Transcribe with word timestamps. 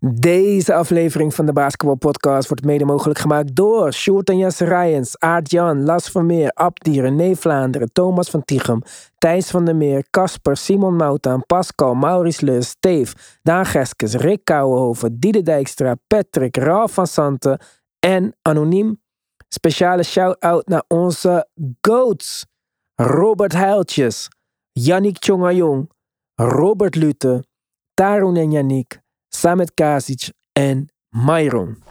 Deze 0.00 0.74
aflevering 0.74 1.34
van 1.34 1.46
de 1.46 1.52
Basketball 1.52 1.96
Podcast 1.96 2.48
wordt 2.48 2.64
mede 2.64 2.84
mogelijk 2.84 3.18
gemaakt 3.18 3.56
door 3.56 3.92
Sjoerd 3.92 4.28
en 4.28 4.36
Jesse 4.36 4.64
Rijens, 4.64 5.18
Aart 5.18 5.50
Jan, 5.50 5.84
Las 5.84 6.10
Vermeer, 6.10 6.50
Abdi, 6.52 7.00
René 7.00 7.34
Vlaanderen, 7.34 7.92
Thomas 7.92 8.30
van 8.30 8.44
Tichem, 8.44 8.82
Thijs 9.18 9.50
van 9.50 9.64
der 9.64 9.76
Meer, 9.76 10.04
Casper, 10.10 10.56
Simon 10.56 10.96
Moutaan, 10.96 11.46
Pascal, 11.46 11.94
Maurice 11.94 12.44
Leus, 12.44 12.68
Steve, 12.68 13.16
Daan 13.42 13.66
Geskes, 13.66 14.14
Rick 14.14 14.44
Kouwenhoven, 14.44 15.18
Diede 15.18 15.42
Dijkstra, 15.42 15.96
Patrick, 16.06 16.56
Ralf 16.56 16.92
van 16.92 17.06
Santen 17.06 17.60
en 17.98 18.36
Anoniem. 18.42 19.00
Speciale 19.48 20.02
shout-out 20.02 20.68
naar 20.68 20.84
onze 20.88 21.48
GOATs. 21.80 22.46
Robert 22.94 23.52
Heiltjes, 23.52 24.28
Yannick 24.72 25.18
Tjongajong, 25.18 25.90
Robert 26.34 26.94
Lute, 26.94 27.44
Tarun 27.94 28.36
en 28.36 28.50
Yannick, 28.50 29.00
Samet 29.28 29.74
Kasic 29.74 30.32
en 30.52 30.88
Myron. 31.08 31.82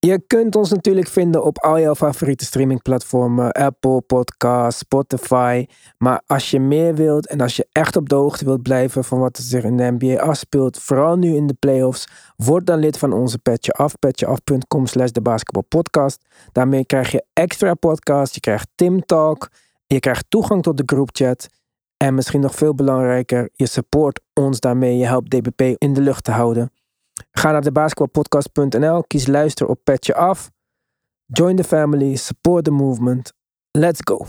Je 0.00 0.22
kunt 0.26 0.56
ons 0.56 0.70
natuurlijk 0.70 1.08
vinden 1.08 1.44
op 1.44 1.58
al 1.58 1.80
jouw 1.80 1.94
favoriete 1.94 2.44
streamingplatformen, 2.44 3.52
Apple 3.52 4.00
Podcasts, 4.00 4.80
Spotify. 4.80 5.66
Maar 5.96 6.22
als 6.26 6.50
je 6.50 6.60
meer 6.60 6.94
wilt 6.94 7.26
en 7.26 7.40
als 7.40 7.56
je 7.56 7.68
echt 7.72 7.96
op 7.96 8.08
de 8.08 8.14
hoogte 8.14 8.44
wilt 8.44 8.62
blijven 8.62 9.04
van 9.04 9.18
wat 9.18 9.36
er 9.36 9.42
zich 9.42 9.64
in 9.64 9.76
de 9.76 9.96
NBA 9.98 10.20
afspeelt, 10.20 10.78
vooral 10.78 11.16
nu 11.16 11.34
in 11.34 11.46
de 11.46 11.54
playoffs, 11.54 12.08
word 12.36 12.66
dan 12.66 12.78
lid 12.78 12.98
van 12.98 13.12
onze 13.12 13.38
Petje 13.38 13.72
Af, 13.72 13.98
petjeaf.com 13.98 14.86
slash 14.86 15.10
de 15.10 15.20
basketbalpodcast. 15.20 16.24
Daarmee 16.52 16.84
krijg 16.84 17.10
je 17.10 17.24
extra 17.32 17.74
podcasts, 17.74 18.34
je 18.34 18.40
krijgt 18.40 18.68
Tim 18.74 19.04
Talk, 19.06 19.48
je 19.86 20.00
krijgt 20.00 20.24
toegang 20.28 20.62
tot 20.62 20.76
de 20.76 20.82
groupchat. 20.86 21.48
En 22.04 22.14
misschien 22.14 22.40
nog 22.40 22.54
veel 22.54 22.74
belangrijker, 22.74 23.50
je 23.52 23.66
support 23.66 24.20
ons 24.32 24.60
daarmee, 24.60 24.96
je 24.96 25.06
helpt 25.06 25.30
DBP 25.30 25.60
in 25.60 25.94
de 25.94 26.00
lucht 26.00 26.24
te 26.24 26.30
houden. 26.30 26.72
Ga 27.30 27.50
naar 27.50 27.62
debasketbalpodcast.nl, 27.62 29.02
kies 29.02 29.26
luister 29.26 29.66
op 29.66 29.80
Petje 29.84 30.14
Af. 30.14 30.50
Join 31.26 31.56
the 31.56 31.64
family, 31.64 32.16
support 32.16 32.64
the 32.64 32.70
movement. 32.70 33.32
Let's 33.70 34.00
go. 34.04 34.26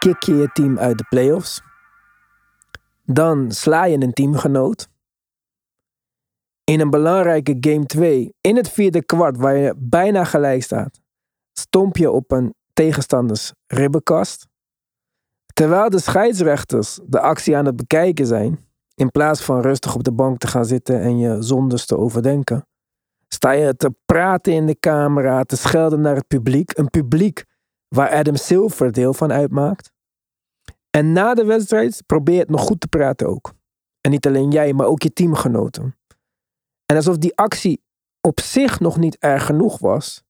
Kick 0.00 0.22
je 0.22 0.34
je 0.34 0.50
team 0.52 0.78
uit 0.78 0.98
de 0.98 1.04
playoffs. 1.08 1.62
Dan 3.04 3.52
sla 3.52 3.84
je 3.84 4.02
een 4.02 4.12
teamgenoot. 4.12 4.88
In 6.64 6.80
een 6.80 6.90
belangrijke 6.90 7.56
game 7.60 7.86
2, 7.86 8.34
in 8.40 8.56
het 8.56 8.70
vierde 8.70 9.04
kwart, 9.04 9.36
waar 9.36 9.56
je 9.56 9.74
bijna 9.76 10.24
gelijk 10.24 10.62
staat, 10.62 11.00
stomp 11.52 11.96
je 11.96 12.10
op 12.10 12.30
een 12.30 12.54
tegenstanders 12.72 13.52
ribbenkast. 13.66 14.46
Terwijl 15.52 15.90
de 15.90 16.00
scheidsrechters 16.00 17.00
de 17.06 17.20
actie 17.20 17.56
aan 17.56 17.66
het 17.66 17.76
bekijken 17.76 18.26
zijn, 18.26 18.68
in 18.94 19.10
plaats 19.10 19.42
van 19.42 19.60
rustig 19.60 19.94
op 19.94 20.04
de 20.04 20.12
bank 20.12 20.38
te 20.38 20.46
gaan 20.46 20.64
zitten 20.64 21.00
en 21.00 21.18
je 21.18 21.42
zondes 21.42 21.86
te 21.86 21.96
overdenken, 21.96 22.66
sta 23.28 23.50
je 23.50 23.76
te 23.76 23.94
praten 24.04 24.52
in 24.52 24.66
de 24.66 24.78
camera, 24.78 25.42
te 25.42 25.56
schelden 25.56 26.00
naar 26.00 26.14
het 26.14 26.26
publiek. 26.26 26.78
Een 26.78 26.90
publiek 26.90 27.44
waar 27.94 28.10
Adam 28.10 28.36
Silver 28.36 28.92
deel 28.92 29.14
van 29.14 29.32
uitmaakt. 29.32 29.92
En 30.90 31.12
na 31.12 31.34
de 31.34 31.44
wedstrijd 31.44 32.02
probeer 32.06 32.38
het 32.38 32.50
nog 32.50 32.60
goed 32.60 32.80
te 32.80 32.88
praten 32.88 33.28
ook. 33.28 33.52
En 34.00 34.10
niet 34.10 34.26
alleen 34.26 34.50
jij, 34.50 34.72
maar 34.72 34.86
ook 34.86 35.02
je 35.02 35.12
teamgenoten. 35.12 35.96
En 36.86 36.96
alsof 36.96 37.18
die 37.18 37.36
actie 37.36 37.82
op 38.20 38.40
zich 38.40 38.80
nog 38.80 38.96
niet 38.96 39.18
erg 39.18 39.46
genoeg 39.46 39.78
was, 39.78 40.22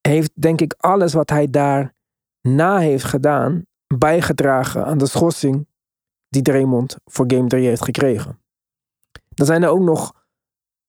heeft 0.00 0.30
denk 0.34 0.60
ik 0.60 0.74
alles 0.78 1.12
wat 1.12 1.30
hij 1.30 1.50
daar 1.50 1.94
na 2.40 2.78
heeft 2.78 3.04
gedaan 3.04 3.66
bijgedragen 3.98 4.84
aan 4.84 4.98
de 4.98 5.06
schorsing 5.06 5.66
die 6.28 6.42
Draymond 6.42 6.96
voor 7.04 7.24
Game 7.28 7.48
3 7.48 7.66
heeft 7.66 7.84
gekregen. 7.84 8.40
Dan 9.28 9.46
zijn 9.46 9.62
er 9.62 9.68
ook 9.68 9.80
nog 9.80 10.26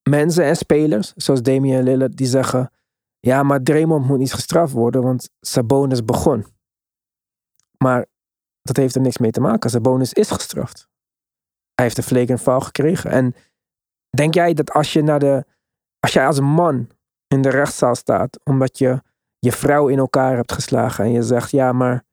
mensen 0.08 0.44
en 0.44 0.56
spelers, 0.56 1.12
zoals 1.16 1.42
Damian 1.42 1.82
Lillard, 1.82 2.16
die 2.16 2.26
zeggen: 2.26 2.72
Ja, 3.20 3.42
maar 3.42 3.62
Draymond 3.62 4.06
moet 4.06 4.18
niet 4.18 4.32
gestraft 4.32 4.72
worden, 4.72 5.02
want 5.02 5.30
Sabonis 5.40 6.04
begon. 6.04 6.46
Maar 7.78 8.06
dat 8.62 8.76
heeft 8.76 8.94
er 8.94 9.00
niks 9.00 9.18
mee 9.18 9.30
te 9.30 9.40
maken. 9.40 9.70
Sabonis 9.70 10.12
is 10.12 10.30
gestraft. 10.30 10.88
Hij 11.74 11.84
heeft 11.84 11.98
een 11.98 12.04
flagrant 12.04 12.40
foul 12.40 12.60
gekregen. 12.60 13.10
En 13.10 13.34
denk 14.16 14.34
jij 14.34 14.54
dat 14.54 14.70
als 14.72 14.92
je 14.92 15.02
naar 15.02 15.18
de. 15.18 15.44
Als 15.98 16.12
jij 16.12 16.26
als 16.26 16.40
man 16.40 16.90
in 17.26 17.42
de 17.42 17.50
rechtszaal 17.50 17.94
staat, 17.94 18.40
omdat 18.44 18.78
je 18.78 19.02
je 19.38 19.52
vrouw 19.52 19.88
in 19.88 19.98
elkaar 19.98 20.36
hebt 20.36 20.52
geslagen 20.52 21.04
en 21.04 21.12
je 21.12 21.22
zegt: 21.22 21.50
Ja, 21.50 21.72
maar 21.72 22.04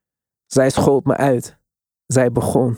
zij 0.45 0.69
schold 0.69 1.05
me 1.05 1.17
uit. 1.17 1.57
Zij 2.05 2.31
begon. 2.31 2.77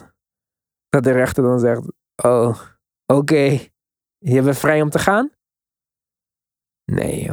Dat 0.89 1.03
de 1.03 1.11
rechter 1.11 1.43
dan 1.43 1.59
zegt: 1.59 1.81
Oh, 2.23 2.59
oké. 3.05 3.67
Je 4.17 4.41
bent 4.41 4.57
vrij 4.57 4.81
om 4.81 4.89
te 4.89 4.99
gaan? 4.99 5.31
Nee. 6.85 7.31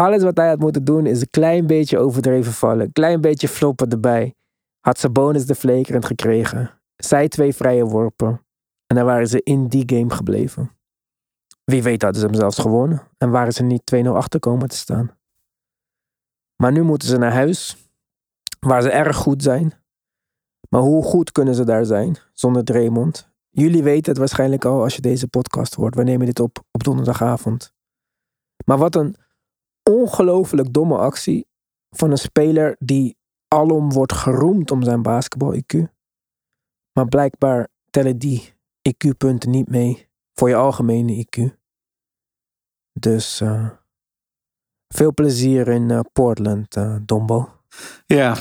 Alles 0.00 0.22
wat 0.22 0.36
hij 0.36 0.48
had 0.48 0.58
moeten 0.58 0.84
doen 0.84 1.06
is 1.06 1.20
een 1.20 1.30
klein 1.30 1.66
beetje 1.66 1.98
overdreven 1.98 2.52
vallen. 2.52 2.86
Een 2.86 2.92
klein 2.92 3.20
beetje 3.20 3.48
floppen 3.48 3.90
erbij. 3.90 4.34
Had 4.80 4.98
Sabonis 4.98 5.46
de 5.46 5.54
flagrant 5.54 6.04
gekregen. 6.04 6.80
Zij 6.96 7.28
twee 7.28 7.54
vrije 7.54 7.84
worpen. 7.84 8.46
En 8.86 8.96
dan 8.96 9.04
waren 9.04 9.28
ze 9.28 9.42
in 9.42 9.68
die 9.68 9.82
game 9.86 10.10
gebleven. 10.10 10.70
Wie 11.64 11.82
weet 11.82 12.02
hadden 12.02 12.20
ze 12.20 12.26
hem 12.26 12.36
zelfs 12.36 12.58
gewonnen. 12.58 13.02
En 13.18 13.30
waren 13.30 13.52
ze 13.52 13.62
niet 13.62 13.82
2-0 13.94 14.08
achter 14.08 14.40
komen 14.40 14.68
te 14.68 14.76
staan. 14.76 15.18
Maar 16.56 16.72
nu 16.72 16.82
moeten 16.82 17.08
ze 17.08 17.16
naar 17.16 17.32
huis. 17.32 17.76
Waar 18.60 18.82
ze 18.82 18.90
erg 18.90 19.16
goed 19.16 19.42
zijn. 19.42 19.72
Maar 20.68 20.80
hoe 20.80 21.02
goed 21.02 21.32
kunnen 21.32 21.54
ze 21.54 21.64
daar 21.64 21.84
zijn 21.84 22.16
zonder 22.32 22.64
Draymond? 22.64 23.32
Jullie 23.50 23.82
weten 23.82 24.10
het 24.10 24.18
waarschijnlijk 24.18 24.64
al 24.64 24.82
als 24.82 24.94
je 24.94 25.00
deze 25.00 25.28
podcast 25.28 25.74
hoort. 25.74 25.94
We 25.94 26.02
nemen 26.02 26.26
dit 26.26 26.40
op 26.40 26.64
op 26.70 26.84
donderdagavond. 26.84 27.72
Maar 28.64 28.78
wat 28.78 28.94
een 28.94 29.16
ongelooflijk 29.90 30.72
domme 30.72 30.96
actie 30.96 31.46
van 31.90 32.10
een 32.10 32.18
speler 32.18 32.76
die 32.78 33.16
alom 33.48 33.92
wordt 33.92 34.12
geroemd 34.12 34.70
om 34.70 34.82
zijn 34.82 35.02
basketbal-IQ. 35.02 35.82
Maar 36.92 37.08
blijkbaar 37.08 37.68
tellen 37.90 38.18
die 38.18 38.54
IQ-punten 38.88 39.50
niet 39.50 39.68
mee 39.68 40.08
voor 40.34 40.48
je 40.48 40.54
algemene 40.54 41.26
IQ. 41.26 41.62
Dus 42.92 43.40
eh, 43.40 43.70
veel 44.88 45.14
plezier 45.14 45.68
in 45.68 45.90
eh, 45.90 46.00
Portland, 46.12 46.76
eh, 46.76 46.96
Dombo. 47.02 47.60
Ja, 48.06 48.36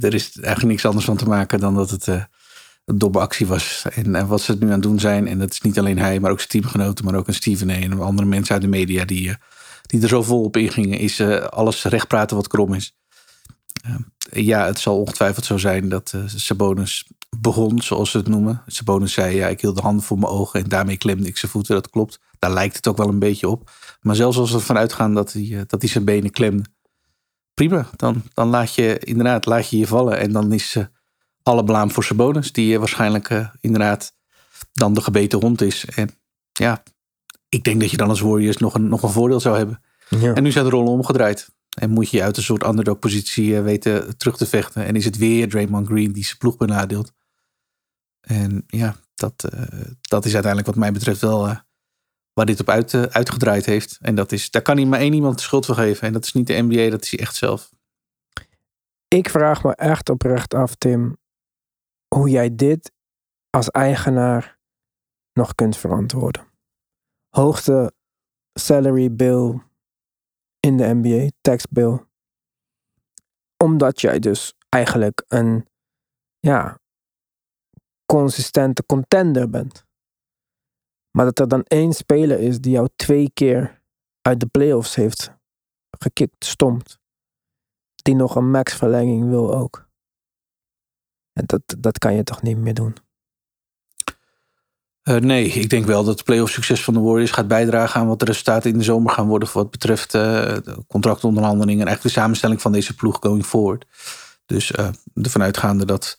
er 0.00 0.14
is 0.14 0.36
eigenlijk 0.36 0.66
niks 0.66 0.86
anders 0.86 1.04
van 1.04 1.16
te 1.16 1.28
maken 1.28 1.60
dan 1.60 1.74
dat 1.74 1.90
het 1.90 2.06
een 2.84 2.98
domme 2.98 3.18
actie 3.18 3.46
was. 3.46 3.86
En, 3.90 4.26
wat 4.26 4.40
ze 4.40 4.56
nu 4.58 4.66
aan 4.66 4.72
het 4.72 4.82
doen 4.82 5.00
zijn, 5.00 5.26
en 5.26 5.38
dat 5.38 5.50
is 5.50 5.60
niet 5.60 5.78
alleen 5.78 5.98
hij, 5.98 6.20
maar 6.20 6.30
ook 6.30 6.38
zijn 6.38 6.50
teamgenoten, 6.50 7.04
maar 7.04 7.14
ook 7.14 7.28
een 7.28 7.34
Steven 7.34 7.70
A. 7.70 7.72
en 7.72 8.00
andere 8.00 8.28
mensen 8.28 8.54
uit 8.54 8.62
de 8.62 8.68
media 8.68 9.04
die, 9.04 9.36
die 9.86 10.02
er 10.02 10.08
zo 10.08 10.22
vol 10.22 10.42
op 10.42 10.56
ingingen, 10.56 10.98
is 10.98 11.18
eh, 11.18 11.44
alles 11.44 11.84
recht 11.84 12.08
praten 12.08 12.36
wat 12.36 12.48
krom 12.48 12.74
is. 12.74 12.96
Eh, 13.82 13.94
ja, 14.44 14.66
het 14.66 14.78
zal 14.78 15.00
ongetwijfeld 15.00 15.44
zo 15.44 15.56
zijn 15.56 15.88
dat 15.88 16.12
eh 16.14 16.22
Sabonis 16.26 17.10
begon, 17.40 17.82
zoals 17.82 18.10
ze 18.10 18.18
het 18.18 18.28
noemen. 18.28 18.62
Sabonis 18.66 19.12
zei, 19.12 19.36
ja, 19.36 19.48
ik 19.48 19.60
hield 19.60 19.76
de 19.76 19.82
handen 19.82 20.04
voor 20.04 20.18
mijn 20.18 20.32
ogen 20.32 20.62
en 20.62 20.68
daarmee 20.68 20.96
klemde 20.96 21.28
ik 21.28 21.36
zijn 21.36 21.50
voeten. 21.50 21.74
Dat 21.74 21.90
klopt. 21.90 22.20
Daar 22.38 22.52
lijkt 22.52 22.76
het 22.76 22.86
ook 22.86 22.96
wel 22.96 23.08
een 23.08 23.18
beetje 23.18 23.48
op. 23.48 23.70
Maar 24.00 24.14
zelfs 24.14 24.38
als 24.38 24.50
we 24.50 24.56
ervan 24.56 24.76
uitgaan 24.76 25.14
dat 25.14 25.32
hij, 25.32 25.64
dat 25.66 25.80
hij 25.80 25.90
zijn 25.90 26.04
benen 26.04 26.30
klemde, 26.30 26.64
prima. 27.54 27.90
Dan, 27.96 28.22
dan 28.34 28.48
laat 28.48 28.74
je 28.74 28.98
inderdaad 28.98 29.46
laat 29.46 29.70
je 29.70 29.78
je 29.78 29.86
vallen. 29.86 30.18
En 30.18 30.32
dan 30.32 30.52
is 30.52 30.76
alle 31.42 31.64
blaam 31.64 31.90
voor 31.90 32.04
Sabonis. 32.04 32.52
Die 32.52 32.78
waarschijnlijk 32.78 33.50
inderdaad 33.60 34.14
dan 34.72 34.94
de 34.94 35.00
gebeten 35.00 35.40
hond 35.40 35.62
is. 35.62 35.84
En 35.84 36.10
ja, 36.52 36.82
ik 37.48 37.64
denk 37.64 37.80
dat 37.80 37.90
je 37.90 37.96
dan 37.96 38.08
als 38.08 38.20
Warriors 38.20 38.56
nog 38.56 38.74
een, 38.74 38.88
nog 38.88 39.02
een 39.02 39.08
voordeel 39.10 39.40
zou 39.40 39.56
hebben. 39.56 39.82
Ja. 40.08 40.34
En 40.34 40.42
nu 40.42 40.50
zijn 40.50 40.64
de 40.64 40.70
rollen 40.70 40.92
omgedraaid. 40.92 41.54
En 41.78 41.90
moet 41.90 42.10
je 42.10 42.22
uit 42.22 42.36
een 42.36 42.42
soort 42.42 42.66
underdog 42.66 42.98
positie 42.98 43.56
eh, 43.56 43.62
weten 43.62 44.16
terug 44.16 44.36
te 44.36 44.46
vechten. 44.46 44.84
En 44.84 44.96
is 44.96 45.04
het 45.04 45.16
weer 45.16 45.48
Draymond 45.48 45.86
Green 45.86 46.12
die 46.12 46.24
zijn 46.24 46.38
ploeg 46.38 46.56
benadeelt. 46.56 47.12
En 48.20 48.64
ja, 48.66 48.96
dat, 49.14 49.44
eh, 49.44 49.62
dat 50.00 50.24
is 50.24 50.32
uiteindelijk 50.32 50.66
wat 50.66 50.80
mij 50.84 50.92
betreft 50.92 51.20
wel 51.20 51.48
eh, 51.48 51.56
waar 52.32 52.46
dit 52.46 52.60
op 52.60 52.68
uit, 52.68 52.94
uitgedraaid 52.94 53.66
heeft. 53.66 53.98
En 54.00 54.14
dat 54.14 54.32
is, 54.32 54.50
daar 54.50 54.62
kan 54.62 54.76
hij 54.76 54.86
maar 54.86 55.00
één 55.00 55.12
iemand 55.12 55.36
de 55.36 55.42
schuld 55.42 55.66
voor 55.66 55.74
geven. 55.74 56.06
En 56.06 56.12
dat 56.12 56.24
is 56.24 56.32
niet 56.32 56.46
de 56.46 56.62
NBA, 56.62 56.90
dat 56.90 57.02
is 57.02 57.10
hij 57.10 57.20
echt 57.20 57.34
zelf. 57.34 57.70
Ik 59.08 59.30
vraag 59.30 59.62
me 59.62 59.74
echt 59.74 60.08
oprecht 60.08 60.54
af, 60.54 60.74
Tim, 60.74 61.16
hoe 62.14 62.28
jij 62.28 62.56
dit 62.56 62.92
als 63.50 63.70
eigenaar 63.70 64.58
nog 65.32 65.54
kunt 65.54 65.76
verantwoorden. 65.76 66.46
Hoogste 67.36 67.92
salary 68.58 69.14
bill 69.14 69.60
in 70.60 70.76
de 70.76 70.94
NBA, 70.94 71.30
tax 71.40 71.66
bill. 71.66 72.06
Omdat 73.56 74.00
jij 74.00 74.18
dus 74.18 74.54
eigenlijk 74.68 75.24
een 75.28 75.68
ja, 76.38 76.78
consistente 78.06 78.86
contender 78.86 79.50
bent. 79.50 79.84
Maar 81.10 81.24
dat 81.24 81.38
er 81.38 81.48
dan 81.48 81.62
één 81.62 81.92
speler 81.92 82.40
is 82.40 82.60
die 82.60 82.72
jou 82.72 82.88
twee 82.96 83.30
keer 83.30 83.82
uit 84.20 84.40
de 84.40 84.46
playoffs 84.46 84.94
heeft 84.94 85.32
gekikt, 85.98 86.44
stomt. 86.44 86.98
Die 87.94 88.14
nog 88.14 88.36
een 88.36 88.50
max-verlenging 88.50 89.28
wil 89.28 89.54
ook. 89.54 89.88
En 91.32 91.46
dat, 91.46 91.62
dat 91.78 91.98
kan 91.98 92.14
je 92.14 92.22
toch 92.22 92.42
niet 92.42 92.56
meer 92.56 92.74
doen. 92.74 93.05
Uh, 95.08 95.16
nee, 95.16 95.48
ik 95.48 95.70
denk 95.70 95.86
wel 95.86 96.04
dat 96.04 96.14
het 96.14 96.24
playoff 96.24 96.52
succes 96.52 96.84
van 96.84 96.94
de 96.94 97.00
Warriors 97.00 97.30
gaat 97.30 97.48
bijdragen 97.48 98.00
aan 98.00 98.06
wat 98.06 98.18
de 98.18 98.24
resultaten 98.24 98.70
in 98.70 98.78
de 98.78 98.84
zomer 98.84 99.12
gaan 99.12 99.26
worden. 99.26 99.48
voor 99.48 99.62
wat 99.62 99.70
betreft 99.70 100.14
uh, 100.14 100.56
contractonderhandelingen 100.86 101.80
en 101.80 101.86
eigenlijk 101.86 102.14
de 102.14 102.20
samenstelling 102.20 102.60
van 102.60 102.72
deze 102.72 102.94
ploeg 102.94 103.16
going 103.20 103.46
forward. 103.46 103.86
Dus 104.46 104.72
uh, 104.72 104.88
ervan 105.14 105.42
uitgaande 105.42 105.84
dat 105.84 106.18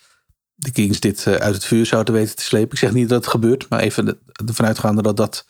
de 0.56 0.72
Kings 0.72 1.00
dit 1.00 1.28
uit 1.28 1.54
het 1.54 1.66
vuur 1.66 1.86
zouden 1.86 2.14
weten 2.14 2.36
te 2.36 2.44
slepen. 2.44 2.72
Ik 2.72 2.78
zeg 2.78 2.92
niet 2.92 3.10
dat 3.10 3.18
het 3.22 3.32
gebeurt, 3.32 3.70
maar 3.70 3.80
even 3.80 4.20
ervan 4.46 4.66
uitgaande 4.66 5.02
dat 5.02 5.18
dat 5.18 5.46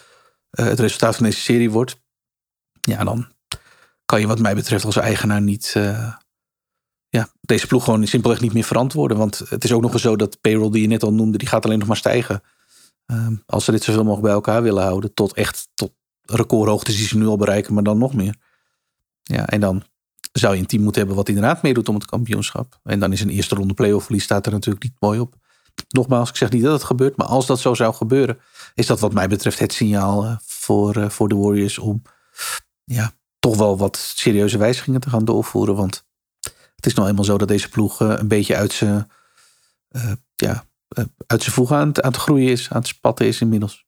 het 0.50 0.80
resultaat 0.80 1.16
van 1.16 1.26
deze 1.26 1.40
serie 1.40 1.72
wordt. 1.72 2.02
Ja, 2.82 3.04
dan 3.04 3.28
kan 4.06 4.20
je 4.20 4.28
wat 4.28 4.40
mij 4.40 4.56
betreft 4.56 4.86
als 4.86 4.96
eigenaar 4.96 5.42
niet 5.42 5.72
ja, 7.10 7.30
deze 7.42 7.68
ploeg 7.68 7.84
gewoon 7.84 8.08
simpelweg 8.08 8.42
niet 8.42 8.54
meer 8.54 8.64
verantwoorden. 8.64 9.18
Want 9.18 9.42
het 9.50 9.64
is 9.64 9.72
ook 9.72 9.82
nog 9.82 9.94
eens 9.94 10.02
zo 10.02 10.16
dat 10.16 10.42
payroll 10.42 10.72
die 10.72 10.82
je 10.82 10.88
net 10.88 11.04
al 11.04 11.14
noemde, 11.14 11.38
die 11.38 11.48
gaat 11.48 11.66
alleen 11.66 11.80
nog 11.80 11.88
maar 11.88 11.98
stijgen. 11.98 12.42
Ehm, 13.08 13.36
als 13.46 13.66
ze 13.66 13.72
dit 13.72 13.84
zoveel 13.84 14.04
mogelijk 14.04 14.26
bij 14.26 14.34
elkaar 14.34 14.64
willen 14.64 14.84
houden. 14.84 15.14
Tot 15.14 15.34
echt 15.34 15.68
tot 15.74 15.94
recordhoogtes 16.22 16.96
die 16.96 17.08
ze 17.08 17.18
nu 17.18 17.26
al 17.26 17.38
bereiken, 17.38 17.74
maar 17.74 17.84
dan 17.84 17.98
nog 17.98 18.14
meer. 18.14 18.36
Ja, 19.24 19.48
en 19.48 19.60
dan 19.60 19.84
zou 20.32 20.54
je 20.54 20.60
een 20.60 20.68
team 20.68 20.82
moeten 20.82 21.00
hebben 21.00 21.18
wat 21.18 21.30
inderdaad 21.30 21.62
meedoet 21.62 21.90
om 21.90 21.96
het 21.96 22.06
kampioenschap. 22.06 22.80
En 22.84 23.00
dan 23.00 23.12
is 23.12 23.22
een 23.22 23.30
eerste 23.30 23.56
ronde 23.56 23.74
playoff 23.74 24.06
verlies 24.06 24.24
staat 24.24 24.46
er 24.46 24.52
natuurlijk 24.52 24.84
niet 24.84 24.96
mooi 25.00 25.20
op. 25.20 25.36
Nogmaals, 25.88 26.30
ik 26.30 26.36
zeg 26.36 26.50
niet 26.50 26.64
dat 26.64 26.74
het 26.74 26.84
gebeurt, 26.84 27.18
maar 27.18 27.28
als 27.28 27.46
dat 27.46 27.60
zo 27.60 27.74
zou 27.74 27.94
gebeuren, 27.94 28.40
is 28.74 28.86
dat 28.86 29.00
wat 29.00 29.14
mij 29.14 29.28
betreft 29.28 29.60
het 29.60 29.74
signaal 29.74 30.26
eh, 30.26 30.36
voor, 30.44 30.98
uh, 30.98 31.10
voor 31.10 31.28
de 31.30 31.36
Warriors 31.36 31.78
om 31.78 32.02
ja, 32.84 33.12
toch 33.40 33.58
wel 33.58 33.78
wat 33.78 33.98
serieuze 33.98 34.58
wijzigingen 34.58 35.02
te 35.02 35.10
gaan 35.10 35.26
doorvoeren. 35.26 35.76
Want 35.76 36.06
het 36.76 36.86
is 36.86 36.94
nou 36.94 37.08
eenmaal 37.08 37.24
zo 37.24 37.38
dat 37.38 37.48
deze 37.48 37.70
ploeg 37.70 38.02
uh, 38.02 38.14
een 38.18 38.28
beetje 38.28 38.56
uit 38.56 38.74
zijn 38.74 39.12
ja, 40.36 40.54
eh, 40.54 40.60
uit 41.28 41.42
zijn 41.42 41.56
voegen 41.56 41.78
aan, 41.78 41.92
het 41.94 42.18
groeien 42.18 42.52
is, 42.52 42.70
aan 42.72 42.78
het 42.78 42.88
spatten 42.88 43.26
is 43.26 43.42
inmiddels. 43.42 43.86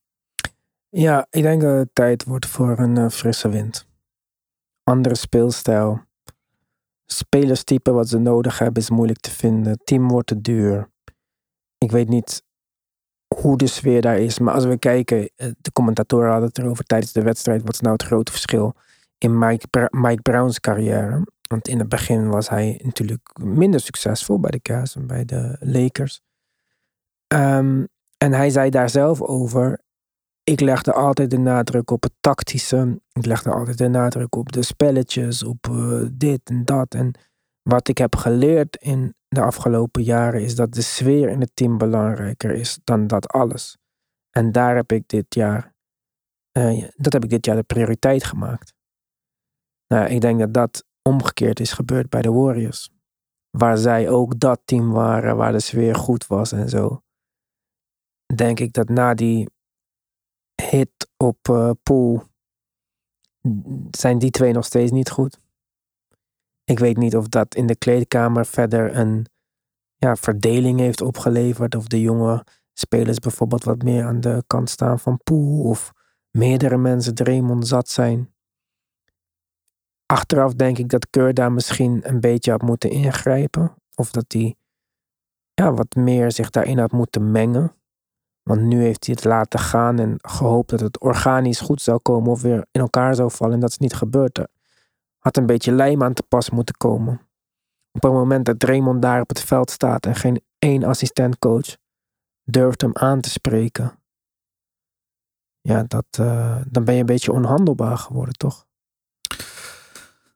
Ja, 0.90 1.28
ik 1.30 1.42
denk 1.42 1.62
dat 1.62 1.78
het 1.78 1.90
tijd 1.94 2.24
wordt 2.24 2.46
voor 2.46 2.80
een 2.80 2.96
uh, 2.96 3.10
frisse 3.10 3.50
wind. 3.50 3.88
Andere 4.84 5.16
speelstijl. 5.16 6.01
Spelerstype 7.06 7.92
wat 7.92 8.10
ze 8.10 8.18
nodig 8.18 8.60
hebben 8.60 8.81
is 8.81 8.90
moeilijk 8.90 9.19
te 9.19 9.31
vinden. 9.31 9.80
Team 9.84 10.07
wordt 10.07 10.28
te 10.28 10.42
duur. 10.42 10.90
Ik 11.78 11.92
weet 11.92 12.10
niet 12.10 12.44
hoe 13.36 13.57
de 13.57 13.68
sfeer 13.68 14.02
daar 14.02 14.19
is. 14.19 14.40
Maar 14.40 14.54
als 14.54 14.66
we 14.66 14.78
kijken, 14.78 15.30
eh, 15.36 15.50
de 15.57 15.72
commentatoren 15.72 16.30
hadden 16.30 16.48
het 16.48 16.57
erover 16.57 16.84
tijdens 16.84 17.12
de 17.12 17.22
wedstrijd. 17.22 17.62
Wat 17.62 17.74
is 17.74 17.80
nou 17.80 17.94
het 17.94 18.04
grote 18.04 18.31
verschil 18.31 18.75
in 19.18 19.38
Mike, 19.38 19.90
Mike 19.92 20.22
Brown's 20.22 20.60
carrière? 20.60 21.24
Want 21.48 21.68
in 21.68 21.80
het 21.80 21.90
begin 21.90 22.30
was 22.30 22.50
hij 22.50 22.81
natuurlijk 22.84 23.30
minder 23.44 23.80
succesvol 23.80 24.40
bij 24.40 24.52
de 24.52 24.62
Cavs 24.62 24.95
en 24.95 25.07
bij 25.07 25.25
de 25.25 25.57
Lakers. 25.60 26.22
Um, 27.34 27.88
en 28.18 28.34
hij 28.34 28.50
zei 28.50 28.70
daar 28.70 28.90
zelf 28.90 29.22
over. 29.22 29.81
Ik 30.44 30.60
legde 30.60 30.94
altijd 30.94 31.31
de 31.31 31.38
nadruk 31.38 31.92
op 31.92 32.04
het 32.04 32.14
tactische. 32.20 33.02
Ik 33.12 33.26
legde 33.26 33.52
altijd 33.52 33.78
de 33.78 33.88
nadruk 33.88 34.36
op 34.36 34.52
de 34.52 34.64
spelletjes, 34.64 35.44
op 35.44 35.68
uh, 35.68 36.08
dit 36.12 36.42
en 36.44 36.66
dat. 36.66 36.94
En 36.94 37.12
wat 37.62 37.88
ik 37.88 37.98
heb 37.98 38.16
geleerd 38.16 38.76
in 38.76 39.16
de 39.28 39.42
afgelopen 39.42 40.04
jaren 40.04 40.42
is 40.42 40.56
dat 40.56 40.74
de 40.74 40.81
sfeer 40.81 41.30
in 41.30 41.40
het 41.40 41.52
team 41.54 41.78
belangrijker 41.78 42.52
is 42.52 42.80
dan 42.84 43.08
dat 43.08 43.28
alles. 43.28 43.78
En 44.30 44.52
daar 44.52 44.76
heb 44.76 44.92
ik 44.92 45.08
dit 45.08 45.36
jaar, 45.36 45.74
uh, 46.58 46.88
dat 46.96 47.14
heb 47.14 47.24
ik 47.24 47.30
dit 47.30 47.46
jaar 47.46 47.56
de 47.56 47.64
prioriteit 47.64 48.24
gemaakt. 48.24 48.74
Nou, 49.88 50.08
ik 50.08 50.22
denk 50.22 50.40
dat 50.40 50.54
dat 50.54 50.86
omgekeerd 51.02 51.60
is 51.60 51.72
gebeurd 51.72 52.10
bij 52.10 52.22
de 52.22 52.31
Warriors. 52.31 52.90
Waar 53.50 53.78
zij 53.78 54.10
ook 54.10 54.40
dat 54.40 54.62
team 54.66 54.92
waren, 54.92 55.38
waar 55.38 55.52
de 55.52 55.60
sfeer 55.60 55.96
goed 55.96 56.28
was 56.28 56.52
en 56.52 56.70
zo 56.70 57.04
denk 58.36 58.60
ik 58.60 58.74
dat 58.74 58.90
na 58.90 59.14
die 59.14 59.50
hit 60.62 61.10
op 61.18 61.48
uh, 61.50 61.72
Pool 61.84 62.24
zijn 63.92 64.20
die 64.20 64.31
twee 64.31 64.54
nog 64.54 64.66
steeds 64.66 64.92
niet 64.92 65.10
goed. 65.10 65.40
Ik 66.64 66.80
weet 66.80 66.98
niet 66.98 67.16
of 67.16 67.28
dat 67.28 67.56
in 67.56 67.68
de 67.68 67.76
kleedkamer 67.76 68.46
verder 68.46 68.96
een 68.96 69.26
ja, 69.96 70.16
verdeling 70.16 70.80
heeft 70.80 71.02
opgeleverd. 71.02 71.76
Of 71.76 71.88
de 71.88 72.02
jonge 72.02 72.46
spelers 72.74 73.20
bijvoorbeeld 73.20 73.64
wat 73.64 73.84
meer 73.84 74.06
aan 74.06 74.22
de 74.22 74.44
kant 74.48 74.70
staan 74.70 75.00
van 75.00 75.20
Poel. 75.24 75.64
Of 75.64 75.94
meerdere 76.31 76.78
mensen 76.78 77.16
Draymond 77.16 77.68
zat 77.68 77.90
zijn. 77.90 78.34
Achteraf 80.06 80.54
denk 80.54 80.78
ik 80.78 80.90
dat 80.90 81.10
Keur 81.10 81.34
daar 81.34 81.52
misschien 81.52 82.10
een 82.10 82.20
beetje 82.20 82.52
had 82.52 82.62
moeten 82.62 82.90
ingrijpen. 82.90 83.76
Of 83.96 84.12
dat 84.12 84.26
hij 84.28 84.56
ja, 85.54 85.74
wat 85.74 85.96
meer 85.96 86.31
zich 86.31 86.50
daarin 86.50 86.78
had 86.78 86.92
moeten 86.92 87.31
mengen. 87.31 87.74
Want 88.50 88.62
nu 88.62 88.81
heeft 88.81 89.06
hij 89.06 89.16
het 89.16 89.25
laten 89.25 89.60
gaan 89.60 90.00
en 90.00 90.16
gehoopt 90.18 90.69
dat 90.69 90.80
het 90.80 91.00
organisch 91.00 91.60
goed 91.60 91.81
zou 91.81 92.00
komen 92.00 92.31
of 92.31 92.42
weer 92.42 92.66
in 92.72 92.81
elkaar 92.81 93.16
zou 93.16 93.31
vallen. 93.31 93.54
En 93.54 93.60
dat 93.60 93.69
is 93.69 93.78
niet 93.78 93.94
gebeurd. 93.94 94.40
Had 95.18 95.38
een 95.38 95.46
beetje 95.46 95.72
lijm 95.72 96.04
aan 96.04 96.13
te 96.13 96.24
pas 96.24 96.50
moeten 96.50 96.75
komen. 96.78 97.13
Op 97.92 98.01
het 98.01 98.12
moment 98.12 98.46
dat 98.46 98.60
Draymond 98.60 99.01
daar 99.01 99.22
op 99.22 99.30
het 99.30 99.42
veld 99.42 99.72
staat 99.72 100.06
en 100.06 100.16
geen 100.16 100.42
één 100.60 100.84
assistentcoach 100.84 101.75
durft 102.44 102.81
hem 102.81 102.92
aan 102.94 103.22
te 103.22 103.30
spreken. 103.30 104.00
Ja, 105.62 105.84
dat, 105.88 106.06
uh, 106.19 106.62
dan 106.68 106.84
ben 106.84 106.94
je 106.94 107.00
een 107.00 107.06
beetje 107.06 107.31
onhandelbaar 107.31 107.98
geworden, 107.98 108.34
toch? 108.34 108.66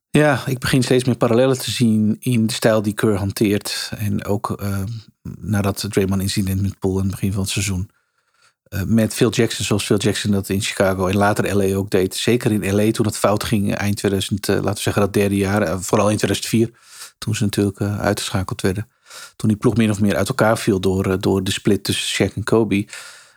Ja, 0.10 0.46
ik 0.46 0.60
begin 0.60 0.84
steeds 0.84 1.04
meer 1.04 1.18
parallellen 1.18 1.60
te 1.60 1.72
zien 1.72 2.16
in 2.20 2.48
de 2.48 2.54
stijl 2.54 2.82
die 2.82 2.94
Keur 2.94 3.18
hanteert. 3.18 3.92
En 3.98 4.26
ook 4.26 4.62
uh, 4.62 4.84
nadat 5.40 5.82
het 5.82 5.92
Draymond 5.92 6.22
incident 6.22 6.62
met 6.62 6.80
Paul 6.80 6.98
in 6.98 7.02
het 7.02 7.12
begin 7.12 7.32
van 7.32 7.42
het 7.42 7.52
seizoen. 7.52 7.90
Uh, 8.74 8.82
met 8.86 9.14
Phil 9.14 9.30
Jackson, 9.30 9.66
zoals 9.66 9.86
Phil 9.86 9.98
Jackson 9.98 10.32
dat 10.32 10.50
in 10.50 10.62
Chicago 10.62 11.08
en 11.08 11.16
later 11.16 11.56
LA 11.56 11.76
ook 11.76 11.90
deed. 11.90 12.16
Zeker 12.16 12.52
in 12.52 12.76
LA 12.76 12.92
toen 12.92 13.06
het 13.06 13.18
fout 13.18 13.44
ging 13.44 13.76
eind 13.76 13.98
2000, 13.98 14.48
uh, 14.48 14.56
laten 14.56 14.74
we 14.74 14.80
zeggen 14.80 15.02
dat 15.02 15.14
derde 15.14 15.36
jaar. 15.36 15.82
vooral 15.82 16.10
in 16.10 16.18
2004, 16.18 16.70
toen 17.18 17.36
ze 17.36 17.44
natuurlijk 17.44 17.82
uitgeschakeld 17.82 18.62
werden. 18.62 18.88
Toen 19.36 19.50
die 19.50 19.58
ploeg 19.58 19.76
min 19.76 19.90
of 19.90 20.00
meer 20.00 20.16
uit 20.16 20.28
elkaar 20.28 20.58
viel 20.58 20.80
door, 20.80 21.20
door 21.20 21.44
de 21.44 21.52
split 21.52 21.84
tussen 21.84 22.30
Shaq 22.30 22.34
en 22.34 22.44
Kobe. 22.44 22.86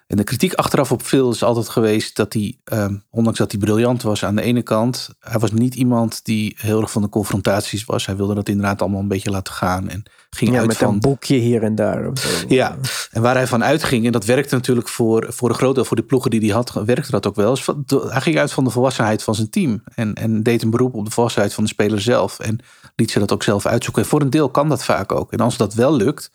En 0.07 0.17
de 0.17 0.25
kritiek 0.25 0.55
achteraf 0.55 0.93
op 0.93 1.03
Phil 1.03 1.31
is 1.31 1.43
altijd 1.43 1.69
geweest 1.69 2.17
dat 2.17 2.33
hij, 2.33 2.59
um, 2.65 3.03
ondanks 3.11 3.39
dat 3.39 3.51
hij 3.51 3.61
briljant 3.61 4.03
was 4.03 4.25
aan 4.25 4.37
de 4.37 4.43
ene 4.43 4.63
kant, 4.63 5.11
hij 5.21 5.41
was 5.41 5.53
niet 5.53 5.75
iemand 5.75 6.25
die 6.25 6.57
heel 6.59 6.81
erg 6.81 6.91
van 6.91 7.03
de 7.03 7.09
confrontaties 7.09 7.85
was. 7.85 8.07
Hij 8.07 8.17
wilde 8.17 8.35
dat 8.35 8.49
inderdaad 8.49 8.81
allemaal 8.81 9.01
een 9.01 9.09
beetje 9.09 9.31
laten 9.31 9.55
gaan. 9.55 9.89
En 9.89 10.03
ging 10.31 10.51
ja, 10.51 10.59
uit 10.59 10.67
met 10.67 10.77
van, 10.77 10.95
een 10.95 11.01
boekje 11.01 11.37
hier 11.37 11.63
en 11.63 11.75
daar. 11.75 12.13
Ja, 12.49 12.77
en 13.11 13.23
waar 13.23 13.35
hij 13.35 13.47
van 13.47 13.65
uitging, 13.65 14.07
en 14.07 14.13
dat 14.13 14.25
werkte 14.25 14.55
natuurlijk 14.55 14.89
voor, 14.89 15.27
voor 15.29 15.49
een 15.49 15.55
groot 15.55 15.75
deel 15.75 15.85
voor 15.85 15.97
de 15.97 16.03
ploegen 16.03 16.31
die 16.31 16.41
hij 16.41 16.49
had, 16.49 16.73
werkte 16.73 17.11
dat 17.11 17.27
ook 17.27 17.37
wel. 17.37 17.59
Hij 17.87 18.21
ging 18.21 18.39
uit 18.39 18.53
van 18.53 18.65
de 18.65 18.71
volwassenheid 18.71 19.23
van 19.23 19.35
zijn 19.35 19.51
team. 19.51 19.83
En, 19.95 20.15
en 20.15 20.43
deed 20.43 20.63
een 20.63 20.71
beroep 20.71 20.95
op 20.95 21.05
de 21.05 21.11
volwassenheid 21.11 21.55
van 21.55 21.65
de 21.65 21.71
speler 21.71 22.01
zelf. 22.01 22.39
En 22.39 22.59
liet 22.97 23.11
ze 23.11 23.19
dat 23.19 23.33
ook 23.33 23.43
zelf 23.43 23.67
uitzoeken. 23.67 24.03
En 24.03 24.09
voor 24.09 24.21
een 24.21 24.31
deel 24.31 24.49
kan 24.49 24.69
dat 24.69 24.85
vaak 24.85 25.13
ook. 25.13 25.33
En 25.33 25.39
als 25.39 25.57
dat 25.57 25.75
wel 25.75 25.97
lukt, 25.97 26.31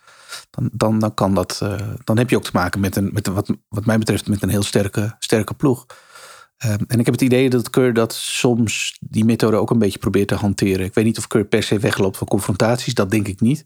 dan, 0.49 0.69
dan, 0.73 0.99
dan, 0.99 1.13
kan 1.13 1.33
dat, 1.33 1.59
uh, 1.63 1.75
dan 2.03 2.17
heb 2.17 2.29
je 2.29 2.35
ook 2.35 2.43
te 2.43 2.49
maken 2.53 2.79
met 2.79 2.95
een, 2.95 3.09
met 3.13 3.27
een 3.27 3.33
wat, 3.33 3.51
wat 3.69 3.85
mij 3.85 3.97
betreft, 3.97 4.27
met 4.27 4.41
een 4.41 4.49
heel 4.49 4.63
sterke, 4.63 5.15
sterke 5.19 5.53
ploeg. 5.53 5.85
Um, 6.65 6.77
en 6.87 6.99
ik 6.99 7.05
heb 7.05 7.13
het 7.13 7.21
idee 7.21 7.49
dat 7.49 7.69
Keur 7.69 7.93
dat 7.93 8.13
soms 8.13 8.97
die 8.99 9.25
methode 9.25 9.57
ook 9.57 9.69
een 9.69 9.79
beetje 9.79 9.99
probeert 9.99 10.27
te 10.27 10.35
hanteren. 10.35 10.85
Ik 10.85 10.93
weet 10.93 11.05
niet 11.05 11.17
of 11.17 11.27
Keur 11.27 11.45
per 11.45 11.63
se 11.63 11.79
wegloopt 11.79 12.17
van 12.17 12.27
confrontaties, 12.27 12.93
dat 12.93 13.11
denk 13.11 13.27
ik 13.27 13.41
niet. 13.41 13.65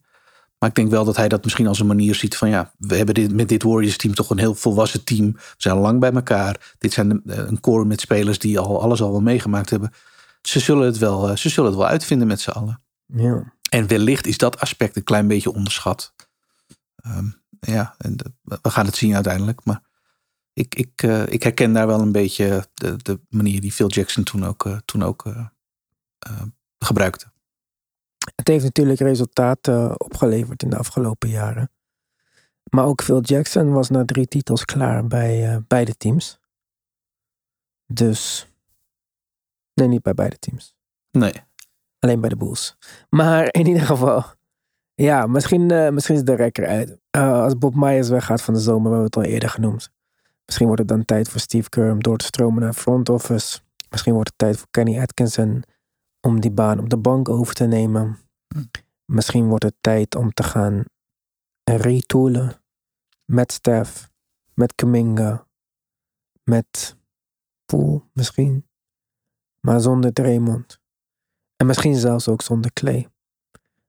Maar 0.60 0.70
ik 0.70 0.76
denk 0.76 0.90
wel 0.90 1.06
dat 1.06 1.16
hij 1.16 1.28
dat 1.28 1.44
misschien 1.44 1.68
als 1.68 1.80
een 1.80 1.88
manier 1.88 2.16
ziet 2.16 2.38
van 2.38 2.50
ja, 2.50 2.72
we 2.78 2.96
hebben 2.96 3.16
dit, 3.16 3.34
met 3.34 3.50
dit 3.50 3.64
Warriors 3.64 3.98
team 3.98 4.14
toch 4.14 4.30
een 4.30 4.38
heel 4.38 4.56
volwassen 4.56 5.04
team. 5.04 5.32
We 5.32 5.42
zijn 5.58 5.78
lang 5.78 6.00
bij 6.00 6.12
elkaar. 6.12 6.74
Dit 6.78 6.94
zijn 6.94 7.22
een 7.26 7.60
core 7.60 7.86
met 7.86 8.02
spelers 8.02 8.40
die 8.40 8.60
al 8.60 8.82
alles 8.82 9.02
al 9.02 9.12
wel 9.12 9.22
meegemaakt 9.22 9.70
hebben. 9.70 9.94
Ze 10.42 10.60
zullen 10.60 10.86
het 10.86 10.98
wel, 10.98 11.38
ze 11.38 11.50
zullen 11.50 11.70
het 11.70 11.80
wel 11.80 11.90
uitvinden 11.90 12.28
met 12.28 12.42
z'n 12.42 12.50
allen. 12.50 12.82
Ja. 13.06 13.54
En 13.70 13.88
wellicht 13.88 14.28
is 14.28 14.38
dat 14.38 14.60
aspect 14.60 14.96
een 14.96 15.04
klein 15.04 15.28
beetje 15.28 15.54
onderschat. 15.54 16.14
Um, 17.08 17.44
ja, 17.60 17.96
en 17.98 18.18
de, 18.18 18.34
we 18.42 18.70
gaan 18.70 18.86
het 18.86 18.96
zien 18.96 19.14
uiteindelijk. 19.14 19.66
Maar 19.66 19.82
ik, 20.54 20.76
ik, 20.76 21.04
uh, 21.04 21.28
ik 21.28 21.44
herken 21.44 21.74
daar 21.74 21.88
wel 21.88 22.00
een 22.00 22.12
beetje 22.12 22.68
de, 22.74 22.96
de 22.96 23.20
manier 23.30 23.62
die 23.62 23.72
Phil 23.72 23.88
Jackson 23.88 24.24
toen 24.24 24.46
ook, 24.46 24.66
uh, 24.66 24.78
toen 24.86 25.04
ook 25.04 25.26
uh, 25.26 25.48
gebruikte. 26.78 27.34
Het 28.36 28.48
heeft 28.48 28.64
natuurlijk 28.64 29.00
resultaten 29.00 30.02
opgeleverd 30.02 30.64
in 30.64 30.70
de 30.70 30.78
afgelopen 30.78 31.30
jaren. 31.30 31.72
Maar 32.70 32.86
ook 32.86 33.02
Phil 33.02 33.22
Jackson 33.22 33.72
was 33.72 33.90
na 33.90 34.06
drie 34.06 34.28
titels 34.28 34.66
klaar 34.66 35.08
bij 35.08 35.54
eh, 35.54 35.58
beide 35.68 35.98
teams. 35.98 36.40
Dus. 37.86 38.50
Nee, 39.74 39.88
niet 39.88 40.02
bij 40.02 40.14
beide 40.14 40.40
teams. 40.40 40.76
Nee. 41.12 41.34
Alleen 42.00 42.22
bij 42.22 42.30
de 42.30 42.38
Bulls. 42.38 42.78
Maar 43.10 43.48
in 43.52 43.68
ieder 43.68 43.86
geval. 43.86 44.24
Ja, 44.96 45.28
misschien, 45.28 45.72
eh, 45.72 45.90
misschien 45.90 46.16
is 46.16 46.24
de 46.24 46.36
rekker 46.36 46.68
uit. 46.68 46.98
Eh, 47.10 47.42
als 47.42 47.58
Bob 47.58 47.76
Myers 47.76 48.10
weggaat 48.10 48.42
van 48.42 48.54
de 48.54 48.60
zomer, 48.60 48.84
we 48.84 48.98
hebben 48.98 49.06
het 49.06 49.16
al 49.16 49.24
eerder 49.24 49.50
genoemd. 49.50 49.92
Misschien 50.46 50.66
wordt 50.66 50.82
het 50.82 50.90
dan 50.90 51.06
tijd 51.06 51.30
voor 51.30 51.40
Steve 51.40 51.70
Kerr 51.70 51.92
om 51.92 52.04
door 52.04 52.18
te 52.18 52.26
stromen 52.26 52.62
naar 52.62 52.74
front 52.74 53.10
office. 53.10 53.60
Misschien 53.90 54.14
wordt 54.14 54.30
het 54.30 54.38
tijd 54.38 54.58
voor 54.58 54.68
Kenny 54.72 55.00
Atkinson 55.00 55.64
om 56.22 56.40
die 56.40 56.52
baan 56.52 56.80
op 56.80 56.90
de 56.90 56.98
bank 56.98 57.30
over 57.30 57.54
te 57.54 57.66
nemen. 57.66 58.18
Misschien 59.06 59.48
wordt 59.48 59.64
het 59.64 59.76
tijd 59.82 60.16
om 60.16 60.34
te 60.34 60.44
gaan 60.44 60.84
retoolen 61.64 62.62
met 63.26 63.52
Steph, 63.52 64.10
met 64.54 64.76
Kaminga, 64.76 65.48
met 66.44 66.98
Poole 67.66 68.02
misschien. 68.14 68.68
Maar 69.60 69.82
zonder 69.82 70.14
Draymond. 70.14 70.80
En 71.56 71.66
misschien 71.66 71.96
zelfs 71.96 72.28
ook 72.28 72.42
zonder 72.42 72.74
Clay. 72.74 73.10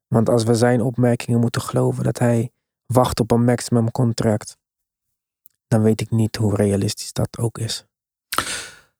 Want 0.08 0.28
als 0.28 0.44
we 0.44 0.54
zijn 0.54 0.80
opmerkingen 0.80 1.40
moeten 1.40 1.60
geloven 1.60 2.04
dat 2.04 2.18
hij 2.18 2.50
wacht 2.86 3.20
op 3.20 3.30
een 3.30 3.44
maximum 3.44 3.90
contract, 3.90 4.56
dan 5.68 5.82
weet 5.82 6.00
ik 6.00 6.10
niet 6.10 6.36
hoe 6.36 6.56
realistisch 6.56 7.12
dat 7.12 7.38
ook 7.38 7.58
is. 7.58 7.86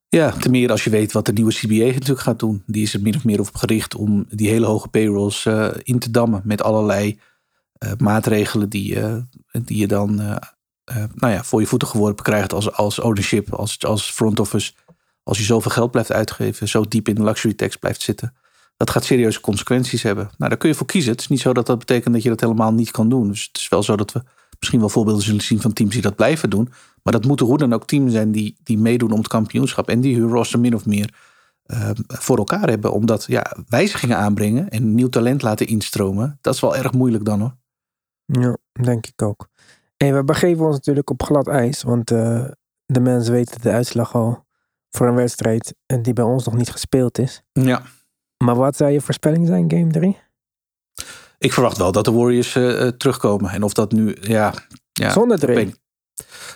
Ja, 0.09 0.31
ten 0.31 0.51
meer 0.51 0.71
als 0.71 0.85
je 0.85 0.91
weet 0.91 1.13
wat 1.13 1.27
de 1.27 1.33
nieuwe 1.33 1.53
CBA 1.53 1.85
natuurlijk 1.85 2.21
gaat 2.21 2.39
doen. 2.39 2.63
Die 2.67 2.83
is 2.83 2.95
er 2.95 3.01
min 3.01 3.17
of 3.17 3.25
meer 3.25 3.41
op 3.41 3.55
gericht 3.55 3.95
om 3.95 4.27
die 4.29 4.49
hele 4.49 4.67
hoge 4.67 4.89
payrolls 4.89 5.47
eh, 5.47 5.71
in 5.83 5.99
te 5.99 6.11
dammen. 6.11 6.43
Met 6.45 6.63
allerlei 6.63 7.21
eh, 7.73 7.93
maatregelen 7.99 8.69
die, 8.69 9.01
eh, 9.01 9.17
die 9.65 9.77
je 9.77 9.87
dan 9.87 10.15
nou 11.15 11.33
ja, 11.33 11.45
voor 11.45 11.61
je 11.61 11.67
voeten 11.67 11.89
geworpen 11.89 12.25
krijgt 12.25 12.53
als, 12.53 12.73
als 12.73 12.99
ownership, 12.99 13.53
als, 13.53 13.85
als 13.85 14.11
front 14.11 14.41
office. 14.41 14.73
Als 15.23 15.39
je 15.39 15.45
zoveel 15.45 15.71
geld 15.71 15.91
blijft 15.91 16.13
uitgeven, 16.13 16.69
zo 16.69 16.85
diep 16.89 17.09
in 17.09 17.15
de 17.15 17.23
luxury 17.23 17.55
tax 17.55 17.77
blijft 17.77 18.03
zitten. 18.03 18.35
Dat 18.77 18.91
gaat 18.91 19.05
serieuze 19.05 19.41
consequenties 19.41 20.03
hebben. 20.03 20.25
Nou, 20.25 20.51
daar 20.51 20.59
kun 20.59 20.69
je 20.69 20.75
voor 20.75 20.87
kiezen. 20.87 21.13
Het 21.13 21.21
is 21.21 21.29
niet 21.29 21.41
zo 21.41 21.53
dat 21.53 21.67
dat 21.67 21.79
betekent 21.79 22.15
dat 22.15 22.23
je 22.23 22.29
dat 22.29 22.41
helemaal 22.41 22.73
niet 22.73 22.91
kan 22.91 23.09
doen. 23.09 23.29
Dus 23.29 23.45
het 23.47 23.57
is 23.57 23.69
wel 23.69 23.83
zo 23.83 23.97
dat 23.97 24.13
we 24.13 24.23
misschien 24.59 24.81
wel 24.81 24.89
voorbeelden 24.89 25.23
zullen 25.23 25.41
zien 25.41 25.61
van 25.61 25.73
teams 25.73 25.93
die 25.93 26.03
dat 26.03 26.17
blijven 26.17 26.51
doen. 26.51 26.73
Maar 27.03 27.13
dat 27.13 27.25
moeten 27.25 27.47
hoe 27.47 27.59
dan 27.59 27.73
ook 27.73 27.87
teams 27.87 28.13
zijn 28.13 28.33
die, 28.33 28.57
die 28.63 28.79
meedoen 28.79 29.11
om 29.11 29.19
het 29.19 29.29
kampioenschap. 29.29 29.89
En 29.89 30.01
die 30.01 30.21
hun 30.21 30.29
roster 30.29 30.61
min 30.61 30.75
of 30.75 30.87
meer 30.87 31.15
uh, 31.67 31.91
voor 32.07 32.37
elkaar 32.37 32.69
hebben. 32.69 32.93
Omdat 32.93 33.25
ja, 33.25 33.57
wijzigingen 33.69 34.17
aanbrengen 34.17 34.69
en 34.69 34.95
nieuw 34.95 35.09
talent 35.09 35.43
laten 35.43 35.67
instromen. 35.67 36.39
Dat 36.41 36.55
is 36.55 36.61
wel 36.61 36.77
erg 36.77 36.93
moeilijk 36.93 37.25
dan 37.25 37.41
hoor. 37.41 37.57
Ja, 38.25 38.57
denk 38.83 39.07
ik 39.07 39.23
ook. 39.23 39.49
En 39.97 40.15
we 40.15 40.25
begeven 40.25 40.65
ons 40.65 40.75
natuurlijk 40.75 41.11
op 41.11 41.23
glad 41.23 41.49
ijs. 41.49 41.83
Want 41.83 42.11
uh, 42.11 42.45
de 42.87 43.01
mensen 43.01 43.33
weten 43.33 43.61
de 43.61 43.71
uitslag 43.71 44.15
al 44.15 44.45
voor 44.91 45.09
een 45.09 45.15
wedstrijd 45.15 45.75
die 46.03 46.13
bij 46.13 46.25
ons 46.25 46.45
nog 46.45 46.55
niet 46.55 46.71
gespeeld 46.71 47.19
is. 47.19 47.43
Ja. 47.53 47.83
Maar 48.45 48.55
wat 48.55 48.77
zou 48.77 48.91
je 48.91 49.01
voorspelling 49.01 49.47
zijn, 49.47 49.71
game 49.71 49.91
3? 49.91 50.17
Ik 51.39 51.53
verwacht 51.53 51.77
wel 51.77 51.93
dat 51.93 52.05
de 52.05 52.13
Warriors 52.13 52.55
uh, 52.55 52.89
terugkomen. 52.89 53.51
En 53.51 53.63
of 53.63 53.73
dat 53.73 53.93
nu, 53.93 54.17
ja. 54.21 54.55
ja 54.93 55.11
Zonder 55.11 55.39
Draymond. 55.39 55.79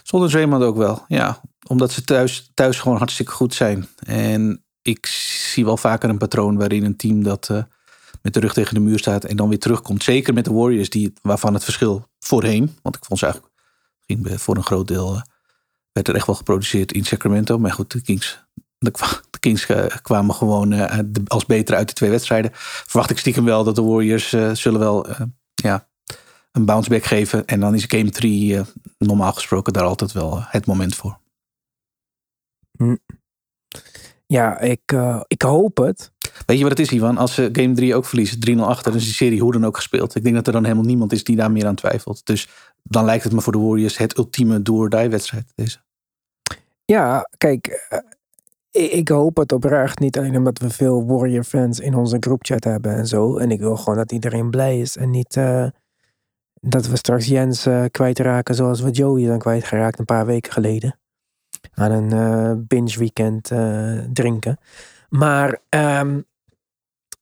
Zonder 0.03 0.31
Draymond 0.31 0.63
ook 0.63 0.77
wel, 0.77 1.05
ja. 1.09 1.41
Omdat 1.67 1.93
ze 1.93 2.03
thuis, 2.03 2.51
thuis 2.55 2.81
gewoon 2.81 2.99
hartstikke 2.99 3.33
goed 3.33 3.55
zijn. 3.55 3.89
En 4.07 4.65
ik 4.83 5.07
zie 5.07 5.65
wel 5.65 5.77
vaker 5.77 6.09
een 6.09 6.19
patroon 6.19 6.57
waarin 6.57 6.85
een 6.85 6.97
team 6.97 7.23
dat 7.23 7.49
uh, 7.51 7.63
met 8.23 8.35
de 8.35 8.41
rug 8.41 8.53
tegen 8.53 8.75
de 8.75 8.81
muur 8.81 8.99
staat 8.99 9.25
en 9.25 9.37
dan 9.37 9.49
weer 9.49 9.59
terugkomt. 9.59 10.03
Zeker 10.03 10.35
met 10.35 10.45
de 10.45 10.53
Warriors, 10.53 10.91
die, 10.91 11.13
waarvan 11.23 11.55
het 11.55 11.65
verschil 11.65 12.09
voorheen, 12.19 12.79
want 12.83 12.97
ik 12.97 13.05
vond 13.05 13.19
ze 13.19 13.25
eigenlijk 13.25 13.55
ging 14.07 14.41
voor 14.41 14.57
een 14.57 14.63
groot 14.63 14.89
deel, 14.89 15.15
uh, 15.15 15.23
werd 15.93 16.09
er 16.09 16.15
echt 16.15 16.27
wel 16.27 16.35
geproduceerd 16.35 16.93
in 16.93 17.05
Sacramento. 17.05 17.59
Maar 17.59 17.73
goed, 17.73 17.93
de 17.93 18.03
Kings 18.03 18.45
de, 18.81 18.93
Kings 19.41 19.67
kwamen 20.03 20.35
gewoon 20.35 20.73
uh, 20.73 20.99
als 21.27 21.47
beter 21.47 21.77
uit 21.77 21.89
de 21.89 21.95
twee 21.95 22.11
wedstrijden. 22.11 22.51
Verwacht 22.55 23.11
ik 23.11 23.19
stiekem 23.19 23.45
wel 23.45 23.65
dat 23.65 23.75
de 23.75 23.83
Warriors 23.83 24.33
uh, 24.33 24.55
zullen 24.55 24.81
wel 24.81 25.07
ja, 25.55 25.89
een 26.53 26.65
bounce 26.65 26.91
back 26.91 27.05
geven. 27.05 27.47
En 27.47 27.61
dan 27.61 27.75
is 27.75 27.85
game 27.89 28.11
3 28.11 28.61
normaal 28.99 29.33
gesproken 29.33 29.73
daar 29.73 29.85
altijd 29.85 30.13
wel 30.13 30.43
het 30.43 30.67
moment 30.67 30.95
voor. 30.95 31.19
Hm. 32.77 32.97
Ja, 34.27 34.59
ik, 34.59 34.95
ik 35.27 35.43
hoop 35.43 35.77
het. 35.77 36.13
Weet 36.47 36.59
je 36.59 36.63
wat 36.63 36.79
het 36.79 36.87
is, 36.87 36.93
Ivan? 36.93 37.19
Als 37.19 37.35
ze 37.35 37.49
game 37.53 37.75
3 37.75 37.95
ook 37.95 38.05
verliezen, 38.05 38.59
3-0 38.59 38.61
achter, 38.61 38.91
dan 38.91 39.01
is 39.01 39.05
die 39.07 39.15
serie 39.15 39.41
hoe 39.41 39.53
dan 39.53 39.67
ook 39.67 39.77
gespeeld. 39.77 40.15
Ik 40.15 40.23
denk 40.23 40.35
dat 40.35 40.47
er 40.47 40.53
dan 40.53 40.65
helemaal 40.65 40.85
niemand 40.85 41.13
is 41.13 41.25
die 41.25 41.37
daar 41.37 41.51
meer 41.51 41.67
aan 41.67 41.75
twijfelt. 41.75 42.27
Dus 42.27 42.49
dan 42.83 43.05
lijkt 43.05 43.25
het 43.25 43.33
me 43.33 43.41
voor 43.41 43.53
de 43.53 43.59
Warriors 43.59 43.97
het 43.97 44.19
ultieme 44.19 44.63
do-or-die 44.63 45.09
wedstrijd. 45.09 45.53
Deze. 45.55 45.79
Ja, 46.85 47.29
kijk, 47.39 47.89
ik 48.71 49.09
hoop 49.09 49.37
het 49.37 49.53
oprecht. 49.53 49.99
Niet 49.99 50.19
alleen 50.19 50.37
omdat 50.37 50.59
we 50.59 50.71
veel 50.71 51.07
Warrior 51.07 51.45
fans 51.45 51.81
in 51.81 51.95
onze 51.95 52.17
groupchat 52.21 52.65
hebben 52.65 52.95
en 52.95 53.07
zo. 53.07 53.37
En 53.37 53.51
ik 53.51 53.61
wil 53.61 53.77
gewoon 53.77 53.99
dat 53.99 54.13
iedereen 54.13 54.51
blij 54.51 54.81
is. 54.81 54.97
En 54.97 55.11
niet 55.11 55.37
uh, 55.37 55.67
dat 56.61 56.87
we 56.87 56.97
straks 56.97 57.27
Jens 57.27 57.67
uh, 57.67 57.85
kwijtraken 57.91 58.55
zoals 58.55 58.81
we 58.81 58.91
Joey 58.91 59.27
dan 59.27 59.39
kwijtgeraakt 59.39 59.99
een 59.99 60.05
paar 60.05 60.27
weken 60.27 60.53
geleden. 60.53 60.99
Aan 61.75 61.91
een 61.91 62.15
uh, 62.15 62.53
binge 62.67 62.99
weekend 62.99 63.53
drinken. 64.15 64.59
Maar 65.09 65.59
um, 65.69 66.25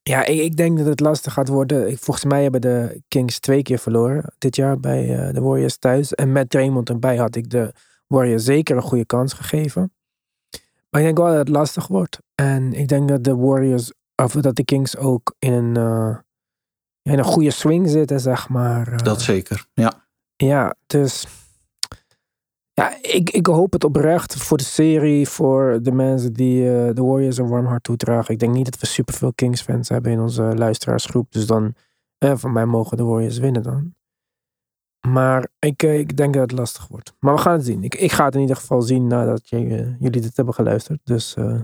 ja, 0.02 0.25
ik, 0.25 0.40
ik, 0.40 0.57
denk 0.57 0.78
dat 0.78 0.87
het 0.87 1.00
lastig 1.00 1.33
gaat 1.33 1.49
worden. 1.49 1.99
Volgens 1.99 2.25
mij 2.25 2.43
hebben 2.43 2.61
de 2.61 3.02
Kings 3.09 3.38
twee 3.38 3.62
keer 3.62 3.78
verloren 3.78 4.33
dit 4.38 4.57
jaar 4.57 4.81
bij 4.81 5.33
de 5.33 5.40
Warriors 5.40 5.76
thuis. 5.76 6.14
En 6.14 6.33
met 6.33 6.50
Draymond 6.50 6.88
erbij 6.88 7.17
had 7.17 7.37
ik 7.37 7.50
de 7.50 7.73
Warriors 8.07 8.45
zeker 8.45 8.76
een 8.76 8.83
goede 8.83 9.07
kans 9.07 9.33
gegeven. 9.33 9.93
Maar 10.90 11.00
ik 11.00 11.07
denk 11.07 11.18
wel 11.18 11.26
dat 11.26 11.37
het 11.37 11.49
lastig 11.49 11.87
wordt. 11.87 12.18
En 12.35 12.73
ik 12.73 12.88
denk 12.88 13.09
dat 13.09 13.25
de 13.25 13.37
Warriors, 13.37 13.92
of 14.14 14.33
dat 14.33 14.57
de 14.57 14.64
Kings 14.64 14.97
ook 14.97 15.35
in 15.38 15.52
een, 15.52 15.78
uh, 15.78 16.16
in 17.02 17.18
een 17.18 17.25
goede 17.25 17.50
swing 17.50 17.88
zitten, 17.88 18.21
zeg 18.21 18.49
maar. 18.49 18.92
Uh, 18.92 18.99
dat 18.99 19.23
zeker, 19.23 19.66
ja. 19.73 20.07
Ja, 20.37 20.75
dus. 20.87 21.26
Ja, 22.73 22.97
ik, 23.02 23.30
ik 23.30 23.47
hoop 23.47 23.73
het 23.73 23.85
oprecht 23.85 24.37
voor 24.37 24.57
de 24.57 24.64
serie, 24.64 25.28
voor 25.28 25.78
de 25.83 25.92
mensen 25.92 26.33
die 26.33 26.62
uh, 26.62 26.95
de 26.95 27.02
Warriors 27.02 27.38
een 27.38 27.49
warm 27.49 27.66
hart 27.66 27.83
toedragen. 27.83 28.35
Ik 28.35 28.40
denk 28.40 28.52
niet 28.52 28.64
dat 28.64 28.80
we 28.80 28.87
superveel 28.87 29.33
Kings-fans 29.33 29.88
hebben 29.88 30.12
in 30.12 30.21
onze 30.21 30.42
luisteraarsgroep. 30.42 31.33
Dus 31.33 31.47
dan, 31.47 31.75
van 32.18 32.52
mij 32.52 32.66
mogen 32.66 32.97
de 32.97 33.04
Warriors 33.04 33.38
winnen 33.38 33.62
dan. 33.62 33.95
Maar 35.07 35.49
ik, 35.59 35.83
eh, 35.83 35.99
ik 35.99 36.17
denk 36.17 36.35
dat 36.35 36.43
het 36.43 36.59
lastig 36.59 36.88
wordt. 36.88 37.12
Maar 37.21 37.35
we 37.35 37.40
gaan 37.40 37.52
het 37.52 37.64
zien. 37.64 37.85
Ik, 37.85 37.95
ik 37.95 38.12
ga 38.12 38.25
het 38.25 38.35
in 38.35 38.40
ieder 38.40 38.57
geval 38.57 38.83
zien 38.83 39.07
nadat 39.07 39.49
je, 39.49 39.61
uh, 39.61 40.00
jullie 40.00 40.21
dit 40.21 40.37
hebben 40.37 40.55
geluisterd. 40.55 41.00
Dus 41.05 41.37
uh, 41.37 41.61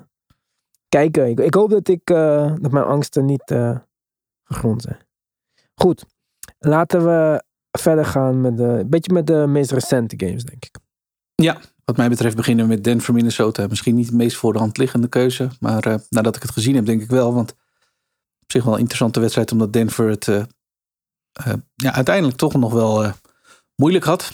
kijken. 0.89 1.29
Ik, 1.29 1.41
ik, 1.41 1.55
hoop 1.55 1.71
dat, 1.71 1.89
ik, 1.89 2.07
dat 2.07 2.71
mijn 2.71 2.85
angsten 2.85 3.25
niet 3.25 3.55
gegrond 4.45 4.83
zijn. 4.83 4.99
Goed. 5.75 6.05
Laten 6.59 7.05
we 7.05 7.45
verder 7.71 8.05
gaan 8.05 8.41
met 8.41 8.59
een 8.59 8.89
beetje 8.89 9.13
met 9.13 9.27
de 9.27 9.47
meest 9.49 9.71
recente 9.71 10.27
games, 10.27 10.45
denk 10.45 10.65
ik. 10.65 10.79
Ja, 11.35 11.61
wat 11.85 11.97
mij 11.97 12.09
betreft 12.09 12.37
beginnen 12.37 12.65
we 12.65 12.75
met 12.75 12.85
Denver, 12.85 13.15
Minnesota. 13.15 13.67
Misschien 13.67 13.95
niet 13.95 14.09
de 14.09 14.17
meest 14.17 14.37
voor 14.37 14.53
de 14.53 14.59
hand 14.59 14.79
liggende 14.79 15.09
keuze. 15.09 15.49
Maar 15.61 16.01
nadat 16.09 16.37
ik 16.37 16.43
het 16.43 16.51
gezien 16.51 16.75
heb, 16.75 16.87
denk 16.87 17.03
ik 17.03 17.11
wel. 17.11 17.35
Want 17.35 17.53
op 18.41 18.53
zich 18.53 18.65
wel 18.65 18.73
een 18.75 18.79
interessante 18.79 19.21
wedstrijd. 19.21 19.53
Omdat 19.53 19.73
Denver 19.73 20.09
het 20.09 20.25
ja, 21.75 21.93
uiteindelijk 21.93 22.37
toch 22.37 22.55
nog 22.55 22.73
wel 22.73 23.15
moeilijk 23.77 24.05
had. 24.05 24.33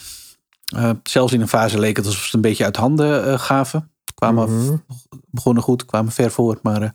Uh, 0.75 0.91
zelfs 1.03 1.33
in 1.33 1.41
een 1.41 1.47
fase 1.47 1.79
leek 1.79 1.97
het 1.97 2.05
alsof 2.05 2.19
ze 2.19 2.25
het 2.25 2.35
een 2.35 2.41
beetje 2.41 2.63
uit 2.63 2.75
handen 2.75 3.27
uh, 3.27 3.39
gaven. 3.39 3.91
Kwamen, 4.15 4.49
mm 4.49 4.85
Begonnen 5.29 5.63
goed, 5.63 5.85
kwamen 5.85 6.11
ver 6.11 6.31
voor. 6.31 6.59
Maar 6.61 6.81
uh, 6.81 6.89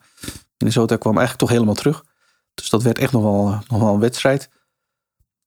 Minnesota 0.59 0.97
kwam 0.97 1.17
eigenlijk 1.17 1.39
toch 1.39 1.51
helemaal 1.51 1.75
terug. 1.75 2.05
Dus 2.55 2.71
dat 2.71 2.83
werd 2.83 2.99
echt 2.99 3.13
nog 3.13 3.23
wel, 3.23 3.61
nog 3.69 3.81
wel 3.81 3.95
een 3.95 4.01
wedstrijd. 4.01 4.51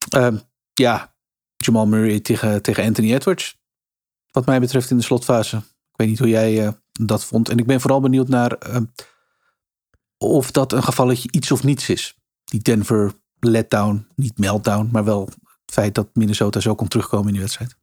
Ehm, 0.09 0.37
ja, 0.73 1.13
Jamal 1.57 1.87
Murray 1.87 2.19
tegen, 2.19 2.61
tegen 2.61 2.83
Anthony 2.83 3.13
Edwards. 3.13 3.57
Wat 4.31 4.45
mij 4.45 4.59
betreft 4.59 4.89
in 4.89 4.97
de 4.97 5.03
slotfase. 5.03 5.57
Ik 5.57 5.95
weet 5.95 6.07
niet 6.07 6.19
hoe 6.19 6.29
jij 6.29 6.77
dat 6.91 7.25
vond. 7.25 7.49
En 7.49 7.57
ik 7.57 7.65
ben 7.65 7.81
vooral 7.81 7.99
benieuwd 7.99 8.27
naar 8.27 8.51
ehm, 8.51 8.83
of 10.17 10.51
dat 10.51 10.73
een 10.73 10.83
gevalletje 10.83 11.31
iets 11.31 11.51
of 11.51 11.63
niets 11.63 11.89
is. 11.89 12.17
Die 12.43 12.61
Denver 12.61 13.13
letdown, 13.39 14.07
niet 14.15 14.37
meltdown, 14.37 14.89
maar 14.91 15.03
wel 15.03 15.29
feit 15.71 15.95
dat 15.95 16.07
Minnesota 16.13 16.59
zo 16.59 16.75
kon 16.75 16.87
terugkomen 16.87 17.27
in 17.27 17.33
die 17.33 17.41
wedstrijd? 17.41 17.75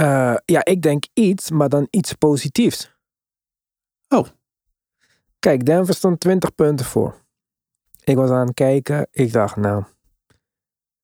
Uh, 0.00 0.36
ja, 0.44 0.64
ik 0.64 0.82
denk 0.82 1.04
iets, 1.12 1.50
maar 1.50 1.68
dan 1.68 1.86
iets 1.90 2.12
positiefs. 2.12 2.96
Oh. 4.08 4.26
Kijk, 5.38 5.66
Denver 5.66 5.94
stond 5.94 6.20
20 6.20 6.54
punten 6.54 6.86
voor. 6.86 7.14
Ik 8.04 8.16
was 8.16 8.30
aan 8.30 8.46
het 8.46 8.54
kijken. 8.54 9.08
Ik 9.10 9.32
dacht, 9.32 9.56
nou, 9.56 9.84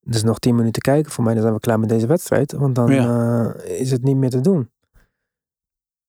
er 0.01 0.15
is 0.15 0.23
nog 0.23 0.39
10 0.39 0.55
minuten 0.55 0.83
kijken. 0.83 1.13
Voor 1.13 1.25
mij 1.25 1.33
dan 1.33 1.43
zijn 1.43 1.55
we 1.55 1.61
klaar 1.61 1.81
met 1.81 1.89
deze 1.89 2.07
wedstrijd. 2.07 2.53
Want 2.53 2.75
dan 2.75 2.93
ja. 2.93 3.55
uh, 3.57 3.81
is 3.81 3.91
het 3.91 4.03
niet 4.03 4.17
meer 4.17 4.31
te 4.31 4.41
doen. 4.41 4.71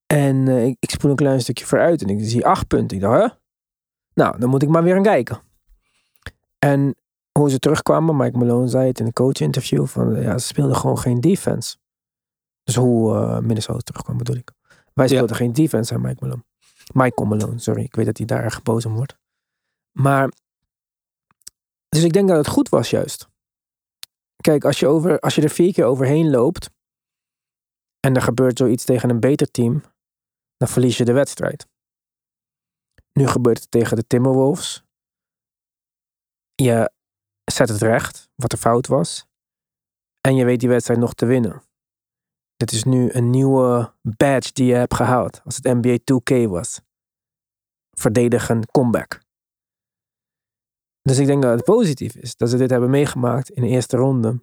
En 0.05 0.35
uh, 0.35 0.65
ik, 0.65 0.77
ik 0.79 0.89
spoel 0.89 1.09
een 1.09 1.15
klein 1.15 1.41
stukje 1.41 1.65
vooruit 1.65 2.01
en 2.01 2.09
ik 2.09 2.19
zie 2.21 2.45
8 2.45 2.67
punten. 2.67 2.97
Ik 2.97 3.03
dacht, 3.03 3.21
hè? 3.21 3.37
Nou, 4.13 4.39
dan 4.39 4.49
moet 4.49 4.63
ik 4.63 4.69
maar 4.69 4.83
weer 4.83 4.93
gaan 4.93 5.03
kijken. 5.03 5.39
En 6.59 6.95
hoe 7.39 7.49
ze 7.49 7.59
terugkwamen. 7.59 8.15
Mike 8.17 8.37
Malone 8.37 8.67
zei 8.67 8.87
het 8.87 8.99
in 8.99 9.05
een 9.05 9.13
coach-interview. 9.13 9.85
Van, 9.87 10.21
ja, 10.21 10.37
ze 10.37 10.47
speelden 10.47 10.75
gewoon 10.75 10.99
geen 10.99 11.21
defense. 11.21 11.77
Dus 12.63 12.75
hoe 12.75 13.15
eh, 13.15 13.39
Minnesota 13.39 13.79
terugkwam 13.79 14.17
bedoel 14.17 14.35
ik. 14.35 14.51
Wij 14.93 15.05
Ja. 15.07 15.11
speelden 15.13 15.35
geen 15.35 15.53
defense 15.53 15.93
aan 15.93 16.01
Mike 16.01 16.17
Malone. 16.19 16.43
Michael 16.93 17.27
Malone, 17.27 17.59
sorry. 17.59 17.83
Ik 17.83 17.95
weet 17.95 18.05
dat 18.05 18.17
hij 18.17 18.25
daar 18.25 18.43
erg 18.43 18.63
boos 18.63 18.85
om 18.85 18.93
wordt. 18.93 19.17
Maar, 19.91 20.31
dus 21.89 22.03
ik 22.03 22.13
denk 22.13 22.27
dat 22.27 22.37
het 22.37 22.47
goed 22.47 22.69
was 22.69 22.89
juist. 22.89 23.29
Kijk, 24.41 24.65
als 24.65 24.79
je, 24.79 24.87
over, 24.87 25.19
als 25.19 25.35
je 25.35 25.41
er 25.41 25.49
vier 25.49 25.73
keer 25.73 25.85
overheen 25.85 26.29
loopt. 26.29 26.69
En 27.99 28.15
er 28.15 28.21
gebeurt 28.21 28.57
zoiets 28.57 28.85
tegen 28.85 29.09
een 29.09 29.19
beter 29.19 29.51
team. 29.51 29.81
Dan 30.57 30.67
verlies 30.67 30.97
je 30.97 31.05
de 31.05 31.13
wedstrijd. 31.13 31.67
Nu 33.13 33.27
gebeurt 33.27 33.59
het 33.59 33.71
tegen 33.71 33.95
de 33.97 34.07
Timberwolves. 34.07 34.83
Je 36.55 36.91
zet 37.45 37.69
het 37.69 37.81
recht, 37.81 38.29
wat 38.35 38.51
er 38.51 38.57
fout 38.57 38.87
was. 38.87 39.27
En 40.21 40.35
je 40.35 40.45
weet 40.45 40.59
die 40.59 40.69
wedstrijd 40.69 40.99
nog 40.99 41.13
te 41.13 41.25
winnen. 41.25 41.63
Dit 42.55 42.71
is 42.71 42.83
nu 42.83 43.11
een 43.11 43.29
nieuwe 43.29 43.93
badge 44.01 44.53
die 44.53 44.65
je 44.65 44.73
hebt 44.73 44.93
gehaald. 44.93 45.41
Als 45.43 45.55
het 45.55 45.63
NBA 45.63 45.97
2K 45.97 46.49
was. 46.49 46.81
Verdedigen 47.91 48.71
comeback. 48.71 49.23
Dus 51.01 51.17
ik 51.17 51.25
denk 51.25 51.41
dat 51.41 51.55
het 51.55 51.63
positief 51.63 52.15
is 52.15 52.35
dat 52.35 52.49
ze 52.49 52.57
dit 52.57 52.69
hebben 52.69 52.89
meegemaakt 52.89 53.49
in 53.49 53.61
de 53.61 53.67
eerste 53.67 53.97
ronde. 53.97 54.39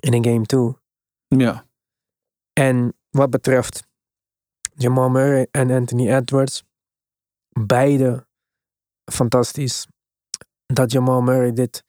In 0.00 0.12
een 0.12 0.24
game 0.24 0.46
2. 0.46 0.76
Ja. 1.26 1.66
En 2.52 2.96
wat 3.10 3.30
betreft 3.30 3.86
Jamal 4.74 5.10
Murray 5.10 5.48
en 5.50 5.70
Anthony 5.70 6.14
Edwards, 6.14 6.64
beide 7.48 8.26
fantastisch. 9.12 9.86
Dat 10.66 10.92
Jamal 10.92 11.22
Murray 11.22 11.52
dit, 11.52 11.84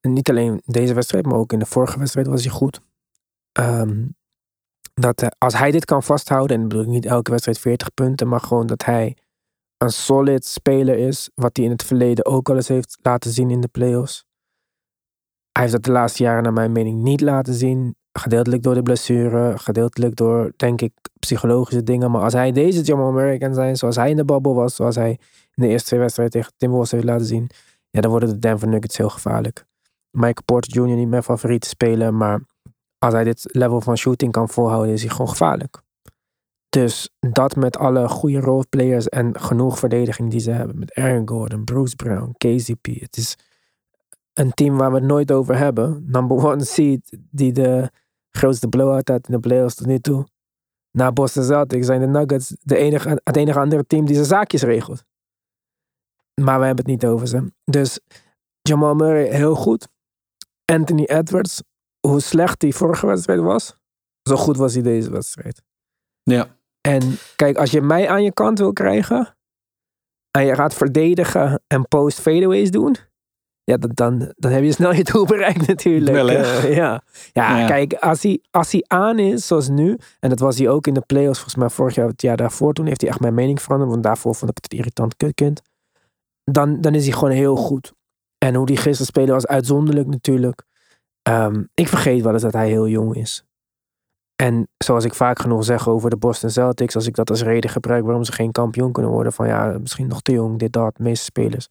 niet 0.00 0.30
alleen 0.30 0.62
deze 0.64 0.94
wedstrijd, 0.94 1.26
maar 1.26 1.38
ook 1.38 1.52
in 1.52 1.58
de 1.58 1.66
vorige 1.66 1.98
wedstrijd 1.98 2.26
was 2.26 2.42
hij 2.42 2.52
goed. 2.52 2.80
Ehm, 3.52 4.06
dat 4.94 5.20
hij- 5.20 5.32
als 5.38 5.54
hij 5.54 5.70
dit 5.70 5.84
kan 5.84 6.02
vasthouden, 6.02 6.56
en 6.56 6.62
ik 6.62 6.68
bedoel 6.68 6.84
niet 6.84 7.06
elke 7.06 7.30
wedstrijd 7.30 7.58
40 7.58 7.94
punten, 7.94 8.28
maar 8.28 8.40
gewoon 8.40 8.66
dat 8.66 8.84
hij 8.84 9.16
een 9.76 9.90
solid 9.90 10.44
speler 10.44 10.98
is, 10.98 11.30
wat 11.34 11.56
hij 11.56 11.64
in 11.66 11.70
het 11.70 11.82
verleden 11.82 12.24
ook 12.24 12.48
al 12.48 12.56
eens 12.56 12.68
heeft 12.68 12.98
laten 13.02 13.30
zien 13.30 13.50
in 13.50 13.60
de 13.60 13.68
playoffs. 13.68 14.24
Hij 15.52 15.62
heeft 15.62 15.72
dat 15.74 15.84
de 15.84 15.90
laatste 15.90 16.22
jaren 16.22 16.42
naar 16.42 16.52
mijn 16.52 16.72
mening 16.72 17.02
niet 17.02 17.20
laten 17.20 17.54
zien. 17.54 17.94
Gedeeltelijk 18.12 18.62
door 18.62 18.74
de 18.74 18.82
blessure, 18.82 19.58
gedeeltelijk 19.58 20.16
door, 20.16 20.52
denk 20.56 20.80
ik, 20.80 20.92
psychologische 21.18 21.82
dingen. 21.82 22.10
Maar 22.10 22.22
als 22.22 22.32
hij 22.32 22.52
deze 22.52 22.82
Jamal 22.82 23.38
kan 23.38 23.54
zijn, 23.54 23.76
zoals 23.76 23.96
hij 23.96 24.10
in 24.10 24.16
de 24.16 24.24
babbel 24.24 24.54
was, 24.54 24.74
zoals 24.74 24.94
hij 24.94 25.10
in 25.54 25.62
de 25.62 25.68
eerste 25.68 25.86
twee 25.88 26.00
wedstrijden 26.00 26.40
tegen 26.40 26.52
Timberwolves 26.56 26.92
heeft 26.92 27.04
laten 27.04 27.26
zien, 27.26 27.50
ja, 27.90 28.00
dan 28.00 28.10
worden 28.10 28.28
de 28.28 28.38
Denver 28.38 28.68
Nuggets 28.68 28.96
heel 28.96 29.08
gevaarlijk. 29.08 29.64
Michael 30.10 30.44
Porter 30.44 30.72
Jr. 30.72 30.96
niet 30.96 31.08
mijn 31.08 31.22
favoriete 31.22 31.68
speler, 31.68 32.14
maar 32.14 32.40
als 32.98 33.14
hij 33.14 33.24
dit 33.24 33.44
level 33.52 33.80
van 33.80 33.96
shooting 33.96 34.32
kan 34.32 34.48
volhouden, 34.48 34.92
is 34.92 35.00
hij 35.00 35.10
gewoon 35.10 35.28
gevaarlijk. 35.28 35.82
Dus 36.68 37.10
dat 37.18 37.56
met 37.56 37.76
alle 37.76 38.08
goede 38.08 38.40
roleplayers 38.40 39.08
en 39.08 39.40
genoeg 39.40 39.78
verdediging 39.78 40.30
die 40.30 40.40
ze 40.40 40.50
hebben. 40.50 40.78
Met 40.78 40.94
Aaron 40.94 41.28
Gordon, 41.28 41.64
Bruce 41.64 41.96
Brown, 41.96 42.34
KCP. 42.36 42.86
Het 43.00 43.16
is 43.16 43.38
een 44.32 44.54
team 44.54 44.76
waar 44.76 44.90
we 44.90 44.96
het 44.96 45.06
nooit 45.06 45.32
over 45.32 45.56
hebben. 45.56 46.04
Number 46.06 46.36
one 46.46 46.64
seed 46.64 47.18
die 47.30 47.52
de 47.52 47.90
grootste 48.30 48.68
blowout 48.68 49.08
had 49.08 49.28
in 49.28 49.34
de 49.34 49.40
playoffs 49.40 49.74
tot 49.74 49.86
nu 49.86 49.98
toe. 49.98 50.26
Na 50.90 51.12
Boston 51.12 51.44
Celtics 51.44 51.86
zijn 51.86 52.00
de 52.00 52.06
Nuggets 52.06 52.56
de 52.60 52.76
enige, 52.76 53.20
het 53.24 53.36
enige 53.36 53.58
andere 53.58 53.86
team 53.86 54.04
die 54.04 54.14
zijn 54.14 54.26
zaakjes 54.26 54.62
regelt. 54.62 55.04
Maar 56.34 56.58
we 56.58 56.66
hebben 56.66 56.84
het 56.84 56.94
niet 56.94 57.06
over 57.06 57.28
ze. 57.28 57.52
Dus 57.64 58.00
Jamal 58.62 58.94
Murray 58.94 59.28
heel 59.28 59.54
goed. 59.54 59.88
Anthony 60.70 61.04
Edwards, 61.04 61.62
hoe 62.06 62.20
slecht 62.20 62.60
die 62.60 62.74
vorige 62.74 63.06
wedstrijd 63.06 63.40
was, 63.40 63.76
zo 64.22 64.36
goed 64.36 64.56
was 64.56 64.72
hij 64.74 64.82
deze 64.82 65.10
wedstrijd. 65.10 65.62
Ja. 66.22 66.46
En 66.80 67.02
kijk, 67.36 67.56
als 67.56 67.70
je 67.70 67.80
mij 67.80 68.08
aan 68.08 68.22
je 68.22 68.32
kant 68.32 68.58
wil 68.58 68.72
krijgen. 68.72 69.36
en 70.30 70.44
je 70.46 70.54
gaat 70.54 70.74
verdedigen 70.74 71.62
en 71.66 71.88
post 71.88 72.20
fadeaways 72.20 72.70
doen. 72.70 72.96
ja, 73.64 73.76
dan, 73.76 74.32
dan, 74.36 74.50
heb 74.52 74.62
je 74.62 74.72
snel 74.72 74.92
je 74.92 75.04
doel 75.04 75.24
bereikt 75.24 75.66
natuurlijk. 75.66 76.16
Wel? 76.16 76.28
Eh, 76.30 76.74
ja. 76.82 77.02
Ja, 77.32 77.58
Ja. 77.58 77.66
kijk, 77.66 77.94
als 77.94 78.22
hij, 78.22 78.42
als 78.50 78.72
hij 78.72 78.84
aan 78.86 79.18
is 79.18 79.46
zoals 79.46 79.68
nu. 79.68 79.98
en 80.20 80.28
dat 80.28 80.38
was 80.38 80.58
hij 80.58 80.68
ook 80.68 80.86
in 80.86 80.94
de 80.94 81.00
playoffs, 81.06 81.38
volgens 81.38 81.56
mij 81.56 81.68
vorig 81.68 81.94
jaar, 81.94 82.08
het 82.08 82.22
jaar 82.22 82.36
daarvoor. 82.36 82.72
toen 82.72 82.86
heeft 82.86 83.00
hij 83.00 83.10
echt 83.10 83.20
mijn 83.20 83.34
mening 83.34 83.62
veranderd. 83.62 83.90
want 83.90 84.02
daarvoor 84.02 84.34
vond 84.34 84.50
ik 84.50 84.56
het 84.62 84.72
een 84.72 84.78
irritant 84.78 85.16
kutkind. 85.16 85.62
Dan, 86.44 86.80
dan 86.80 86.94
is 86.94 87.04
hij 87.04 87.12
gewoon 87.12 87.30
heel 87.34 87.56
goed. 87.56 87.92
En 88.44 88.54
hoe 88.54 88.66
die 88.66 88.76
gisteren 88.76 89.06
spelen 89.06 89.34
was 89.34 89.46
uitzonderlijk 89.46 90.06
natuurlijk. 90.06 90.62
Ehm, 91.22 91.64
ik 91.74 91.88
vergeet 91.88 92.22
wel 92.22 92.32
eens 92.32 92.42
dat 92.42 92.52
hij 92.52 92.68
heel 92.68 92.88
jong 92.88 93.16
is. 93.16 93.44
En 94.36 94.68
zoals 94.78 95.04
ik 95.04 95.14
vaak 95.14 95.38
genoeg 95.38 95.64
zeg 95.64 95.88
over 95.88 96.10
de 96.10 96.16
Boston 96.16 96.50
Celtics, 96.50 96.94
als 96.94 97.06
ik 97.06 97.14
dat 97.14 97.30
als 97.30 97.42
reden 97.42 97.70
gebruik 97.70 98.04
waarom 98.04 98.24
ze 98.24 98.32
geen 98.32 98.52
kampioen 98.52 98.92
kunnen 98.92 99.12
worden, 99.12 99.32
van 99.32 99.46
ja, 99.46 99.78
misschien 99.80 100.06
nog 100.06 100.22
te 100.22 100.32
jong, 100.32 100.58
dit, 100.58 100.72
dat, 100.72 100.96
de 100.96 101.02
meeste 101.02 101.24
spelers. 101.24 101.68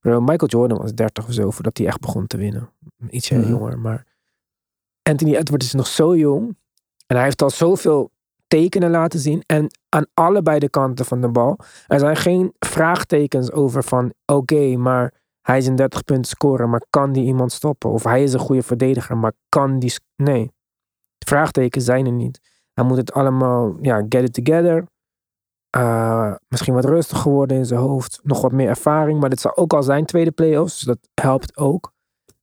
Michael 0.00 0.46
Jordan 0.46 0.78
was 0.78 0.94
30 0.94 1.26
of 1.26 1.32
zo 1.32 1.50
voordat 1.50 1.78
hij 1.78 1.86
echt 1.86 2.00
begon 2.00 2.26
te 2.26 2.36
winnen. 2.36 2.70
Ietsje 3.10 3.34
Mhm. 3.34 3.48
jonger, 3.48 3.78
maar 3.78 4.06
Anthony 5.02 5.36
Edwards 5.36 5.66
is 5.66 5.72
nog 5.72 5.86
zo 5.86 6.16
jong 6.16 6.56
en 7.06 7.16
hij 7.16 7.24
heeft 7.24 7.42
al 7.42 7.50
zoveel 7.50 8.10
tekenen 8.46 8.90
laten 8.90 9.20
zien 9.20 9.42
en 9.46 9.66
aan 9.88 10.06
allebei 10.14 10.58
de 10.58 10.68
kanten 10.68 11.04
van 11.04 11.20
de 11.20 11.28
bal. 11.28 11.58
Er 11.86 11.98
zijn 11.98 12.16
geen 12.16 12.52
vraagtekens 12.58 13.52
over 13.52 13.84
van 13.84 14.12
oké, 14.26 14.76
maar 14.76 15.12
hij 15.42 15.58
is 15.58 15.66
een 15.66 15.76
30 15.76 16.04
punten 16.04 16.30
scorer, 16.30 16.68
maar 16.68 16.86
kan 16.90 17.12
die 17.12 17.24
iemand 17.24 17.52
stoppen? 17.52 17.90
Of 17.90 18.04
hij 18.04 18.22
is 18.22 18.32
een 18.32 18.40
goede 18.40 18.62
verdediger, 18.62 19.16
maar 19.16 19.32
kan 19.48 19.78
die... 19.78 19.94
Nee, 20.16 20.52
vraagtekens 21.26 21.84
zijn 21.84 22.06
er 22.06 22.12
niet. 22.12 22.40
Hij 22.72 22.84
moet 22.84 22.96
het 22.96 23.12
allemaal, 23.12 23.76
ja, 23.80 24.04
get 24.08 24.22
it 24.22 24.44
together. 24.44 24.86
Uh, 25.76 26.34
misschien 26.48 26.74
wat 26.74 26.84
rustiger 26.84 27.22
geworden 27.22 27.56
in 27.56 27.66
zijn 27.66 27.80
hoofd. 27.80 28.20
Nog 28.22 28.40
wat 28.40 28.52
meer 28.52 28.68
ervaring. 28.68 29.20
Maar 29.20 29.30
dit 29.30 29.40
zal 29.40 29.56
ook 29.56 29.72
al 29.72 29.82
zijn 29.82 30.04
tweede 30.04 30.30
playoffs. 30.30 30.74
Dus 30.74 30.82
dat 30.82 30.98
helpt 31.20 31.56
ook. 31.56 31.92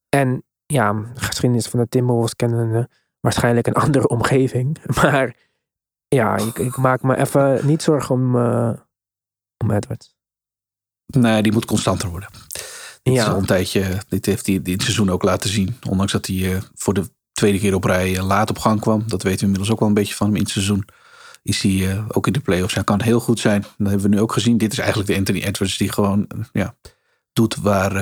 En 0.10 0.44
ja, 0.66 0.94
de 0.94 1.22
geschiedenis 1.22 1.68
van 1.68 1.80
de 1.80 1.88
Timberwolves 1.88 2.36
kennen 2.36 2.72
we 2.72 2.88
waarschijnlijk 3.20 3.68
een 3.68 3.74
andere 3.86 4.08
omgeving. 4.08 4.78
Maar 5.02 5.36
ja, 6.08 6.38
ik, 6.38 6.58
ik 6.58 6.78
maak 6.78 7.02
me 7.02 7.18
even 7.18 7.66
niet 7.66 7.82
zorgen 7.82 8.16
om, 8.16 8.36
uh, 8.36 8.74
om 9.64 9.72
Edwards. 9.72 10.16
Nee, 11.06 11.42
die 11.42 11.52
moet 11.52 11.66
constanter 11.66 12.10
worden. 12.10 12.30
Is 13.12 13.18
Ja. 13.24 13.30
al 13.32 13.38
een 13.38 13.46
tijdje, 13.46 13.84
dit 14.10 14.26
heeft 14.26 14.46
hij 14.46 14.62
dit 14.62 14.82
seizoen 14.82 15.10
ook 15.10 15.24
laten 15.24 15.50
zien. 15.50 15.78
Ondanks 15.90 16.12
dat 16.12 16.26
hij 16.26 16.54
eh, 16.56 16.62
voor 16.76 16.94
de 16.94 17.10
tweede 17.34 17.60
keer 17.60 17.76
op 17.76 17.84
rij 17.84 18.18
eh, 18.18 18.26
laat 18.26 18.50
op 18.50 18.58
gang 18.58 18.80
kwam. 18.80 19.04
Dat 19.08 19.24
weten 19.24 19.40
we 19.40 19.44
inmiddels 19.46 19.72
ook 19.72 19.80
wel 19.80 19.88
een 19.88 19.94
beetje 19.94 20.16
van 20.16 20.28
hem 20.28 20.36
in 20.36 20.42
het 20.42 20.52
seizoen. 20.52 20.86
Is 21.44 21.62
hij 21.62 21.90
eh, 21.92 22.06
ook 22.08 22.28
in 22.28 22.34
de 22.34 22.40
playoffs. 22.40 22.74
Hij 22.74 22.84
kan 22.84 23.02
heel 23.02 23.20
goed 23.20 23.40
zijn. 23.40 23.62
Dat 23.62 23.88
hebben 23.90 24.10
we 24.10 24.16
nu 24.16 24.22
ook 24.22 24.32
gezien. 24.34 24.58
Dit 24.58 24.72
is 24.72 24.78
eigenlijk 24.78 25.10
de 25.10 25.18
Anthony 25.18 25.42
Edwards 25.42 25.78
die 25.78 25.92
gewoon 25.92 26.28
ja, 26.52 26.76
doet 27.34 27.56
waar 27.56 27.96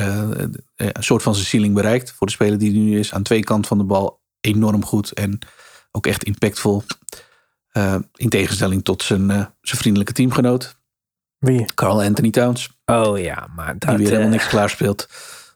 een 0.75 1.03
soort 1.03 1.23
van 1.23 1.33
zijn 1.35 1.47
ceiling 1.47 1.73
bereikt. 1.73 2.11
Voor 2.11 2.27
de 2.27 2.33
speler 2.33 2.57
die 2.57 2.71
hij 2.71 2.79
nu 2.79 2.99
is. 2.99 3.13
Aan 3.13 3.23
twee 3.23 3.43
kanten 3.43 3.67
van 3.67 3.77
de 3.77 3.83
bal 3.83 4.21
enorm 4.41 4.85
goed. 4.85 5.11
En 5.11 5.39
ook 5.91 6.07
echt 6.07 6.23
impactvol. 6.23 6.83
In 8.15 8.29
tegenstelling 8.29 8.83
tot 8.83 9.03
zijn, 9.03 9.27
zijn 9.61 9.79
vriendelijke 9.81 10.13
teamgenoot. 10.13 10.76
Wie? 11.39 11.65
Carl 11.73 12.01
Anthony 12.01 12.29
Towns 12.29 12.77
Oh 12.91 13.19
ja, 13.19 13.47
maar 13.55 13.77
dat... 13.77 13.89
die 13.89 13.97
weer 13.97 14.07
helemaal 14.07 14.25
eh, 14.25 14.31
niks 14.31 14.47
klaarspeelt. 14.47 15.07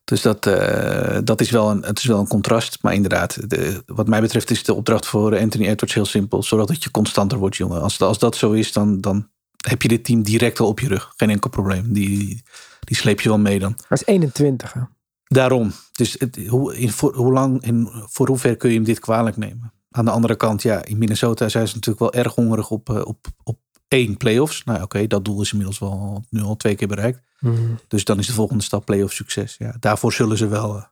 Dus 0.03 0.21
dat, 0.21 0.45
eh, 0.45 1.17
dat 1.23 1.41
is 1.41 1.49
wel 1.49 1.69
een, 1.69 1.83
het 1.83 1.97
is 1.97 2.05
wel 2.05 2.19
een 2.19 2.27
contrast. 2.27 2.77
Maar 2.81 2.93
inderdaad, 2.93 3.49
de, 3.49 3.83
wat 3.85 4.07
mij 4.07 4.21
betreft 4.21 4.51
is 4.51 4.63
de 4.63 4.73
opdracht 4.73 5.05
voor 5.05 5.39
Anthony 5.39 5.67
Edwards 5.67 5.93
heel 5.93 6.05
simpel. 6.05 6.43
Zorg 6.43 6.65
dat 6.65 6.83
je 6.83 6.91
constanter 6.91 7.37
wordt, 7.37 7.55
jongen. 7.55 7.81
Als, 7.81 8.01
als 8.01 8.19
dat 8.19 8.35
zo 8.35 8.51
is, 8.51 8.71
dan, 8.71 9.01
dan 9.01 9.29
heb 9.67 9.81
je 9.81 9.87
dit 9.87 10.03
team 10.03 10.23
direct 10.23 10.59
al 10.59 10.67
op 10.67 10.79
je 10.79 10.87
rug. 10.87 11.13
Geen 11.15 11.29
enkel 11.29 11.49
probleem. 11.49 11.93
Die, 11.93 12.43
die 12.79 12.95
sleep 12.95 13.21
je 13.21 13.29
wel 13.29 13.39
mee 13.39 13.59
dan. 13.59 13.75
Hij 13.87 13.97
is 13.97 14.05
21. 14.05 14.73
hè? 14.73 14.81
Daarom. 15.23 15.71
Dus 15.91 16.15
het, 16.19 16.39
hoe, 16.47 16.77
in, 16.77 16.91
voor, 16.91 17.15
hoe 17.15 17.31
lang 17.31 17.61
en 17.61 17.89
voor 18.09 18.27
hoever 18.27 18.57
kun 18.57 18.69
je 18.69 18.75
hem 18.75 18.85
dit 18.85 18.99
kwalijk 18.99 19.37
nemen? 19.37 19.73
Aan 19.91 20.05
de 20.05 20.11
andere 20.11 20.35
kant, 20.35 20.61
ja, 20.61 20.85
in 20.85 20.97
Minnesota 20.97 21.49
zijn 21.49 21.67
ze 21.67 21.75
natuurlijk 21.75 22.13
wel 22.13 22.23
erg 22.23 22.35
hongerig 22.35 22.69
op, 22.69 22.89
eh, 22.89 23.05
op, 23.05 23.27
op 23.43 23.59
één 23.91 24.17
playoffs. 24.17 24.63
Nou, 24.63 24.81
oké, 24.81 25.07
dat 25.07 25.25
doel 25.25 25.41
is 25.41 25.51
inmiddels 25.51 25.79
wel 25.79 26.23
nu 26.29 26.41
al 26.41 26.55
twee 26.55 26.75
keer 26.75 26.87
bereikt. 26.87 27.21
Mhm. 27.39 27.73
Dus 27.87 28.03
dan 28.03 28.19
is 28.19 28.27
de 28.27 28.33
volgende 28.33 28.63
stap 28.63 28.85
playoff 28.85 29.13
succes. 29.13 29.55
Ja, 29.57 29.75
daarvoor 29.79 30.13
zullen 30.13 30.37
ze 30.37 30.47
wel 30.47 30.75
eh, 30.75 30.83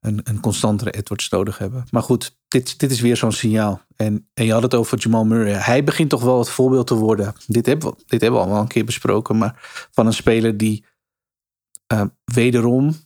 een, 0.00 0.20
een 0.24 0.40
constantere 0.40 0.90
Edwards 0.90 1.28
nodig 1.28 1.58
hebben. 1.58 1.86
Maar 1.90 2.02
goed, 2.02 2.36
dit, 2.48 2.78
dit 2.78 2.90
is 2.90 3.00
weer 3.00 3.16
zo'n 3.16 3.32
signaal. 3.32 3.80
En, 3.96 4.28
en 4.34 4.44
je 4.44 4.52
had 4.52 4.62
het 4.62 4.74
over 4.74 4.98
Jamal 4.98 5.24
Murray. 5.24 5.52
Hij 5.52 5.84
begint 5.84 6.10
toch 6.10 6.22
wel 6.22 6.38
het 6.38 6.48
voorbeeld 6.48 6.86
te 6.86 6.94
worden. 6.94 7.34
Dit 7.46 7.66
hebben, 7.66 7.88
we, 7.88 7.96
dit 8.06 8.20
hebben 8.20 8.40
we 8.40 8.46
al 8.46 8.52
wel 8.52 8.60
een 8.60 8.68
keer 8.68 8.84
besproken. 8.84 9.38
Maar 9.38 9.88
van 9.90 10.06
een 10.06 10.12
speler 10.12 10.56
die 10.56 10.84
eh, 11.86 12.04
wederom 12.24 12.96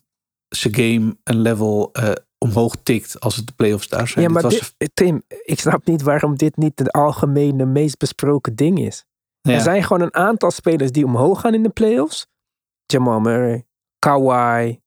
zijn 0.48 0.74
game 0.74 1.16
een 1.24 1.40
level 1.40 1.92
eh, 1.92 2.12
omhoog 2.44 2.76
tikt 2.82 3.20
als 3.20 3.36
het 3.36 3.46
de 3.46 3.52
playoffs 3.52 3.88
daar 3.88 4.08
zijn. 4.08 4.24
Ja, 4.24 4.30
maar 4.30 4.42
dit 4.42 4.58
was, 4.60 4.74
dit- 4.76 4.90
Tim, 4.94 5.22
ik 5.44 5.60
snap 5.60 5.86
niet 5.86 6.02
waarom 6.02 6.36
dit 6.36 6.56
niet 6.56 6.78
het 6.78 6.92
algemene 6.92 7.64
meest 7.64 7.98
besproken 7.98 8.54
ding 8.54 8.78
is. 8.80 9.04
ja, 9.40 9.52
Er 9.52 9.60
zijn 9.60 9.82
gewoon 9.82 10.02
een 10.02 10.14
aantal 10.14 10.50
spelers 10.50 10.92
die 10.92 11.04
omhoog 11.04 11.40
gaan 11.40 11.54
in 11.54 11.62
de 11.62 11.68
playoffs. 11.68 12.26
Jamal 12.86 13.20
Murray, 13.20 13.66
Kawhi, 13.98 14.80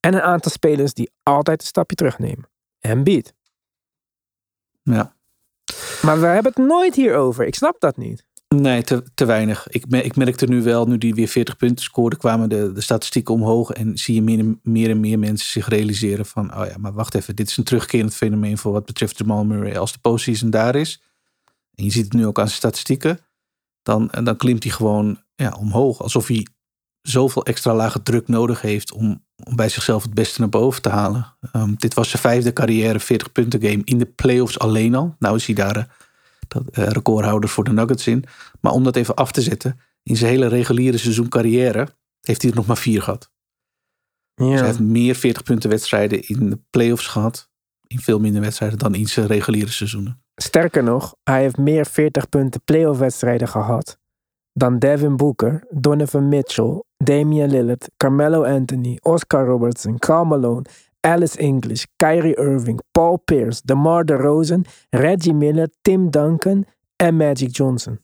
En 0.00 0.14
een 0.14 0.20
aantal 0.22 0.50
spelers 0.50 0.94
die 0.94 1.10
altijd 1.22 1.60
een 1.60 1.66
stapje 1.66 1.96
terugnemen. 1.96 2.48
Embiid. 2.80 3.34
Ja. 4.82 5.16
Maar 6.02 6.20
we 6.20 6.26
hebben 6.26 6.52
het 6.54 6.66
nooit 6.66 6.94
hierover. 6.94 7.46
Ik 7.46 7.54
snap 7.54 7.80
dat 7.80 7.96
niet. 7.96 8.26
Nee, 8.54 8.82
te, 8.82 9.02
te 9.14 9.24
weinig. 9.24 9.68
Ik, 9.68 9.84
ik 9.86 10.16
merkte 10.16 10.46
nu 10.46 10.62
wel, 10.62 10.86
nu 10.86 10.98
die 10.98 11.14
weer 11.14 11.28
40 11.28 11.56
punten 11.56 11.84
scoorde, 11.84 12.16
kwamen 12.16 12.48
de, 12.48 12.72
de 12.72 12.80
statistieken 12.80 13.34
omhoog. 13.34 13.70
En 13.70 13.98
zie 13.98 14.14
je 14.14 14.22
meer, 14.22 14.38
en- 14.38 14.60
meer 14.62 14.90
en 14.90 15.00
meer 15.00 15.18
mensen 15.18 15.48
zich 15.48 15.68
realiseren 15.68 16.26
van, 16.26 16.54
oh 16.58 16.66
ja, 16.66 16.76
maar 16.78 16.92
wacht 16.92 17.14
even, 17.14 17.36
dit 17.36 17.48
is 17.48 17.56
een 17.56 17.64
terugkerend 17.64 18.14
fenomeen 18.14 18.58
voor 18.58 18.72
wat 18.72 18.86
betreft 18.86 19.18
Jamal 19.18 19.44
Murray. 19.44 19.76
Als 19.76 19.92
de 19.92 19.98
postseason 19.98 20.50
daar 20.50 20.74
is, 20.74 21.02
en 21.74 21.84
je 21.84 21.90
ziet 21.90 22.04
het 22.04 22.12
nu 22.12 22.26
ook 22.26 22.38
aan 22.38 22.46
zijn 22.46 22.58
statistieken, 22.58 23.18
dan, 23.82 24.10
en 24.10 24.24
dan 24.24 24.36
klimt 24.36 24.62
hij 24.62 24.72
gewoon 24.72 25.22
ja, 25.34 25.56
omhoog. 25.58 26.02
Alsof 26.02 26.26
hij 26.26 26.46
zoveel 27.02 27.44
extra 27.44 27.74
lage 27.74 28.02
druk 28.02 28.28
nodig 28.28 28.60
heeft 28.60 28.92
om, 28.92 29.24
om 29.44 29.56
bij 29.56 29.68
zichzelf 29.68 30.02
het 30.02 30.14
beste 30.14 30.40
naar 30.40 30.48
boven 30.48 30.82
te 30.82 30.88
halen. 30.88 31.36
Ehm, 31.52 31.74
dit 31.76 31.94
was 31.94 32.08
zijn 32.10 32.22
vijfde 32.22 32.52
carrière 32.52 33.00
40 33.00 33.32
punten 33.32 33.62
game 33.62 33.82
in 33.84 33.98
de 33.98 34.06
playoffs 34.06 34.58
alleen 34.58 34.94
al. 34.94 35.14
Nou 35.18 35.36
is 35.36 35.46
hij 35.46 35.54
daar 35.54 35.76
eh, 35.76 35.84
dat, 36.48 36.62
eh, 36.70 37.48
voor 37.48 37.64
de 37.64 37.72
Nuggets 37.72 38.06
in. 38.06 38.24
Maar 38.60 38.72
om 38.72 38.84
dat 38.84 38.96
even 38.96 39.14
af 39.14 39.32
te 39.32 39.42
zetten, 39.42 39.80
in 40.02 40.16
zijn 40.16 40.30
hele 40.30 40.46
reguliere 40.46 40.98
seizoen 40.98 41.28
carrière 41.28 41.88
heeft 42.20 42.42
hij 42.42 42.50
er 42.50 42.56
nog 42.56 42.66
maar 42.66 42.76
vier 42.76 43.02
gehad. 43.02 43.30
Dus 44.34 44.58
hij 44.58 44.66
heeft 44.66 44.80
meer 44.80 45.14
40 45.14 45.42
punten 45.42 45.70
wedstrijden 45.70 46.28
in 46.28 46.50
de 46.50 46.60
playoffs 46.70 47.06
gehad. 47.06 47.50
In 47.86 47.98
veel 47.98 48.18
minder 48.18 48.40
wedstrijden 48.40 48.78
dan 48.78 48.94
in 48.94 49.06
zijn 49.06 49.26
reguliere 49.26 49.70
seizoenen. 49.70 50.22
Sterker 50.34 50.82
nog, 50.82 51.16
hij 51.22 51.40
heeft 51.40 51.56
meer 51.56 51.86
40 51.86 52.28
punten 52.28 52.60
playoff 52.64 52.98
wedstrijden 52.98 53.48
gehad 53.48 53.98
dan 54.58 54.78
Devin 54.78 55.16
Booker, 55.16 55.64
Donovan 55.70 56.28
Mitchell, 56.28 56.82
Damian 56.96 57.50
Lillard, 57.50 57.90
Carmelo 57.96 58.44
Anthony, 58.44 58.98
Oscar 59.02 59.46
Robertson, 59.46 59.98
Karl 59.98 60.24
Malone, 60.24 60.64
Alice 61.12 61.38
English, 61.38 61.84
Kyrie 61.96 62.36
Irving, 62.36 62.80
Paul 62.92 63.16
Pierce, 63.24 63.60
DeMar 63.64 64.04
DeRozan, 64.04 64.64
Reggie 64.90 65.34
Miller, 65.34 65.68
Tim 65.82 66.10
Duncan 66.10 66.64
en 66.96 67.16
Magic 67.16 67.56
Johnson. 67.56 68.00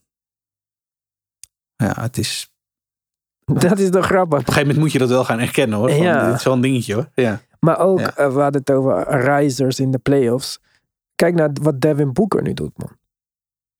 Ja, 1.75 1.93
het 2.01 2.17
is, 2.17 2.49
Dat 3.45 3.79
is 3.79 3.89
toch 3.89 4.05
grappig. 4.05 4.39
op 4.39 4.47
een 4.47 4.53
gegeven 4.53 4.61
moment 4.61 4.77
moet 4.79 4.91
je 4.91 4.97
dat 4.99 5.09
wel 5.09 5.23
gaan 5.25 5.39
erkennen 5.39 5.77
hoor. 5.79 5.89
Van, 5.89 6.01
Ja. 6.01 6.25
Dit 6.27 6.35
is 6.35 6.43
wel 6.43 6.53
een 6.53 6.61
dingetje 6.61 6.93
hoor. 6.93 7.09
Ja, 7.13 7.41
Maar 7.59 7.79
ook, 7.79 7.99
Ja. 7.99 8.15
eh, 8.15 8.33
we 8.33 8.39
hadden 8.41 8.61
het 8.65 8.71
over 8.71 9.19
risers 9.25 9.79
in 9.79 9.91
de 9.91 9.97
playoffs. 9.97 10.59
Kijk 11.15 11.35
naar 11.35 11.49
wat 11.61 11.81
Devin 11.81 12.13
Booker 12.13 12.41
nu 12.41 12.53
doet, 12.53 12.77
man. 12.77 12.97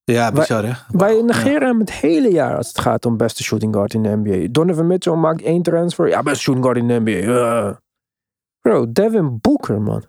ja 0.04 0.32
bizar 0.32 0.66
hè. 0.66 0.72
Wij 0.88 1.22
negeren 1.22 1.68
hem 1.68 1.80
het 1.80 1.92
hele 1.92 2.32
jaar 2.32 2.58
als 2.58 2.68
het 2.68 2.80
gaat 2.80 3.06
om 3.06 3.18
beste 3.18 3.44
shooting 3.44 3.74
guard 3.74 3.94
in 3.94 4.04
de 4.04 4.10
NBA. 4.16 4.48
Donovan 4.52 4.88
Mitchell 4.88 5.14
maakt 5.16 5.42
één 5.42 5.62
transfer. 5.62 6.08
Ja, 6.08 6.24
beste 6.24 6.40
shooting 6.44 6.66
guard 6.66 6.78
in 6.80 6.88
de 6.88 7.00
NBA. 7.00 7.32
Ja. 7.32 7.80
Bro, 8.66 8.92
Devin 8.92 9.38
Booker, 9.42 9.82
man. 9.82 10.06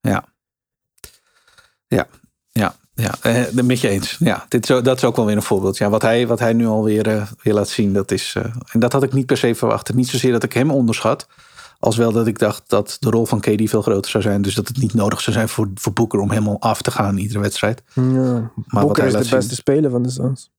Ja, 0.00 0.24
ja 2.94 3.14
eh, 3.22 3.44
dat 3.54 3.64
met 3.64 3.80
je 3.80 3.88
eens. 3.88 4.16
Ja, 4.18 4.44
dit 4.48 4.70
ook- 4.70 4.84
dat 4.84 4.96
is 4.96 5.04
ook 5.04 5.16
wel 5.16 5.26
weer 5.26 5.36
een 5.36 5.42
voorbeeld. 5.42 5.76
Ja, 5.76 5.88
wat, 5.88 6.02
hij, 6.02 6.26
wat 6.26 6.38
hij 6.38 6.52
nu 6.52 6.66
alweer 6.66 7.08
eh, 7.08 7.26
weer 7.42 7.54
laat 7.54 7.68
zien, 7.68 7.92
dat 7.92 8.10
is. 8.10 8.32
eh, 8.36 8.44
en 8.72 8.80
dat 8.80 8.92
had 8.92 9.02
ik 9.02 9.12
niet 9.12 9.26
per 9.26 9.36
se 9.36 9.54
verwacht. 9.54 9.94
Niet 9.94 10.08
zozeer 10.08 10.32
dat 10.32 10.42
ik 10.42 10.52
hem 10.52 10.70
onderschat. 10.70 11.26
Als 11.78 11.96
wel 11.96 12.12
dat 12.12 12.26
ik 12.26 12.38
dacht 12.38 12.62
dat 12.70 12.96
de 13.00 13.10
rol 13.10 13.26
van 13.26 13.40
KD 13.40 13.68
veel 13.68 13.82
groter 13.82 14.10
zou 14.10 14.22
zijn. 14.22 14.42
Dus 14.42 14.54
dat 14.54 14.68
het 14.68 14.76
niet 14.76 14.94
nodig 14.94 15.20
zou 15.20 15.36
zijn 15.36 15.48
voor, 15.48 15.70
voor 15.74 15.92
Booker 15.92 16.18
om 16.20 16.30
helemaal 16.30 16.60
af 16.60 16.82
te 16.82 16.90
gaan 16.90 17.16
in 17.16 17.22
iedere 17.22 17.40
wedstrijd. 17.40 17.82
Ja. 17.94 18.50
Booker 18.66 18.96
hij 18.96 19.06
is 19.06 19.12
de 19.12 19.18
laat 19.18 19.26
zien- 19.26 19.38
beste 19.38 19.54
speler 19.54 19.90
van 19.90 20.02
de 20.02 20.10
Suns. 20.10 20.50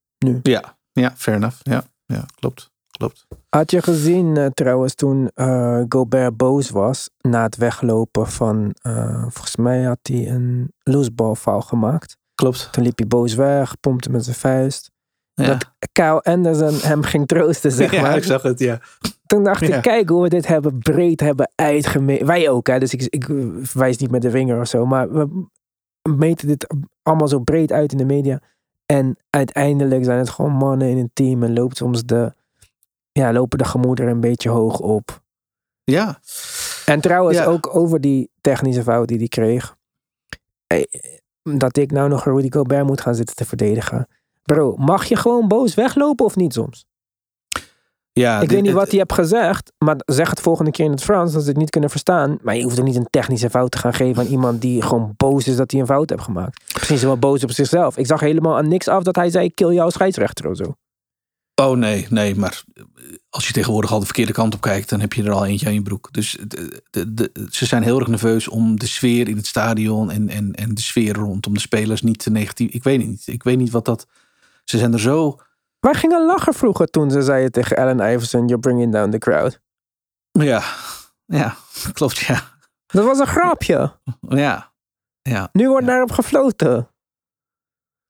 Ja, 0.41 0.78
ja 0.91 1.13
fair 1.17 1.38
enough. 1.38 1.58
Ja, 1.63 1.84
ja 2.06 2.26
klopt. 2.39 2.72
Klopt. 2.97 3.25
Had 3.49 3.71
je 3.71 3.81
gezien 3.81 4.38
eh, 4.38 4.45
trouwens 4.45 4.95
toen 4.95 5.29
eh, 5.33 5.81
Gobert 5.89 6.38
boos 6.38 6.69
was 6.69 7.10
na 7.21 7.43
het 7.43 7.55
weglopen 7.57 8.27
van... 8.27 8.75
eh, 8.81 9.21
volgens 9.21 9.55
mij 9.55 9.83
had 9.83 9.99
hij 10.01 10.29
een 10.29 10.73
looseball 10.83 11.36
foul 11.36 11.62
gemaakt. 11.62 12.17
Klopt. 12.36 12.69
Toen 12.71 12.83
liep 12.83 12.97
hij 12.97 13.07
boos 13.07 13.33
weg, 13.36 13.79
pompte 13.79 14.10
met 14.10 14.23
zijn 14.23 14.36
vuist. 14.36 14.91
Ja, 15.33 15.45
Dat 15.47 15.71
Kyle 15.91 16.21
Anderson 16.21 16.73
hem 16.89 17.03
ging 17.03 17.27
troosten, 17.27 17.71
zeg 17.71 17.91
ja 17.95 18.01
maar. 18.01 18.17
ik 18.17 18.23
zag 18.23 18.41
het. 18.41 18.60
Ja. 18.60 18.79
Toen 19.25 19.43
dacht 19.43 19.67
Ja. 19.67 19.75
ik, 19.75 19.81
kijk 19.81 20.10
hoe 20.10 20.21
we 20.21 20.29
dit 20.29 20.47
hebben 20.47 20.79
breed 20.79 21.19
hebben 21.19 21.51
uitgemeten. 21.55 22.25
Wij 22.25 22.49
ook, 22.49 22.67
hè. 22.67 22.79
Dus 22.79 22.93
ik, 22.93 23.01
ik 23.01 23.27
wijs 23.73 23.97
niet 23.97 24.12
met 24.12 24.21
de 24.21 24.29
vinger 24.29 24.60
of 24.60 24.67
zo. 24.67 24.86
Maar 24.86 25.12
we 25.12 25.47
meten 26.17 26.47
dit 26.47 26.67
allemaal 27.03 27.27
zo 27.27 27.39
breed 27.39 27.71
uit 27.71 27.91
in 27.91 27.97
de 27.97 28.05
media. 28.05 28.39
En 28.86 29.17
uiteindelijk 29.29 30.03
zijn 30.03 30.17
het 30.19 30.29
gewoon 30.29 30.51
mannen 30.51 30.89
in 30.89 30.97
een 30.97 31.12
team. 31.13 31.43
En 31.43 31.53
loopt 31.53 31.77
soms 31.77 32.03
de, 32.05 32.33
ja, 33.17 33.34
lopen 33.34 33.58
de 33.58 33.65
gemoederen 33.65 34.12
een 34.12 34.19
beetje 34.19 34.49
hoog 34.49 34.80
op. 34.80 35.21
ja, 35.84 36.19
En 36.86 37.01
trouwens 37.01 37.38
Ja. 37.38 37.45
ook 37.45 37.75
over 37.75 38.01
die 38.01 38.30
technische 38.41 38.84
fout 38.84 39.08
die 39.08 39.17
hij 39.17 39.27
kreeg. 39.27 39.75
Eh, 40.67 40.84
Dat 41.58 41.77
ik 41.77 41.91
nou 41.91 42.10
nog 42.10 42.23
Rudy 42.25 42.51
Gobert 42.51 42.86
moet 42.86 43.01
gaan 43.01 43.15
zitten 43.15 43.36
te 43.36 43.45
verdedigen. 43.45 44.08
Bro, 44.43 44.75
mag 44.75 45.06
je 45.06 45.15
gewoon 45.15 45.47
boos 45.47 45.73
weglopen 45.75 46.25
of 46.25 46.36
niet 46.36 46.53
soms? 46.53 46.86
ja 48.13 48.34
ik 48.36 48.41
dit- 48.41 48.51
weet 48.51 48.62
niet 48.62 48.71
wat 48.73 48.89
hij 48.89 48.99
hebt 48.99 49.13
gezegd, 49.13 49.71
maar 49.77 49.95
zeg 50.06 50.30
het 50.30 50.39
volgende 50.41 50.71
keer 50.71 50.86
in 50.86 50.91
het 50.91 51.03
Frans 51.03 51.34
als 51.36 51.43
ze 51.43 51.49
het 51.49 51.58
niet 51.58 51.69
kunnen 51.69 51.89
verstaan. 51.89 52.38
Maar 52.41 52.56
je 52.56 52.63
hoeft 52.63 52.77
er 52.77 52.84
niet 52.84 52.95
een 52.95 53.08
technische 53.10 53.49
fout 53.49 53.71
te 53.71 53.77
gaan 53.77 53.93
geven 53.93 54.23
aan 54.23 54.30
iemand 54.30 54.62
die 54.62 54.82
gewoon 54.82 55.13
boos 55.17 55.47
is 55.47 55.56
dat 55.56 55.71
hij 55.71 55.80
een 55.80 55.86
fout 55.88 56.10
heeft 56.10 56.21
gemaakt. 56.23 56.63
Misschien 56.73 56.95
is 56.95 57.01
hij 57.01 57.10
wel 57.10 57.19
boos 57.19 57.43
op 57.43 57.51
zichzelf. 57.51 57.97
Ik 57.97 58.06
zag 58.06 58.19
helemaal 58.19 58.58
aan 58.58 58.67
niks 58.67 58.88
af 58.88 59.03
dat 59.03 59.15
hij 59.15 59.30
zei: 59.30 59.53
kill 59.53 59.73
jouw 59.73 59.89
scheidsrechter 59.89 60.49
of 60.49 60.58
zo. 60.58 60.75
Oh 61.62 61.78
nee, 61.78 62.08
nee, 62.10 62.36
maar 62.36 62.63
als 63.30 63.48
je 63.48 63.54
tegenwoordig 63.54 63.91
al 63.91 64.00
de 64.00 64.06
verkeerde 64.06 64.32
kant 64.32 64.54
op 64.54 64.62
kijkt, 64.62 64.89
dan 64.89 65.00
heb 65.00 65.13
je 65.13 65.24
er 65.24 65.32
al 65.32 65.46
eentje 65.46 65.67
aan 65.67 65.74
je 65.74 65.82
broek. 65.82 66.13
Dus 66.13 66.38
de, 66.48 66.84
de, 66.89 67.13
de- 67.13 67.48
ze 67.50 67.65
zijn 67.65 67.84
heel 67.84 68.00
erg 68.00 68.08
nerveus 68.08 68.48
om 68.48 68.80
de 68.80 68.88
sfeer 68.88 69.28
in 69.28 69.36
het 69.38 69.46
stadion 69.46 70.12
en, 70.12 70.30
en, 70.30 70.54
en 70.54 70.74
de 70.74 70.82
sfeer 70.82 71.13
rondom 71.15 71.54
de 71.54 71.60
spelers 71.60 72.02
niet 72.02 72.20
te 72.20 72.30
negatief. 72.30 72.72
Ik 72.72 72.84
weet 72.84 73.08
niet. 73.08 73.28
Ik 73.28 73.43
weet 73.43 73.58
niet 73.58 73.70
wat 73.72 73.86
dat. 73.86 74.08
Ze 74.63 74.78
zijn 74.78 74.93
er 74.93 75.00
zo. 75.00 75.39
Wij 75.80 75.93
gingen 75.93 76.26
lachen 76.26 76.54
vroeger 76.54 76.88
toen 76.88 77.12
ze 77.12 77.22
zeiden 77.22 77.52
tegen 77.52 77.78
Allen 77.78 78.13
Iverson: 78.13 78.46
You're 78.48 78.60
bringing 78.60 78.91
down 78.91 79.10
the 79.10 79.17
crowd. 79.17 79.60
Ja, 80.32 80.63
ja, 81.26 81.56
klopt, 81.93 82.17
ja. 82.17 82.41
Dat 82.88 83.06
was 83.06 83.20
een 83.20 83.28
grapje. 83.28 84.00
Ja, 84.30 84.72
ja. 85.22 85.50
Nu 85.52 85.67
wordt 85.70 85.86
Ja. 85.86 85.91
daarop 85.91 86.12
gefloten. 86.12 86.89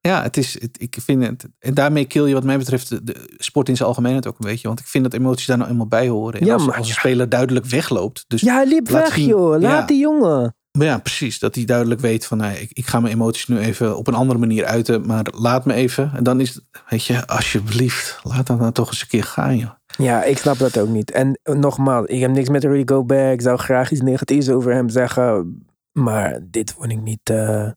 Ja, 0.00 0.22
het 0.22 0.36
is, 0.36 0.60
het, 0.60 0.80
ik 0.80 0.96
vind 1.00 1.26
het, 1.26 1.46
en 1.58 1.74
daarmee 1.74 2.04
kill 2.04 2.24
je 2.26 2.34
wat 2.34 2.44
mij 2.44 2.58
betreft 2.58 2.88
de, 2.88 3.04
de 3.04 3.34
sport 3.36 3.68
in 3.68 3.76
zijn 3.76 3.88
algemeenheid 3.88 4.26
ook 4.26 4.38
een 4.38 4.46
beetje. 4.50 4.66
Want 4.68 4.80
ik 4.80 4.86
vind 4.86 5.04
dat 5.04 5.12
emoties 5.14 5.46
daar 5.46 5.58
nou 5.58 5.70
eenmaal 5.70 5.86
bij 5.86 6.08
horen. 6.08 6.40
En 6.40 6.46
Ja, 6.46 6.52
als, 6.52 6.66
maar- 6.66 6.76
als 6.76 6.88
een 6.88 6.94
speler 6.94 7.28
duidelijk 7.28 7.66
wegloopt. 7.66 8.24
Dus 8.28 8.40
Ja, 8.40 8.54
hij 8.54 8.66
liep 8.66 8.88
weg, 8.88 9.14
zien. 9.14 9.26
joh. 9.26 9.50
Laat 9.60 9.60
Ja. 9.80 9.86
die 9.86 9.98
jongen. 9.98 10.52
Maar 10.78 10.86
ja, 10.86 10.98
precies. 10.98 11.38
Dat 11.38 11.54
hij 11.54 11.64
duidelijk 11.64 12.00
weet 12.00 12.26
van, 12.26 12.38
nou, 12.38 12.54
ik, 12.54 12.70
ik 12.72 12.86
ga 12.86 13.00
mijn 13.00 13.14
emoties 13.14 13.46
nu 13.46 13.58
even 13.58 13.96
op 13.96 14.06
een 14.06 14.14
andere 14.14 14.38
manier 14.38 14.64
uiten. 14.64 15.06
Maar 15.06 15.26
laat 15.36 15.64
me 15.64 15.72
even. 15.74 16.10
En 16.14 16.22
dan 16.24 16.40
is 16.40 16.54
het, 16.54 16.64
weet 16.88 17.04
je, 17.04 17.26
alsjeblieft, 17.26 18.20
laat 18.22 18.46
dat 18.46 18.58
nou 18.58 18.72
toch 18.72 18.88
eens 18.88 19.00
een 19.02 19.08
keer 19.08 19.24
gaan, 19.24 19.56
joh. 19.56 19.70
Ja, 19.96 20.24
ik 20.24 20.38
snap 20.38 20.58
dat 20.58 20.78
ook 20.78 20.88
niet. 20.88 21.10
En 21.10 21.40
nogmaals, 21.42 22.06
ik 22.06 22.20
heb 22.20 22.30
niks 22.30 22.48
met 22.48 22.64
Rudy 22.64 22.92
Gobert. 22.92 23.32
Ik 23.32 23.40
zou 23.40 23.58
graag 23.58 23.90
iets 23.90 24.00
negatiefs 24.00 24.48
over 24.48 24.72
hem 24.72 24.88
zeggen. 24.88 25.62
Maar 25.92 26.38
dit 26.50 26.72
vond 26.78 26.90
ik 26.92 27.00
niet... 27.02 27.30
eh, 27.30 27.68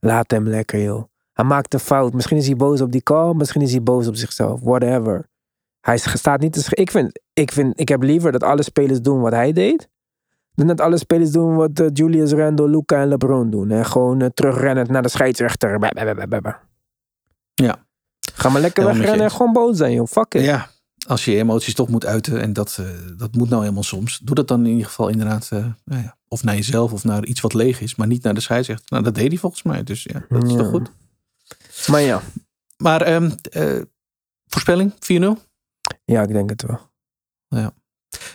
laat 0.00 0.30
hem 0.30 0.48
lekker, 0.48 0.82
joh. 0.82 1.04
Hij 1.40 1.48
maakt 1.48 1.74
een 1.74 1.80
fout. 1.80 2.12
Misschien 2.12 2.36
is 2.36 2.46
hij 2.46 2.56
boos 2.56 2.80
op 2.80 2.92
die 2.92 3.02
call. 3.02 3.32
Misschien 3.34 3.60
is 3.62 3.70
hij 3.70 3.82
boos 3.82 4.06
op 4.06 4.16
zichzelf. 4.16 4.60
Whatever. 4.60 5.28
Hij 5.80 5.98
staat 5.98 6.40
niet 6.40 6.52
te 6.52 6.62
sch- 6.62 6.72
ik 6.72 6.90
vind, 6.90 7.20
ik 7.32 7.52
vind, 7.52 7.80
ik 7.80 7.88
heb 7.88 8.02
liever 8.02 8.32
dat 8.32 8.42
alle 8.42 8.62
spelers 8.62 9.00
doen 9.00 9.20
wat 9.20 9.32
hij 9.32 9.52
deed. 9.52 9.88
Dan 10.54 10.66
dat 10.66 10.80
alle 10.80 10.98
spelers 10.98 11.30
doen 11.30 11.56
wat 11.56 11.80
eh, 11.80 11.86
Julius 11.92 12.32
Randle, 12.32 12.68
Luca 12.68 13.00
en 13.00 13.08
LeBron 13.08 13.50
doen. 13.50 13.70
En 13.70 13.86
gewoon 13.86 14.22
uh, 14.22 14.28
terugrennen 14.34 14.92
naar 14.92 15.02
de 15.02 15.08
scheidsrechter. 15.08 15.78
Bah, 15.78 16.14
bah, 16.28 16.40
bah. 16.42 16.54
Ja. 17.54 17.84
Ga 18.34 18.48
maar 18.48 18.60
lekker 18.60 18.84
wegrennen 18.84 19.20
en 19.20 19.30
gewoon 19.30 19.52
boos 19.52 19.76
zijn, 19.76 19.92
joh. 19.92 20.06
Fuck 20.06 20.34
it. 20.34 20.44
Ja, 20.44 20.68
als 21.06 21.24
je 21.24 21.36
emoties 21.36 21.74
toch 21.74 21.88
moet 21.88 22.06
uiten. 22.06 22.40
En 22.40 22.52
dat, 22.52 22.76
eh, 22.80 22.86
dat 23.16 23.34
moet 23.34 23.48
nou 23.48 23.62
helemaal 23.62 23.82
soms. 23.82 24.18
Doe 24.18 24.34
dat 24.34 24.48
dan 24.48 24.60
in 24.64 24.70
ieder 24.70 24.86
geval 24.86 25.08
inderdaad. 25.08 25.48
eh, 25.52 25.64
nou 25.84 26.02
ja, 26.02 26.16
of 26.28 26.42
naar 26.42 26.54
jezelf 26.54 26.92
of 26.92 27.04
naar 27.04 27.24
iets 27.24 27.40
wat 27.40 27.54
leeg 27.54 27.80
is. 27.80 27.94
Maar 27.96 28.06
niet 28.06 28.22
naar 28.22 28.34
de 28.34 28.40
scheidsrechter. 28.40 28.86
Nou, 28.88 29.02
dat 29.04 29.14
deed 29.14 29.28
hij 29.28 29.36
volgens 29.38 29.62
mij. 29.62 29.82
Dus 29.82 30.02
ja, 30.02 30.24
dat 30.28 30.44
is 30.44 30.50
Ja. 30.50 30.56
toch 30.56 30.68
goed. 30.68 30.90
Maar 31.86 32.00
ja, 32.00 32.20
Maar 32.76 33.02
ehm, 33.02 33.30
eh, 33.50 33.80
voorspelling 34.46 34.92
4-0. 34.98 35.36
ja, 36.04 36.22
ik 36.22 36.32
denk 36.32 36.50
het 36.50 36.62
wel. 36.62 36.88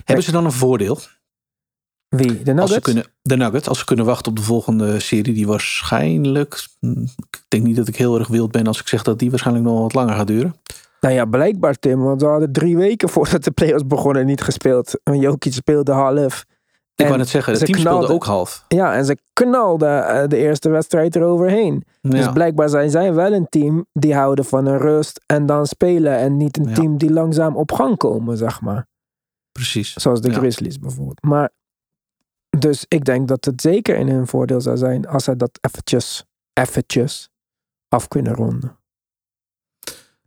Hebben 0.06 0.26
ze 0.26 0.32
dan 0.32 0.46
een 0.46 0.52
voordeel? 0.52 1.00
Wie? 2.08 2.28
De 2.28 2.34
Als 2.38 2.46
ze 2.46 2.54
Nuggets? 2.54 2.80
kunnen, 2.80 3.06
de 3.22 3.36
Nuggets, 3.38 3.68
als 3.68 3.80
ze 3.80 3.86
kunnen 3.86 4.06
wachten 4.06 4.32
op 4.32 4.38
de 4.38 4.44
volgende 4.44 5.00
serie, 5.00 5.34
die 5.34 5.48
waarschijnlijk. 5.48 6.68
hm, 6.80 7.02
Ik 7.02 7.46
denk 7.48 7.64
niet 7.64 7.76
dat 7.76 7.88
ik 7.88 7.96
heel 7.96 8.20
erg 8.20 8.28
wild 8.28 8.52
ben 8.52 8.68
als 8.68 8.80
ik 8.80 8.88
zeg 8.88 9.04
dat 9.04 9.20
die 9.20 9.30
waarschijnlijk 9.30 9.66
nog 9.66 9.80
wat 9.80 9.94
langer 9.94 10.16
gaat 10.16 10.28
duren. 10.28 10.56
Nou 11.00 11.14
ja, 11.14 11.26
blijkbaar 11.26 11.76
Tim, 11.80 12.00
want 12.00 12.22
we 12.22 12.28
hadden 12.28 12.52
drie 12.52 12.78
weken 12.78 13.10
voordat 13.10 13.44
de 13.44 13.52
playoffs 13.52 13.88
begonnen 13.88 14.26
niet 14.26 14.42
gespeeld. 14.42 15.00
En 15.04 15.20
Jokic 15.20 15.54
speelde 15.54 15.92
half. 15.92 16.46
Ik 16.96 17.06
wou 17.06 17.18
net 17.18 17.30
zeggen, 17.30 17.52
het 17.54 17.62
ze 17.62 17.68
team 17.68 17.80
speelde 17.80 18.08
ook 18.14 18.24
half. 18.26 18.66
Ja, 18.68 18.94
en 18.96 19.06
ze 19.06 19.18
knalden 19.34 20.08
eh, 20.08 20.28
de 20.28 20.38
eerste 20.38 20.70
wedstrijd 20.70 21.16
eroverheen. 21.16 21.84
Dus 22.02 22.32
blijkbaar 22.32 22.70
zijn 22.70 22.90
zij 22.90 23.14
wel 23.14 23.34
een 23.34 23.50
team 23.50 23.86
die 23.94 24.16
houden 24.16 24.46
van 24.46 24.66
een 24.66 24.78
rust 24.78 25.22
en 25.26 25.46
dan 25.46 25.66
spelen. 25.66 26.18
En 26.18 26.38
niet 26.38 26.58
een 26.58 26.68
Ja. 26.70 26.74
team 26.74 26.98
die 26.98 27.12
langzaam 27.12 27.56
op 27.56 27.72
gang 27.72 27.98
komen, 27.98 28.38
zeg 28.38 28.62
maar. 28.62 28.88
precies. 29.52 29.94
Zoals 29.94 30.22
de 30.22 30.30
Ja. 30.30 30.38
Grizzlies 30.38 30.80
bijvoorbeeld. 30.80 31.24
Maar 31.24 31.50
Dus 32.60 32.86
ik 32.88 33.06
denk 33.06 33.28
dat 33.28 33.46
het 33.46 33.62
zeker 33.62 33.96
in 33.96 34.08
hun 34.10 34.28
voordeel 34.28 34.62
zou 34.62 34.78
zijn 34.78 35.08
als 35.08 35.24
zij 35.24 35.36
dat 35.36 35.60
eventjes, 35.62 36.26
eventjes 36.54 37.30
af 37.90 38.08
kunnen 38.08 38.34
ronden. 38.34 38.78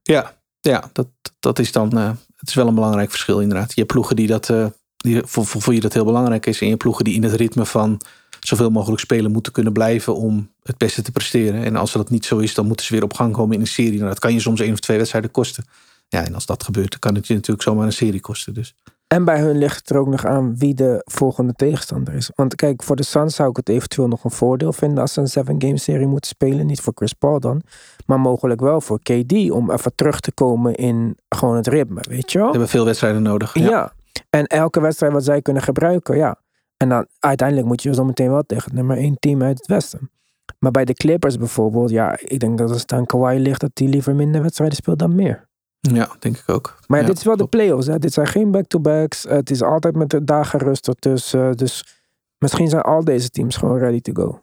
Ja, 0.03 0.37
ja 0.61 0.91
dat, 0.93 1.09
dat 1.41 1.59
is 1.59 1.73
dan. 1.73 1.99
eh, 1.99 2.11
het 2.37 2.49
is 2.49 2.55
wel 2.55 2.67
een 2.67 2.75
belangrijk 2.75 3.11
verschil, 3.11 3.41
inderdaad. 3.41 3.69
Je 3.75 3.81
hebt 3.81 3.93
ploegen 3.93 4.17
die 4.17 4.27
dat. 4.27 4.49
eh, 4.51 4.67
voor, 5.07 5.47
voor, 5.47 5.63
voor 5.63 5.75
je 5.75 5.81
dat 5.81 5.93
heel 5.93 6.05
belangrijk 6.05 6.47
is. 6.47 6.61
En 6.61 6.69
je 6.69 6.77
ploegen 6.77 7.05
die 7.05 7.15
in 7.15 7.23
het 7.23 7.35
ritme 7.35 7.67
van 7.67 8.01
zoveel 8.41 8.71
mogelijk 8.71 9.01
spelen 9.01 9.33
moeten 9.33 9.53
kunnen 9.53 9.73
blijven 9.73 10.17
om 10.17 10.51
het 10.63 10.79
beste 10.79 11.03
te 11.03 11.13
presteren. 11.13 11.65
En 11.65 11.77
als 11.77 11.93
dat 11.93 12.11
niet 12.11 12.25
zo 12.25 12.39
is, 12.39 12.55
dan 12.55 12.67
moeten 12.67 12.87
ze 12.87 12.93
weer 12.93 13.03
op 13.03 13.15
gang 13.15 13.33
komen 13.33 13.55
in 13.55 13.61
een 13.61 13.67
serie. 13.67 13.97
Nou, 13.97 14.09
dat 14.09 14.19
kan 14.19 14.33
je 14.33 14.41
soms 14.41 14.61
één 14.61 14.73
of 14.73 14.81
twee 14.81 14.97
wedstrijden 14.97 15.31
kosten. 15.31 15.65
Ja, 16.09 16.25
en 16.25 16.35
als 16.35 16.47
dat 16.47 16.63
gebeurt, 16.63 16.91
dan 16.91 17.01
kan 17.01 17.15
het 17.15 17.27
je 17.27 17.35
natuurlijk 17.35 17.63
zomaar 17.63 17.87
een 17.87 17.93
serie 17.93 18.21
kosten. 18.21 18.55
Dus 18.55 18.75
En 19.07 19.25
bij 19.25 19.41
hun 19.41 19.59
ligt 19.59 19.79
het 19.79 19.91
er 19.91 19.97
ook 19.97 20.09
nog 20.09 20.27
aan 20.27 20.57
wie 20.57 20.75
de 20.75 21.03
volgende 21.05 21.53
tegenstander 21.53 22.15
is. 22.15 22.31
Want 22.35 22.55
kijk, 22.55 22.83
voor 22.83 22.97
de 22.97 23.03
Suns 23.03 23.35
zou 23.35 23.51
ik 23.51 23.57
het 23.57 23.69
eventueel 23.69 24.09
nog 24.09 24.25
een 24.25 24.31
voordeel 24.31 24.73
vinden 24.73 24.99
als 24.99 25.13
ze 25.13 25.21
een 25.21 25.29
seven 25.29 25.55
game 25.59 25.79
serie 25.79 26.07
moeten 26.07 26.31
spelen. 26.31 26.67
Niet 26.67 26.81
voor 26.81 26.93
Chris 26.97 27.13
Paul 27.13 27.41
dan, 27.41 27.63
maar 28.07 28.21
mogelijk 28.21 28.61
wel 28.61 28.81
voor 28.81 28.99
KD 29.03 29.51
om 29.51 29.71
even 29.71 29.93
terug 29.95 30.21
te 30.21 30.33
komen 30.33 30.75
in 30.75 31.17
gewoon 31.29 31.57
het 31.57 31.67
ritme, 31.67 32.01
weet 32.09 32.33
je 32.33 32.39
wel? 32.39 32.47
we 32.47 32.53
hebben 32.53 32.71
veel 32.71 32.85
wedstrijden 32.85 33.23
nodig. 33.23 33.55
Ja. 33.55 33.93
En 34.31 34.47
elke 34.47 34.81
wedstrijd 34.81 35.13
wat 35.13 35.25
zij 35.25 35.43
kunnen 35.43 35.63
gebruiken, 35.63 36.17
ja. 36.17 36.41
En 36.77 36.89
dan 36.89 37.07
uiteindelijk 37.19 37.69
moet 37.69 37.83
je 37.83 37.95
zo 37.95 38.05
meteen 38.05 38.31
wel 38.31 38.43
tegen 38.43 38.65
het 38.65 38.73
nummer 38.73 38.97
één 38.97 39.17
team 39.19 39.43
uit 39.43 39.59
het 39.59 39.67
westen. 39.67 40.11
Maar 40.59 40.71
bij 40.71 40.85
de 40.85 40.95
Clippers 40.95 41.37
bijvoorbeeld, 41.37 41.91
ja, 41.91 42.19
ik 42.21 42.41
denk 42.41 42.59
dat 42.59 42.71
als 42.71 42.81
het 42.81 42.93
aan 42.93 43.07
Kawhi 43.07 43.39
ligt 43.39 43.61
dat 43.61 43.71
hij 43.75 43.89
liever 43.89 44.15
minder 44.15 44.43
wedstrijden 44.43 44.77
speelt 44.77 44.99
dan 44.99 45.15
meer. 45.15 45.49
ja, 45.81 46.17
denk 46.19 46.37
ik 46.37 46.49
ook. 46.49 46.79
Maar 46.87 46.99
ja, 46.99 47.05
Ja, 47.05 47.11
dit 47.11 47.19
is 47.19 47.25
wel 47.25 47.37
de 47.37 47.47
playoffs. 47.47 47.87
Hè. 47.87 47.99
Dit 47.99 48.13
zijn 48.13 48.27
geen 48.27 48.51
back-to-backs. 48.51 49.23
Het 49.23 49.51
is 49.51 49.63
altijd 49.63 49.97
met 49.97 50.11
de 50.11 50.25
dagen 50.25 50.59
rust 50.59 50.89
ertussen. 50.89 51.57
Dus 51.57 52.03
misschien 52.39 52.69
zijn 52.69 52.83
al 52.83 53.05
deze 53.05 53.31
teams 53.31 53.57
gewoon 53.57 53.79
ready 53.79 54.01
to 54.01 54.13
go. 54.13 54.43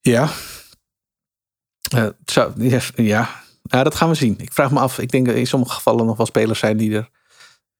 Ja. 0.00 0.28
Eh, 1.94 2.08
ja, 2.24 2.80
ja. 2.94 3.28
Ja, 3.62 3.82
dat 3.82 3.94
gaan 3.94 4.08
we 4.08 4.14
zien. 4.14 4.34
Ik 4.38 4.52
vraag 4.52 4.70
me 4.70 4.78
af. 4.78 4.98
Ik 4.98 5.10
denk 5.10 5.26
dat 5.26 5.34
in 5.34 5.46
sommige 5.46 5.72
gevallen 5.72 6.06
nog 6.06 6.16
wel 6.16 6.26
spelers 6.26 6.58
zijn 6.58 6.76
die 6.76 6.96
er, 6.96 7.10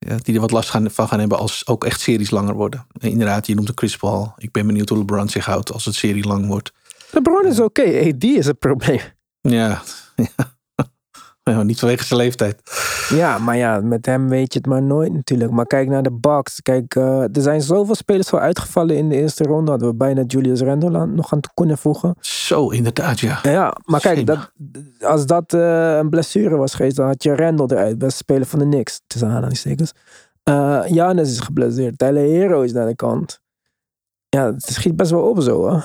ja, 0.07 0.17
die 0.23 0.35
er 0.35 0.41
wat 0.41 0.51
last 0.51 0.71
gaan, 0.71 0.91
van 0.91 1.09
gaan 1.09 1.21
hebben 1.21 1.39
als 1.39 1.67
ook 1.67 1.85
echt 1.85 2.01
series 2.01 2.31
langer 2.31 2.55
worden. 2.55 2.87
En 2.99 3.11
inderdaad, 3.11 3.47
je 3.47 3.55
noemt 3.55 3.69
een 3.69 3.79
Chris 3.79 3.97
Paul. 3.97 4.33
Ik 4.37 4.53
ben 4.53 4.67
benieuwd 4.67 4.89
hoe 4.89 4.99
LeBron 4.99 5.29
zich 5.29 5.45
houdt 5.45 5.73
als 5.73 5.85
het 5.85 5.95
serie 5.95 6.27
lang 6.27 6.47
wordt. 6.47 6.73
LeBron 7.11 7.47
is 7.47 7.61
oké. 7.61 7.83
AD 7.83 8.25
is 8.25 8.47
het 8.47 8.59
probleem. 8.59 9.01
Ja, 9.41 9.83
ja. 10.37 10.59
Ja, 11.51 11.63
niet 11.71 11.79
vanwege 11.79 12.05
zijn 12.05 12.21
leeftijd. 12.21 12.61
Ja, 13.09 13.39
maar 13.39 13.57
ja, 13.57 13.81
met 13.81 14.07
hem 14.07 14.29
weet 14.29 14.53
je 14.53 14.59
het 14.59 14.69
maar 14.69 14.83
nooit 14.83 15.13
natuurlijk. 15.13 15.51
Maar 15.51 15.67
kijk 15.67 15.89
naar 15.89 16.03
de 16.03 16.13
Bucks. 16.13 16.63
Kijk, 16.63 16.95
eh, 16.95 17.21
er 17.23 17.43
zijn 17.43 17.63
zoveel 17.63 17.95
spelers 17.95 18.31
wel 18.31 18.41
uitgevallen 18.41 18.97
in 18.97 19.09
de 19.09 19.15
eerste 19.17 19.45
ronde. 19.45 19.71
Hadden 19.71 19.89
we 19.89 19.95
bijna 19.95 20.23
Julius 20.27 20.61
Randle 20.61 21.07
nog 21.07 21.33
aan 21.33 21.41
te 21.41 21.51
kunnen 21.55 21.79
voegen. 21.79 22.15
Zo, 22.21 22.69
inderdaad, 22.69 23.21
ja. 23.21 23.39
Ja, 23.43 23.75
maar 23.85 24.01
kijk, 24.01 24.27
dat, 24.27 24.51
als 25.01 25.27
dat 25.27 25.53
eh, 25.55 25.97
een 25.97 26.09
blessure 26.11 26.57
was 26.57 26.75
geweest, 26.75 26.97
dan 26.97 27.07
had 27.07 27.23
je 27.23 27.37
Randle 27.37 27.67
eruit. 27.71 27.99
Beste 27.99 28.17
speler 28.17 28.47
van 28.47 28.59
de 28.59 28.65
Knicks, 28.69 29.01
tussen 29.07 29.29
aanhalingstekens. 29.31 29.93
Eh 30.43 30.81
Giannis 30.81 31.31
is 31.31 31.41
geblesseerd. 31.41 31.99
Tyler 31.99 32.23
Hero 32.23 32.61
is 32.63 32.73
naar 32.73 32.87
de 32.87 32.97
kant. 32.97 33.41
Ja, 34.29 34.45
het 34.47 34.63
schiet 34.63 34.97
best 34.97 35.11
wel 35.11 35.23
op 35.29 35.41
zo, 35.43 35.71
hè. 35.71 35.79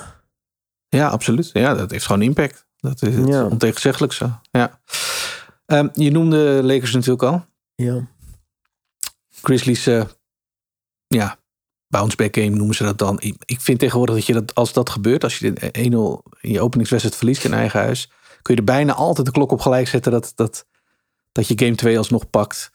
Ja, 0.89 1.07
absoluut. 1.07 1.49
Ja, 1.53 1.73
dat 1.73 1.91
heeft 1.91 2.05
gewoon 2.05 2.21
impact. 2.21 2.65
Dat 2.77 3.01
is 3.01 3.15
het 3.15 3.27
Ja. 3.27 3.45
ontegenzeggelijk 3.45 4.13
zo. 4.13 4.29
Ja. 4.51 4.79
Ehm, 5.65 5.87
je 5.93 6.11
noemde 6.11 6.61
Lakers 6.63 6.93
natuurlijk 6.93 7.23
al. 7.23 7.45
Ja. 7.75 8.07
Grizzlies, 9.41 9.87
eh, 9.87 10.05
ja, 11.07 11.39
bounce 11.87 12.15
back 12.15 12.35
game 12.35 12.49
noemen 12.55 12.75
ze 12.75 12.83
dat 12.83 12.97
dan. 12.97 13.21
Ik, 13.45 13.61
vind 13.61 13.79
tegenwoordig 13.79 14.15
dat 14.15 14.25
je 14.25 14.33
dat, 14.33 14.55
als 14.55 14.73
dat 14.73 14.89
gebeurt, 14.89 15.23
als 15.23 15.37
je 15.37 15.53
de 15.53 15.69
1-0 15.71 16.23
in 16.41 16.51
je 16.51 16.61
openingswedstrijd 16.61 17.17
verliest 17.17 17.43
in 17.43 17.53
eigen 17.53 17.79
huis, 17.79 18.09
kun 18.41 18.53
je 18.53 18.59
er 18.59 18.65
bijna 18.65 18.93
altijd 18.93 19.25
de 19.25 19.31
klok 19.31 19.51
op 19.51 19.61
gelijk 19.61 19.87
zetten 19.87 20.11
dat, 20.11 20.31
dat, 20.35 20.65
dat 21.31 21.47
je 21.47 21.57
game 21.57 21.75
2 21.75 21.97
alsnog 21.97 22.29
pakt. 22.29 22.71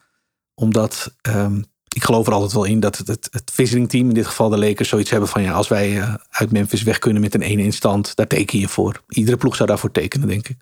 Omdat, 0.54 1.14
ehm, 1.20 1.62
ik 1.94 2.04
geloof 2.04 2.26
er 2.26 2.32
altijd 2.32 2.52
wel 2.52 2.64
in 2.64 2.80
dat 2.80 2.96
het, 2.98 3.06
het, 3.06 3.28
het 3.30 3.50
visiting 3.52 3.88
team, 3.88 4.08
in 4.08 4.14
dit 4.14 4.26
geval 4.26 4.48
de 4.48 4.58
Lakers, 4.58 4.88
zoiets 4.88 5.10
hebben 5.10 5.28
van 5.28 5.42
ja, 5.42 5.52
als 5.52 5.68
wij 5.68 6.00
eh, 6.00 6.14
uit 6.28 6.52
Memphis 6.52 6.82
weg 6.82 6.98
kunnen 6.98 7.22
met 7.22 7.34
een 7.34 7.42
1 7.42 7.58
in 7.58 7.72
stand, 7.72 8.16
daar 8.16 8.26
teken 8.26 8.58
je 8.58 8.68
voor. 8.68 9.02
Iedere 9.08 9.36
ploeg 9.36 9.56
zou 9.56 9.68
daarvoor 9.68 9.90
tekenen, 9.90 10.28
denk 10.28 10.48
ik. 10.48 10.56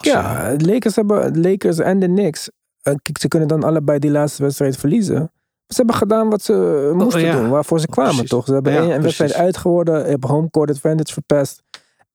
Eh, 0.00 0.12
Ja, 0.12 0.54
de 0.56 0.64
Lakers, 0.72 0.96
hebben, 0.96 1.40
Lakers 1.40 1.78
en 1.78 1.98
de 1.98 2.06
Knicks. 2.06 2.50
eh, 2.82 2.94
kijk, 3.02 3.18
ze 3.18 3.28
kunnen 3.28 3.48
dan 3.48 3.64
allebei 3.64 3.98
die 3.98 4.10
laatste 4.10 4.42
wedstrijd 4.42 4.76
verliezen. 4.76 5.32
Ze 5.66 5.76
hebben 5.76 5.94
gedaan 5.94 6.30
wat 6.30 6.42
ze 6.42 6.90
moesten 6.94 7.20
Oh, 7.20 7.26
ja. 7.26 7.32
doen, 7.40 7.50
waarvoor 7.50 7.80
ze 7.80 7.86
kwamen 7.86 8.10
Precies. 8.12 8.30
toch? 8.30 8.46
Ze 8.46 8.52
hebben 8.52 8.72
Ja, 8.72 8.94
een 8.94 9.02
wedstrijd 9.02 9.34
uitgeworden, 9.34 10.04
hebben 10.04 10.30
home 10.30 10.50
court 10.50 10.70
advantage 10.70 11.12
verpest. 11.12 11.62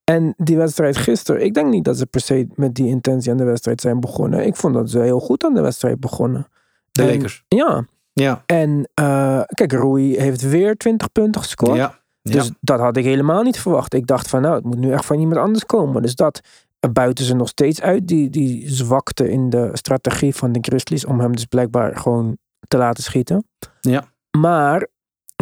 En 0.04 0.34
die 0.38 0.58
wedstrijd 0.58 0.98
gisteren, 0.98 1.44
ik 1.44 1.54
denk 1.54 1.70
niet 1.70 1.86
dat 1.86 1.98
ze 1.98 2.06
per 2.06 2.22
se 2.22 2.48
met 2.56 2.76
die 2.76 2.88
intentie 2.88 3.32
aan 3.32 3.38
de 3.38 3.44
wedstrijd 3.44 3.82
zijn 3.82 4.00
begonnen. 4.00 4.46
Ik 4.46 4.56
vond 4.56 4.74
dat 4.74 4.90
ze 4.90 5.00
heel 5.00 5.20
goed 5.20 5.44
aan 5.44 5.54
de 5.54 5.62
wedstrijd 5.62 6.00
begonnen. 6.00 6.48
de 6.92 7.02
en- 7.02 7.08
Lakers. 7.16 7.44
Ja, 7.48 7.86
Ja, 8.14 8.44
en 8.46 8.90
eh, 8.94 9.42
kijk, 9.54 9.72
Rui 9.72 10.20
heeft 10.20 10.42
weer 10.50 10.76
20 10.78 11.12
punten 11.12 11.42
gescoord. 11.42 11.78
ja, 11.78 12.00
ja. 12.22 12.34
Dus 12.34 12.52
dat 12.62 12.80
had 12.80 12.98
ik 12.98 13.04
helemaal 13.04 13.42
niet 13.44 13.60
verwacht. 13.60 13.94
Ik 13.94 14.08
dacht 14.08 14.28
van 14.30 14.42
nou, 14.42 14.56
het 14.56 14.64
moet 14.64 14.78
nu 14.78 14.92
echt 14.92 15.06
van 15.06 15.20
iemand 15.20 15.38
anders 15.40 15.66
komen. 15.66 16.02
Dus 16.02 16.16
dat 16.16 16.40
eh, 16.44 16.50
buiten 16.92 17.26
ze 17.26 17.36
nog 17.36 17.48
steeds 17.48 17.82
uit 17.82 18.08
die, 18.08 18.30
die 18.30 18.70
zwakte 18.70 19.30
in 19.30 19.50
de 19.50 19.70
strategie 19.74 20.36
van 20.36 20.52
de 20.52 20.60
Grizzlies. 20.62 21.06
Om 21.06 21.20
hem 21.20 21.36
dus 21.36 21.46
blijkbaar 21.46 21.98
gewoon 21.98 22.38
te 22.68 22.78
laten 22.78 23.04
schieten. 23.04 23.48
Ja. 23.82 24.14
Maar 24.38 24.88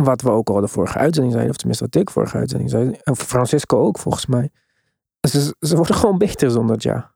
wat 0.01 0.21
we 0.21 0.29
ook 0.29 0.49
al 0.49 0.62
de 0.62 0.67
vorige 0.67 0.97
uitzending 0.97 1.34
zeiden, 1.34 1.51
of 1.53 1.58
tenminste 1.58 1.86
wat 1.86 1.95
ik 1.95 2.10
vorige 2.10 2.38
uitzending 2.38 2.69
zei, 2.69 2.97
en 3.03 3.15
Francisco 3.15 3.79
ook 3.79 3.99
volgens 3.99 4.25
mij. 4.25 4.49
Ze, 5.29 5.56
ze 5.60 5.75
worden 5.75 5.95
gewoon 5.95 6.17
beter 6.17 6.51
zonder 6.51 6.75
het 6.75 6.84
jaar. 6.84 7.12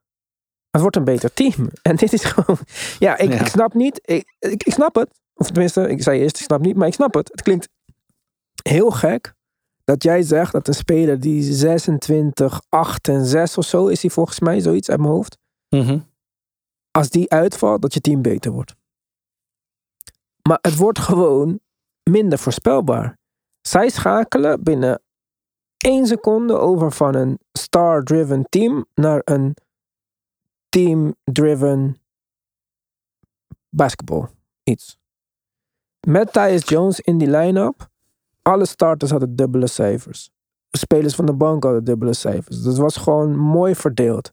Het 0.69 0.81
wordt 0.81 0.95
een 0.95 1.03
beter 1.03 1.33
team. 1.33 1.69
En 1.81 1.95
dit 1.95 2.13
is 2.13 2.23
gewoon. 2.23 2.59
Ja, 2.99 3.17
ik, 3.17 3.31
Ja. 3.31 3.39
ik 3.39 3.47
snap 3.47 3.73
niet. 3.73 3.99
Ik, 4.03 4.35
ik, 4.39 4.63
ik 4.63 4.73
snap 4.73 4.95
het. 4.95 5.09
Of 5.33 5.47
tenminste, 5.47 5.89
ik 5.89 6.03
zei 6.03 6.19
eerst, 6.19 6.37
ik 6.37 6.43
snap 6.43 6.61
niet, 6.61 6.75
maar 6.75 6.87
ik 6.87 6.93
snap 6.93 7.13
het. 7.13 7.27
Het 7.31 7.41
klinkt 7.41 7.69
heel 8.63 8.91
gek 8.91 9.33
dat 9.87 10.03
jij 10.03 10.21
zegt 10.21 10.51
dat 10.51 10.67
een 10.67 10.73
speler 10.73 11.19
die 11.19 11.53
26, 11.53 12.61
8 12.69 13.07
en 13.07 13.25
6 13.25 13.57
of 13.57 13.65
zo 13.65 13.87
is, 13.87 14.01
hij 14.01 14.11
volgens 14.11 14.39
mij 14.39 14.59
zoiets 14.59 14.89
uit 14.89 14.99
mijn 14.99 15.11
hoofd. 15.11 15.37
Mhm. 15.69 15.99
Als 16.91 17.09
die 17.09 17.29
uitvalt, 17.29 17.81
dat 17.81 17.93
je 17.93 18.01
team 18.01 18.21
beter 18.21 18.51
wordt. 18.51 18.75
Maar 20.47 20.57
het 20.61 20.75
wordt 20.75 20.99
gewoon 20.99 21.59
minder 22.03 22.39
voorspelbaar. 22.39 23.17
Zij 23.61 23.89
schakelen 23.89 24.63
binnen 24.63 25.01
één 25.77 26.05
seconde 26.05 26.57
over 26.57 26.91
van 26.91 27.15
een 27.15 27.39
star-driven 27.51 28.45
team 28.49 28.85
naar 28.93 29.21
een 29.23 29.55
team-driven 30.69 32.01
basketball. 33.69 34.27
Iets. 34.63 34.97
Met 36.07 36.33
Tyus 36.33 36.69
Jones 36.69 36.99
in 36.99 37.17
die 37.17 37.29
line-up. 37.29 37.89
Alle 38.47 38.65
starters 38.65 39.11
hadden 39.11 39.35
dubbele 39.35 39.67
cijfers. 39.67 40.29
Spelers 40.71 41.15
van 41.15 41.25
de 41.25 41.33
bank 41.33 41.63
hadden 41.63 41.83
dubbele 41.83 42.13
cijfers. 42.13 42.57
Dus 42.57 42.65
het 42.65 42.77
was 42.77 42.97
gewoon 42.97 43.37
mooi 43.37 43.75
verdeeld. 43.75 44.31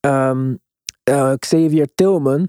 Ehm, 0.00 0.54
eh, 1.02 1.32
Xavier 1.38 1.94
Tillman. 1.94 2.48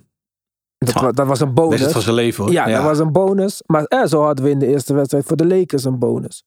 Dat, 0.77 0.93
Ja. 0.93 1.01
wa- 1.01 1.12
dat 1.12 1.27
was 1.27 1.39
een 1.39 1.45
Dat 1.45 1.56
bonus. 1.56 1.79
het 1.82 1.91
van 1.91 2.01
zijn 2.01 2.15
leven 2.15 2.43
hoor. 2.43 2.53
Ja, 2.53 2.65
dat 2.65 2.84
was 2.84 2.99
een 2.99 3.12
bonus. 3.12 3.62
Maar 3.65 3.84
eh, 3.84 4.06
zo 4.06 4.21
hadden 4.23 4.45
we 4.45 4.51
in 4.51 4.60
de 4.60 4.67
eerste 4.67 4.93
wedstrijd 4.93 5.25
voor 5.25 5.38
de 5.38 5.47
Lakers 5.47 5.84
een 5.84 5.99
bonus. 5.99 6.43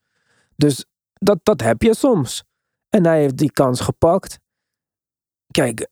Dus 0.57 0.85
dat, 1.13 1.39
dat 1.43 1.61
heb 1.61 1.83
je 1.83 1.95
soms. 1.95 2.45
En 2.89 3.07
hij 3.07 3.21
heeft 3.21 3.37
die 3.37 3.51
kans 3.53 3.81
gepakt. 3.81 4.39
Kijk, 5.51 5.89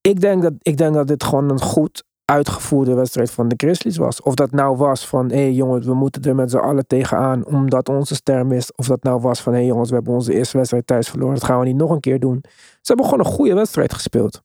ik 0.00 0.20
denk 0.20 0.42
dat, 0.42 0.52
ik 0.58 0.76
denk 0.76 0.94
dat 0.94 1.06
dit 1.06 1.24
gewoon 1.24 1.50
een 1.50 1.60
goed 1.60 2.04
uitgevoerde 2.30 2.94
wedstrijd 2.94 3.30
van 3.30 3.48
de 3.48 3.54
Grizzlies 3.56 3.96
was. 3.96 4.22
Of 4.22 4.34
dat 4.34 4.50
nou 4.50 4.76
was 4.76 5.08
van, 5.08 5.30
hé 5.30 5.36
hey 5.36 5.52
jongens, 5.52 5.86
we 5.86 5.94
moeten 5.94 6.22
er 6.22 6.34
met 6.34 6.50
z'n 6.50 6.56
allen 6.56 6.86
tegenaan 6.86 7.46
omdat 7.46 7.88
onze 7.88 8.14
ster 8.14 8.46
mist. 8.46 8.76
Of 8.76 8.86
dat 8.86 9.02
nou 9.02 9.20
was 9.20 9.40
van, 9.40 9.52
hé 9.52 9.58
hey 9.58 9.68
jongens, 9.68 9.88
we 9.88 9.94
hebben 9.94 10.14
onze 10.14 10.34
eerste 10.34 10.56
wedstrijd 10.56 10.86
thuis 10.86 11.08
verloren. 11.08 11.34
Dat 11.34 11.44
gaan 11.44 11.58
we 11.58 11.66
niet 11.66 11.76
nog 11.76 11.90
een 11.90 12.00
keer 12.00 12.20
doen. 12.20 12.38
Ze 12.42 12.80
hebben 12.82 13.04
gewoon 13.04 13.20
een 13.20 13.32
goede 13.32 13.54
wedstrijd 13.54 13.94
gespeeld. 13.94 14.42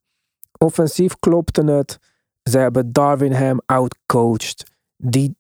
Offensief 0.58 1.16
klopte 1.20 1.64
het. 1.64 2.00
Ze 2.44 2.58
hebben 2.58 2.92
Darwin 2.92 3.34
Ham 3.34 3.62
outcoached. 3.66 4.72
Die, 4.98 5.36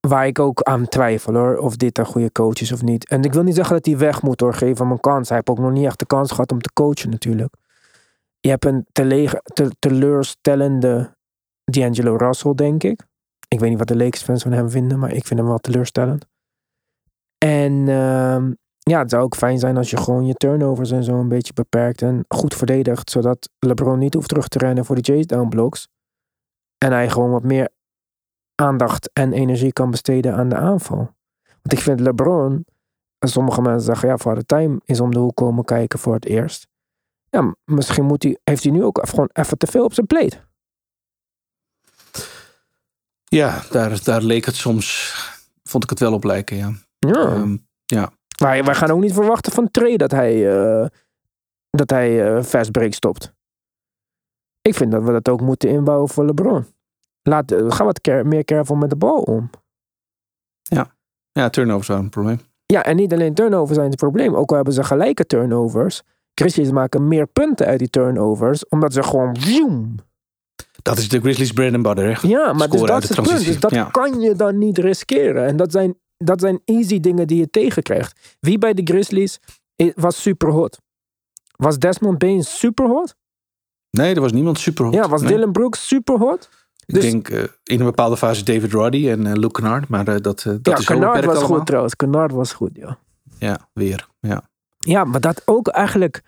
waar 0.00 0.26
ik 0.26 0.38
ook 0.38 0.62
aan 0.62 0.88
twijfel 0.88 1.34
hoor, 1.34 1.56
of 1.56 1.76
dit 1.76 1.98
een 1.98 2.06
goede 2.06 2.32
coach 2.32 2.60
is 2.60 2.72
of 2.72 2.82
niet. 2.82 3.08
En 3.08 3.22
ik 3.22 3.32
wil 3.32 3.42
niet 3.42 3.54
zeggen 3.54 3.74
dat 3.74 3.86
hij 3.86 3.98
weg 3.98 4.22
moet 4.22 4.40
hoor, 4.40 4.54
geef 4.54 4.78
hem 4.78 4.90
een 4.90 5.00
kans. 5.00 5.28
Hij 5.28 5.36
heeft 5.36 5.50
ook 5.50 5.64
nog 5.64 5.72
niet 5.72 5.86
echt 5.86 5.98
de 5.98 6.06
kans 6.06 6.30
gehad 6.30 6.52
om 6.52 6.60
te 6.60 6.72
coachen 6.72 7.10
natuurlijk. 7.10 7.54
Je 8.40 8.48
hebt 8.48 8.64
een 8.64 8.86
teleurstellende 9.78 11.16
D'Angelo 11.70 12.16
Russell, 12.16 12.54
denk 12.54 12.82
ik. 12.82 13.06
Ik 13.48 13.60
weet 13.60 13.68
niet 13.68 13.78
wat 13.78 13.88
de 13.88 13.96
Lakers 13.96 14.22
fans 14.22 14.42
van 14.42 14.52
hem 14.52 14.70
vinden, 14.70 14.98
maar 14.98 15.12
ik 15.12 15.26
vind 15.26 15.40
hem 15.40 15.48
wel 15.48 15.58
teleurstellend. 15.58 16.26
En 17.38 17.88
ehm, 17.88 18.52
ja, 18.78 18.98
het 18.98 19.10
zou 19.10 19.22
ook 19.22 19.36
fijn 19.36 19.58
zijn 19.58 19.76
als 19.76 19.90
je 19.90 19.96
gewoon 19.96 20.26
je 20.26 20.34
turnovers 20.34 20.90
en 20.90 21.04
zo 21.04 21.20
een 21.20 21.28
beetje 21.28 21.52
beperkt 21.52 22.02
en 22.02 22.24
goed 22.28 22.54
verdedigt, 22.54 23.10
zodat 23.10 23.50
LeBron 23.58 23.98
niet 23.98 24.14
hoeft 24.14 24.28
terug 24.28 24.48
te 24.48 24.58
rennen 24.58 24.84
voor 24.84 24.96
de 24.96 25.12
chase 25.12 25.26
down 25.26 25.48
blocks. 25.48 25.88
En 26.78 26.92
hij 26.92 27.10
gewoon 27.10 27.30
wat 27.30 27.42
meer 27.42 27.68
aandacht 28.54 29.10
en 29.12 29.32
energie 29.32 29.72
kan 29.72 29.90
besteden 29.90 30.34
aan 30.34 30.48
de 30.48 30.56
aanval. 30.56 30.98
Want 31.42 31.72
ik 31.72 31.78
vind 31.78 32.00
LeBron, 32.00 32.64
sommige 33.18 33.62
mensen 33.62 33.82
zeggen 33.86 34.08
ja, 34.08 34.18
Father 34.18 34.46
Time 34.46 34.80
is 34.84 35.00
om 35.00 35.10
de 35.10 35.18
hoek 35.18 35.36
komen 35.36 35.64
kijken 35.64 35.98
voor 35.98 36.14
het 36.14 36.24
eerst. 36.24 36.66
Ja, 37.30 37.54
misschien 37.64 38.04
moet 38.04 38.22
hij, 38.22 38.38
heeft 38.44 38.62
hij 38.62 38.72
nu 38.72 38.84
ook 38.84 39.00
gewoon 39.08 39.30
even 39.32 39.58
te 39.58 39.66
veel 39.66 39.84
op 39.84 39.92
zijn 39.92 40.06
plate. 40.06 40.47
Ja, 43.28 43.62
daar, 43.70 44.04
daar 44.04 44.22
leek 44.22 44.44
het 44.44 44.54
soms, 44.54 45.14
vond 45.62 45.84
ik 45.84 45.90
het 45.90 45.98
wel 45.98 46.12
op 46.12 46.24
lijken, 46.24 46.56
ja. 46.56 46.72
Ja. 46.98 47.12
Ehm, 47.14 47.56
ja. 47.84 48.10
Wij, 48.38 48.64
wij 48.64 48.74
gaan 48.74 48.90
ook 48.90 49.00
niet 49.00 49.12
verwachten 49.12 49.52
van 49.52 49.70
Trey 49.70 49.96
dat 49.96 50.10
hij, 50.10 50.58
eh 50.58 50.86
dat 51.70 51.90
hij 51.90 52.34
eh 52.36 52.42
fast 52.42 52.70
break 52.70 52.92
stopt. 52.92 53.32
Ik 54.62 54.74
vind 54.74 54.92
dat 54.92 55.02
we 55.02 55.12
dat 55.12 55.28
ook 55.28 55.40
moeten 55.40 55.68
inbouwen 55.70 56.08
voor 56.08 56.24
LeBron. 56.24 56.66
Laat, 57.22 57.50
eh, 57.52 57.70
ga 57.70 57.84
wat 57.84 58.00
care- 58.00 58.24
meer 58.24 58.44
careful 58.44 58.76
met 58.76 58.90
de 58.90 58.96
bal 58.96 59.22
om. 59.22 59.50
ja, 61.32 61.50
turnovers 61.50 61.88
waren 61.88 62.02
een 62.04 62.10
probleem. 62.10 62.40
Ja, 62.66 62.84
en 62.84 62.96
niet 62.96 63.12
alleen 63.12 63.34
turnovers 63.34 63.76
zijn 63.76 63.90
het 63.90 63.98
probleem. 63.98 64.34
Ook 64.34 64.50
al 64.50 64.56
hebben 64.56 64.74
ze 64.74 64.84
gelijke 64.84 65.26
turnovers. 65.26 66.02
Grizzlies 66.34 66.70
maken 66.70 67.08
meer 67.08 67.26
punten 67.26 67.66
uit 67.66 67.78
die 67.78 67.90
turnovers. 67.90 68.68
Omdat 68.68 68.92
ze 68.92 69.02
gewoon... 69.02 69.36
Zoom. 69.36 69.94
Dat 70.88 70.98
is 70.98 71.08
de 71.08 71.20
Grizzlies 71.20 71.52
bread 71.52 71.74
and 71.74 71.82
butter, 71.82 72.04
hè? 72.04 72.28
Ja, 72.28 72.52
maar 72.52 72.68
dus 72.68 72.80
dat 72.80 73.02
is 73.02 73.08
het 73.08 73.22
punt. 73.22 73.44
Dus 73.44 73.60
dat 73.60 73.70
Ja. 73.70 73.84
kan 73.84 74.20
je 74.20 74.34
dan 74.34 74.58
niet 74.58 74.78
riskeren. 74.78 75.46
En 75.46 75.56
dat 75.56 75.72
zijn, 75.72 75.94
dat 76.16 76.40
zijn 76.40 76.60
easy 76.64 77.00
dingen 77.00 77.26
die 77.26 77.38
je 77.38 77.50
tegenkrijgt. 77.50 78.36
Wie 78.40 78.58
bij 78.58 78.74
de 78.74 78.82
Grizzlies 78.84 79.38
was 79.94 80.22
super 80.22 80.50
hot? 80.50 80.78
Was 81.56 81.78
Desmond 81.78 82.18
Bain 82.18 82.42
super 82.44 82.86
hot? 82.86 83.14
Nee, 83.90 84.14
er 84.14 84.20
was 84.20 84.32
niemand 84.32 84.58
super 84.58 84.84
hot. 84.84 84.94
Ja, 84.94 85.08
was 85.08 85.22
Nee. 85.22 85.32
Dylan 85.32 85.52
Brooks 85.52 85.88
super 85.88 86.18
hot? 86.18 86.48
Ik 86.86 86.94
dus- 86.94 87.02
denk 87.10 87.28
eh, 87.28 87.42
in 87.64 87.78
een 87.78 87.84
bepaalde 87.86 88.16
fase 88.16 88.44
David 88.44 88.72
Roddy 88.72 89.08
en 89.08 89.26
eh, 89.26 89.32
Luke 89.32 89.60
Kennard. 89.60 89.88
Maar 89.88 90.08
eh, 90.08 90.16
dat, 90.20 90.22
dat 90.42 90.58
ja, 90.62 90.76
is 90.76 90.84
Kennard 90.84 91.24
was 91.24 91.36
allemaal. 91.36 91.56
goed 91.56 91.66
trouwens. 91.66 91.96
Kennard 91.96 92.32
was 92.32 92.52
goed, 92.52 92.70
ja. 92.72 92.98
Ja, 93.38 93.68
weer. 93.72 94.08
Ja. 94.20 94.42
Ja, 94.78 95.04
maar 95.04 95.20
dat 95.20 95.42
ook 95.44 95.68
eigenlijk... 95.68 96.22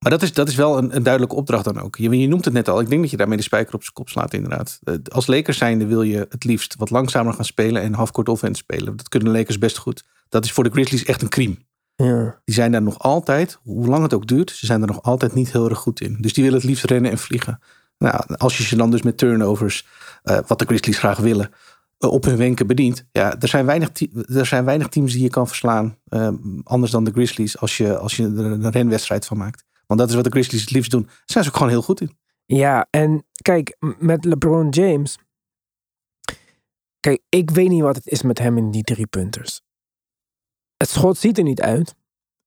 Maar 0.00 0.10
dat 0.10 0.22
is, 0.22 0.32
dat 0.32 0.48
is 0.48 0.54
wel 0.54 0.78
een, 0.78 0.96
een 0.96 1.02
duidelijke 1.02 1.36
opdracht 1.36 1.64
dan 1.64 1.80
ook. 1.80 1.96
Je, 1.96 2.18
je 2.18 2.28
noemt 2.28 2.44
het 2.44 2.54
net 2.54 2.68
al. 2.68 2.80
Ik 2.80 2.88
denk 2.88 3.00
dat 3.00 3.10
je 3.10 3.16
daarmee 3.16 3.36
de 3.36 3.42
spijker 3.42 3.74
op 3.74 3.82
zijn 3.82 3.94
kop 3.94 4.08
slaat 4.08 4.34
inderdaad. 4.34 4.78
Eh, 4.82 4.94
Als 5.08 5.26
Lakers 5.26 5.58
zijnde 5.58 5.86
wil 5.86 6.02
je 6.02 6.26
het 6.28 6.44
liefst 6.44 6.74
wat 6.78 6.90
langzamer 6.90 7.32
gaan 7.32 7.44
spelen 7.44 7.82
en 7.82 7.94
halfcourt 7.94 8.28
offense 8.28 8.62
spelen. 8.62 8.96
Dat 8.96 9.08
kunnen 9.08 9.32
de 9.32 9.38
Lakers 9.38 9.58
best 9.58 9.78
goed. 9.78 10.04
Dat 10.28 10.44
is 10.44 10.52
voor 10.52 10.64
de 10.64 10.70
Grizzlies 10.70 11.04
echt 11.04 11.22
een 11.22 11.28
crime. 11.28 11.56
Ja. 11.96 12.40
Die 12.44 12.54
zijn 12.54 12.72
daar 12.72 12.82
nog 12.82 12.98
altijd, 12.98 13.58
hoe 13.62 13.86
lang 13.86 14.02
het 14.02 14.14
ook 14.14 14.26
duurt, 14.26 14.50
ze 14.50 14.66
zijn 14.66 14.80
er 14.80 14.86
nog 14.86 15.02
altijd 15.02 15.34
niet 15.34 15.52
heel 15.52 15.68
erg 15.68 15.78
goed 15.78 16.00
in. 16.00 16.16
Dus 16.20 16.32
die 16.32 16.44
willen 16.44 16.58
het 16.58 16.68
liefst 16.68 16.84
rennen 16.84 17.10
en 17.10 17.18
vliegen. 17.18 17.60
Nou, 17.98 18.24
als 18.36 18.56
je 18.56 18.62
ze 18.62 18.76
dan 18.76 18.90
dus 18.90 19.02
met 19.02 19.18
turnovers, 19.18 19.86
eh, 20.22 20.38
wat 20.46 20.58
de 20.58 20.64
Grizzlies 20.64 20.98
graag 20.98 21.18
willen, 21.18 21.50
eh, 21.98 22.10
op 22.10 22.24
hun 22.24 22.36
wenken 22.36 22.66
bedient. 22.66 23.06
Ja, 23.12 23.40
er 23.40 23.48
zijn 23.48 23.66
weinig, 23.66 23.90
er 24.28 24.46
zijn 24.46 24.64
weinig 24.64 24.88
teams 24.88 25.12
die 25.12 25.22
je 25.22 25.30
kan 25.30 25.46
verslaan. 25.46 25.98
anders 26.62 26.92
dan 26.92 27.04
de 27.04 27.10
Grizzlies, 27.12 27.58
als 27.58 27.76
je, 27.76 27.98
als 27.98 28.16
je 28.16 28.22
er 28.24 28.44
een 28.44 28.70
renwedstrijd 28.70 29.26
van 29.26 29.36
maakt. 29.36 29.64
Want 29.90 30.02
dat 30.02 30.08
is 30.08 30.14
wat 30.14 30.24
de 30.24 30.30
Grizzlies 30.30 30.60
het 30.60 30.70
liefst 30.70 30.90
doen. 30.90 31.02
Daar 31.02 31.22
zijn 31.24 31.44
ze 31.44 31.50
ook 31.50 31.56
gewoon 31.56 31.72
heel 31.72 31.82
goed 31.82 32.00
in. 32.00 32.18
Ja, 32.46 32.86
en 32.90 33.26
kijk, 33.42 33.76
met 33.98 34.24
LeBron 34.24 34.68
James. 34.68 35.18
Kijk, 37.00 37.22
ik 37.28 37.50
weet 37.50 37.68
niet 37.68 37.82
wat 37.82 37.96
het 37.96 38.06
is 38.06 38.22
met 38.22 38.38
hem 38.38 38.56
in 38.56 38.70
die 38.70 38.82
drie 38.82 39.06
punters. 39.06 39.62
Het 40.76 40.88
schot 40.88 41.18
ziet 41.18 41.38
er 41.38 41.44
niet 41.44 41.60
uit. 41.60 41.94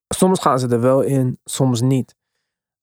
Soms 0.07 0.39
gaan 0.39 0.59
ze 0.59 0.67
er 0.67 0.81
wel 0.81 1.01
in, 1.01 1.39
soms 1.43 1.81
niet. 1.81 2.15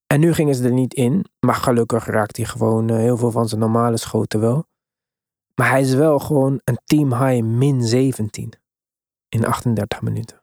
En 0.07 0.21
nu 0.21 0.33
gingen 0.33 0.55
ze 0.55 0.65
er 0.65 0.73
niet 0.73 0.95
in. 0.95 1.25
Maar 1.39 1.55
gelukkig 1.55 2.07
raakt 2.07 2.37
hij 2.37 2.47
gewoon 2.47 2.91
eh, 2.91 2.97
heel 2.97 3.17
veel 3.17 3.31
van 3.31 3.49
zijn 3.49 3.61
normale 3.61 3.97
schoten 3.97 4.41
wel. 4.41 4.67
Maar 5.55 5.71
hij 5.71 5.81
is 5.81 5.95
wel 5.95 6.19
gewoon 6.19 6.61
een 6.65 6.79
team 6.85 7.13
high 7.13 7.45
min 7.45 7.83
17. 7.83 8.53
In 9.29 9.45
38 9.45 10.03
minuten. 10.03 10.40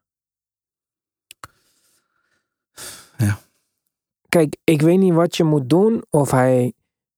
Kijk, 4.29 4.55
ik 4.63 4.81
weet 4.81 4.97
niet 4.99 5.13
wat 5.13 5.35
je 5.37 5.43
moet 5.43 5.69
doen. 5.69 6.03
Of 6.09 6.31
hij, 6.31 6.73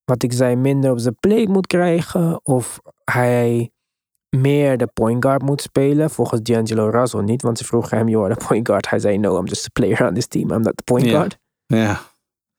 wat 0.05 0.23
ik 0.23 0.33
zei, 0.33 0.55
minder 0.55 0.91
op 0.91 0.99
zijn 0.99 1.15
plate 1.19 1.49
moet 1.49 1.67
krijgen. 1.67 2.39
Of 2.45 2.79
hij 3.03 3.71
meer 4.37 4.77
de 4.77 4.87
point 4.87 5.23
guard 5.25 5.41
moet 5.41 5.61
spelen. 5.61 6.09
Volgens 6.09 6.41
D'Angelo 6.41 6.89
Russell 6.89 7.21
niet. 7.21 7.41
Want 7.41 7.57
ze 7.57 7.65
vroegen 7.65 7.97
hem, 7.97 8.15
are 8.23 8.35
the 8.35 8.45
point 8.47 8.67
guard. 8.67 8.89
Hij 8.89 8.99
zei, 8.99 9.17
no, 9.17 9.37
I'm 9.37 9.45
just 9.45 9.65
a 9.65 9.69
player 9.73 10.07
on 10.07 10.13
this 10.13 10.27
team. 10.27 10.51
I'm 10.51 10.61
not 10.61 10.77
the 10.77 10.83
point 10.83 11.05
Ja. 11.05 11.11
guard. 11.11 11.37
Ja, 11.65 11.99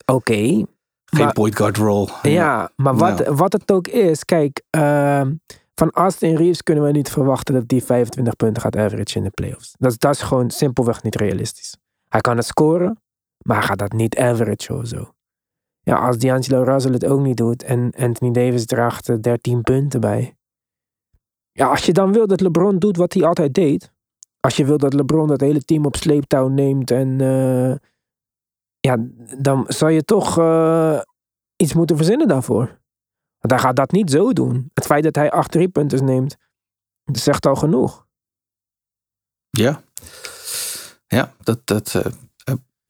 Oké. 0.07 0.33
geen 0.35 0.67
Maar- 1.11 1.33
point 1.33 1.57
guard 1.57 1.77
role. 1.77 2.09
Ja, 2.23 2.71
maar 2.77 2.97
wat, 2.97 3.19
Nou. 3.19 3.35
wat 3.35 3.53
het 3.53 3.73
ook 3.73 3.89
is, 3.89 4.25
kijk, 4.25 4.63
ehm, 4.71 5.35
van 5.75 5.91
Austin 5.91 6.37
Reeves 6.37 6.63
kunnen 6.63 6.85
we 6.85 6.91
niet 6.91 7.11
verwachten 7.11 7.55
dat 7.55 7.69
die 7.69 7.85
25 7.85 8.37
punten 8.37 8.63
gaat 8.63 8.77
average 8.77 9.17
in 9.19 9.23
de 9.25 9.31
playoffs. 9.31 9.75
Dat, 9.79 9.95
dat 10.01 10.15
is 10.15 10.23
gewoon 10.23 10.51
simpelweg 10.51 11.03
niet 11.03 11.15
realistisch. 11.17 11.77
Hij 12.09 12.21
kan 12.21 12.37
het 12.37 12.47
scoren, 12.47 13.01
maar 13.45 13.57
hij 13.57 13.67
gaat 13.67 13.79
dat 13.79 13.93
niet 13.93 14.17
average 14.19 14.75
of 14.75 14.87
zo. 14.87 15.15
Ja, 15.81 15.97
als 15.97 16.19
D'Angelo 16.19 16.63
Russell 16.63 16.93
het 16.93 17.07
ook 17.07 17.21
niet 17.21 17.37
doet 17.37 17.63
en 17.63 17.93
Anthony 17.97 18.33
Davis 18.33 18.67
draagt 18.67 19.09
er 19.09 19.23
13 19.23 19.63
punten 19.63 20.01
bij. 20.01 20.37
Ja, 21.53 21.67
als 21.67 21.85
je 21.85 21.93
dan 21.93 22.13
wil 22.13 22.27
dat 22.27 22.41
LeBron 22.41 22.79
doet 22.79 22.97
wat 22.97 23.13
hij 23.13 23.25
altijd 23.25 23.55
deed. 23.55 23.93
Als 24.41 24.57
je 24.57 24.65
wil 24.65 24.79
dat 24.79 24.95
LeBron 24.95 25.27
dat 25.27 25.41
hele 25.41 25.65
team 25.65 25.85
op 25.85 25.97
sleeptouw 25.97 26.49
neemt 26.49 26.91
en 26.91 27.21
eh, 27.21 27.75
ja, 28.81 28.97
dan 29.39 29.65
zou 29.69 29.91
je 29.91 30.05
toch 30.05 30.39
eh, 30.39 31.01
iets 31.57 31.75
moeten 31.75 31.97
verzinnen 31.97 32.29
daarvoor. 32.29 32.81
Want 33.39 33.53
hij 33.53 33.59
gaat 33.59 33.77
dat 33.77 33.91
niet 33.91 34.11
zo 34.11 34.33
doen. 34.33 34.71
Het 34.75 34.87
feit 34.87 35.05
dat 35.05 35.15
hij 35.15 35.31
acht 35.31 35.51
driepunters 35.51 36.01
neemt, 36.01 36.37
zegt 37.13 37.47
al 37.47 37.57
genoeg. 37.57 38.07
Ja, 39.51 39.83
ja, 41.07 41.35
dat, 41.43 41.67
dat, 41.67 41.95
eh, 41.95 42.13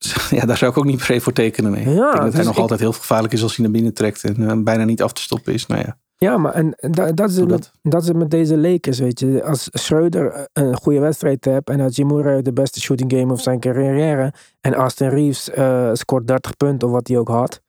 ja 0.39 0.45
daar 0.45 0.57
zou 0.57 0.71
ik 0.71 0.77
ook 0.77 0.85
niet 0.85 1.05
per 1.07 1.21
voor 1.21 1.33
tekenen. 1.33 1.71
Nee. 1.71 1.83
Ja, 1.89 1.89
ik 1.89 1.93
denk 1.95 2.11
dat 2.13 2.21
hij 2.21 2.31
dus 2.31 2.45
nog 2.45 2.55
ik- 2.55 2.61
altijd 2.61 2.79
heel 2.79 2.91
gevaarlijk 2.91 3.33
is 3.33 3.43
als 3.43 3.55
hij 3.55 3.63
naar 3.65 3.73
binnen 3.73 3.93
trekt 3.93 4.23
en 4.23 4.49
eh, 4.49 4.63
bijna 4.63 4.83
niet 4.83 5.01
af 5.01 5.13
te 5.13 5.21
stoppen 5.21 5.53
is. 5.53 5.65
Nou 5.65 5.81
ja, 5.81 5.97
Ja, 6.17 6.37
maar 6.37 6.53
en, 6.53 6.75
en 6.75 6.91
da- 6.91 7.11
dat, 7.11 7.29
is 7.29 7.35
het 7.37 7.47
met, 7.49 7.71
dat. 7.81 8.01
is 8.01 8.07
het 8.07 8.17
met 8.17 8.31
deze 8.31 8.57
Lakers, 8.57 8.99
weet 8.99 9.19
je. 9.19 9.43
Als 9.43 9.67
Schreuder 9.71 10.47
een 10.53 10.75
goede 10.77 10.99
wedstrijd 10.99 11.45
hebt 11.45 11.69
en 11.69 11.79
Hachimura 11.79 12.29
heeft 12.31 12.45
de 12.45 12.53
beste 12.53 12.81
shooting 12.81 13.11
game 13.13 13.33
of 13.33 13.41
zijn 13.41 13.59
carrière 13.59 14.33
en 14.61 14.73
Austin 14.73 15.09
Reeves 15.09 15.49
eh, 15.49 15.89
scoort 15.93 16.27
30 16.27 16.57
punten 16.57 16.87
of 16.87 16.93
wat 16.93 17.07
hij 17.07 17.17
ook 17.17 17.27
had. 17.27 17.61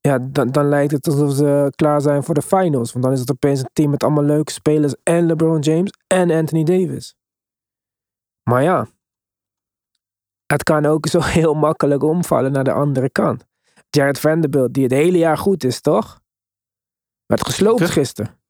Ja, 0.00 0.18
dan, 0.30 0.50
dan 0.50 0.68
lijkt 0.68 0.92
het 0.92 1.06
alsof 1.06 1.32
ze 1.32 1.72
klaar 1.76 2.00
zijn 2.00 2.22
voor 2.22 2.34
de 2.34 2.42
finals. 2.42 2.92
Want 2.92 3.04
dan 3.04 3.12
is 3.14 3.20
het 3.20 3.30
opeens 3.30 3.60
een 3.60 3.68
team 3.72 3.90
met 3.90 4.02
allemaal 4.02 4.24
leuke 4.24 4.52
spelers 4.52 4.94
en 5.02 5.26
LeBron 5.26 5.58
James 5.60 5.90
en 6.06 6.30
Anthony 6.30 6.64
Davis. 6.64 7.14
Maar 8.50 8.62
ja, 8.62 8.86
het 10.46 10.62
kan 10.62 10.86
ook 10.86 11.06
zo 11.06 11.20
heel 11.38 11.54
makkelijk 11.54 12.02
omvallen 12.02 12.52
naar 12.52 12.64
de 12.64 12.72
andere 12.72 13.10
kant. 13.10 13.44
Jared 13.90 14.20
Vanderbilt, 14.20 14.74
die 14.74 14.82
het 14.82 14.92
hele 14.92 15.18
jaar 15.18 15.38
goed 15.38 15.64
is, 15.64 15.80
toch? 15.80 16.20
Werd 17.26 17.46
gesloopt 17.46 17.90
gisteren. 17.90 18.40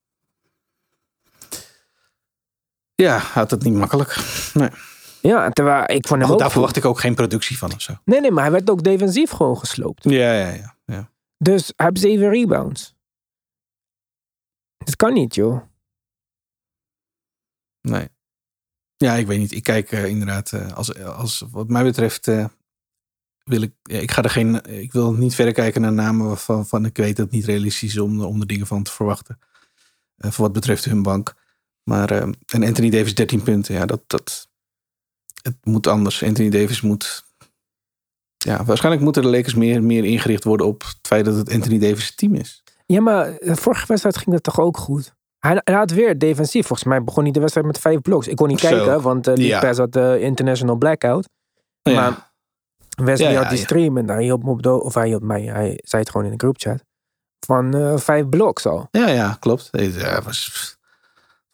ja 2.95 3.19
had 3.19 3.51
het 3.51 3.63
niet 3.63 3.75
makkelijk. 3.75 4.17
Nee. 4.55 4.71
Ja, 5.21 5.51
terwijl 5.51 5.83
ik 5.87 6.07
vond 6.07 6.21
hem 6.21 6.31
ook 6.31 6.37
daar 6.39 6.47
goed. 6.47 6.53
verwacht 6.53 6.77
ik 6.77 6.85
ook 6.85 7.01
geen 7.01 7.15
productie 7.15 7.59
van 7.59 7.73
of 7.75 7.81
zo. 7.81 7.95
Nee, 8.05 8.21
nee, 8.21 8.31
maar 8.31 8.43
hij 8.43 8.53
werd 8.53 8.71
ook 8.71 8.83
defensief 8.83 9.31
gewoon 9.31 9.59
gesloopt. 9.59 10.05
Ja, 10.05 10.33
ja, 10.33 10.49
ja. 10.49 10.77
ja. 10.85 11.11
Dus 11.39 11.73
hij 11.77 11.87
heeft 11.87 12.01
zeven 12.01 12.31
rebounds. 12.31 12.95
Dat 14.79 14.97
kan 14.97 15.13
niet, 15.13 15.35
joh. 15.35 15.63
Nee. 17.81 18.09
Ja, 19.03 19.15
ik 19.15 19.27
weet 19.27 19.39
niet. 19.39 19.53
Ik 19.53 19.63
kijk 19.63 19.93
eh, 19.93 20.07
inderdaad, 20.07 20.53
eh, 20.53 20.73
als, 20.73 20.99
als 21.05 21.45
wat 21.51 21.69
mij 21.69 21.83
betreft, 21.83 22.29
eh, 22.29 22.45
wil 23.45 23.63
ik, 23.63 23.73
ik 23.83 24.11
ga 24.11 24.23
er 24.23 24.31
geen, 24.31 24.65
ik 24.65 24.93
wil 24.93 25.13
niet 25.13 25.35
verder 25.35 25.55
kijken 25.55 25.81
naar 25.81 25.93
namen 25.93 26.27
waarvan 26.27 26.67
van 26.67 26.85
ik 26.85 26.97
weet 26.97 27.17
dat 27.17 27.27
het 27.27 27.35
niet 27.35 27.45
realistisch 27.45 27.91
is 27.91 27.99
om, 27.99 28.21
om 28.21 28.41
er 28.41 28.47
dingen 28.47 28.67
van 28.67 28.83
te 28.83 28.91
verwachten. 28.91 29.39
Voor 30.19 30.45
wat 30.45 30.53
betreft 30.53 30.85
hun 30.85 31.03
bank. 31.03 31.35
Maar, 31.83 32.11
en 32.47 32.65
Anthony 32.65 32.91
Davis 32.91 33.15
13 33.15 33.43
punten, 33.43 33.75
ja, 33.75 33.87
dat, 33.87 34.03
dat, 34.07 34.49
het 35.43 35.57
moet 35.63 35.87
anders. 35.87 36.23
Anthony 36.23 36.51
Davis 36.51 36.81
moet, 36.81 37.25
ja, 38.37 38.65
waarschijnlijk 38.65 39.05
moeten 39.05 39.23
de 39.23 39.29
Lakers 39.29 39.55
meer, 39.55 39.83
meer 39.83 40.05
ingericht 40.05 40.45
worden 40.45 40.67
op 40.67 40.83
het 40.83 40.99
feit 41.03 41.25
dat 41.25 41.37
het 41.37 41.53
Anthony 41.53 41.79
Davis 41.79 42.15
team 42.15 42.35
is. 42.35 42.63
Ja, 42.87 43.01
maar 43.01 43.37
vorige 43.41 43.87
wedstrijd 43.87 44.17
ging 44.17 44.31
dat 44.31 44.43
toch 44.43 44.61
ook 44.61 44.77
goed? 44.77 45.15
Hij, 45.43 45.61
hij 45.65 45.75
had 45.75 45.91
weer 45.91 46.19
defensief. 46.19 46.67
Volgens 46.67 46.89
mij 46.89 47.05
begon 47.05 47.23
hij 47.23 47.33
de 47.33 47.41
wedstrijd 47.41 47.67
met 47.67 47.79
vijf 47.79 48.01
bloks. 48.01 48.27
Ik 48.29 48.37
kon 48.37 48.49
niet 48.49 48.61
Zo. 48.61 48.69
kijken, 48.69 49.01
want 49.03 49.29
uh, 49.29 49.35
die 49.35 49.47
Ja. 49.47 49.61
pers 49.61 49.79
had 49.79 49.93
de 49.93 50.19
international 50.21 50.77
blackout. 50.77 51.29
Ja. 51.83 51.93
Maar 51.95 52.31
Wesley 53.05 53.33
Ja, 53.33 53.39
had 53.41 53.49
die 53.49 53.59
ja. 53.59 53.65
stream 53.65 53.97
en 53.97 54.09
hij 54.09 54.23
hielp 54.23 54.43
me 54.45 54.51
op 54.51 54.63
de, 54.63 54.71
of 54.83 54.95
hij 54.95 55.07
hielp 55.07 55.23
mij, 55.23 55.43
hij 55.43 55.79
zei 55.85 56.03
het 56.03 56.11
gewoon 56.11 56.27
in 56.27 56.33
de 56.33 56.39
groupchat. 56.39 56.85
Van 57.47 57.75
eh, 57.75 57.97
vijf 57.97 58.29
bloks 58.29 58.67
al. 58.67 58.89
Ja, 58.91 59.09
ja, 59.09 59.37
klopt. 59.41 59.69
Het 59.71 60.25
was, 60.25 60.77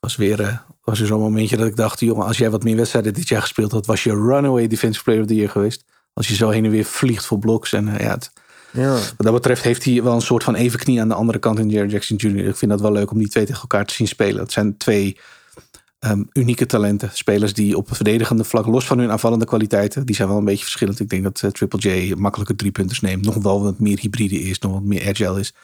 was 0.01 0.17
weer, 0.17 0.41
eh, 0.43 0.59
was 0.83 1.03
zo'n 1.03 1.21
momentje 1.21 1.57
dat 1.57 1.67
ik 1.67 1.77
dacht, 1.77 2.01
jongen, 2.01 2.27
als 2.27 2.39
jij 2.39 2.51
wat 2.51 2.63
meer 2.65 2.77
wedstrijden 2.77 3.15
dit 3.15 3.29
jaar 3.29 3.41
gespeeld 3.41 3.73
had, 3.73 3.87
was 3.87 4.03
je 4.05 4.11
runaway 4.11 4.67
defensive 4.67 5.05
player 5.05 5.21
of 5.21 5.27
the 5.27 5.35
year 5.35 5.51
geweest. 5.51 5.85
Als 6.13 6.29
je 6.29 6.35
zo 6.35 6.49
heen 6.49 6.65
en 6.65 6.71
weer 6.71 6.85
vliegt 6.85 7.27
voor 7.27 7.39
bloks. 7.39 7.73
En 7.73 7.89
eh, 7.89 8.01
ja, 8.05 8.11
het- 8.11 8.33
Ja. 8.81 8.93
wat 8.93 9.15
dat 9.17 9.33
betreft 9.33 9.63
heeft 9.63 9.85
hij 9.85 10.03
wel 10.03 10.15
een 10.15 10.21
soort 10.21 10.45
van 10.45 10.55
evenknie 10.55 11.01
aan 11.01 11.09
de 11.09 11.15
andere 11.15 11.39
kant 11.39 11.59
in 11.59 11.69
Jerry 11.69 11.91
Jackson 11.91 12.17
Jr. 12.17 12.47
Ik 12.47 12.57
vind 12.57 12.71
dat 12.71 12.81
wel 12.81 12.93
leuk 12.93 13.11
om 13.11 13.19
die 13.19 13.29
twee 13.29 13.45
tegen 13.45 13.61
elkaar 13.61 13.85
te 13.85 13.95
zien 13.95 14.09
spelen. 14.09 14.43
Het 14.43 14.53
zijn 14.53 14.77
twee 14.77 15.17
ehm, 15.99 16.23
unieke 16.33 16.67
talenten. 16.67 17.11
Spelers 17.13 17.55
die 17.55 17.77
op 17.77 17.87
het 17.87 17.97
verdedigende 17.97 18.45
vlak, 18.45 18.67
los 18.67 18.87
van 18.87 18.99
hun 18.99 19.11
aanvallende 19.11 19.45
kwaliteiten, 19.45 20.07
die 20.07 20.15
zijn 20.15 20.29
wel 20.29 20.37
een 20.37 20.45
beetje 20.45 20.65
verschillend. 20.65 21.01
Ik 21.01 21.09
denk 21.09 21.23
dat 21.23 21.43
eh, 21.43 21.51
Triple 21.51 21.79
J 21.79 22.15
makkelijker 22.17 22.57
drie 22.57 22.73
punters 22.73 23.01
neemt. 23.01 23.25
Nog 23.25 23.35
wel 23.35 23.63
wat 23.63 23.79
meer 23.79 23.99
hybride 23.99 24.41
is, 24.41 24.59
nog 24.59 24.73
wat 24.73 24.83
meer 24.83 25.09
agile 25.09 25.41
is. 25.41 25.55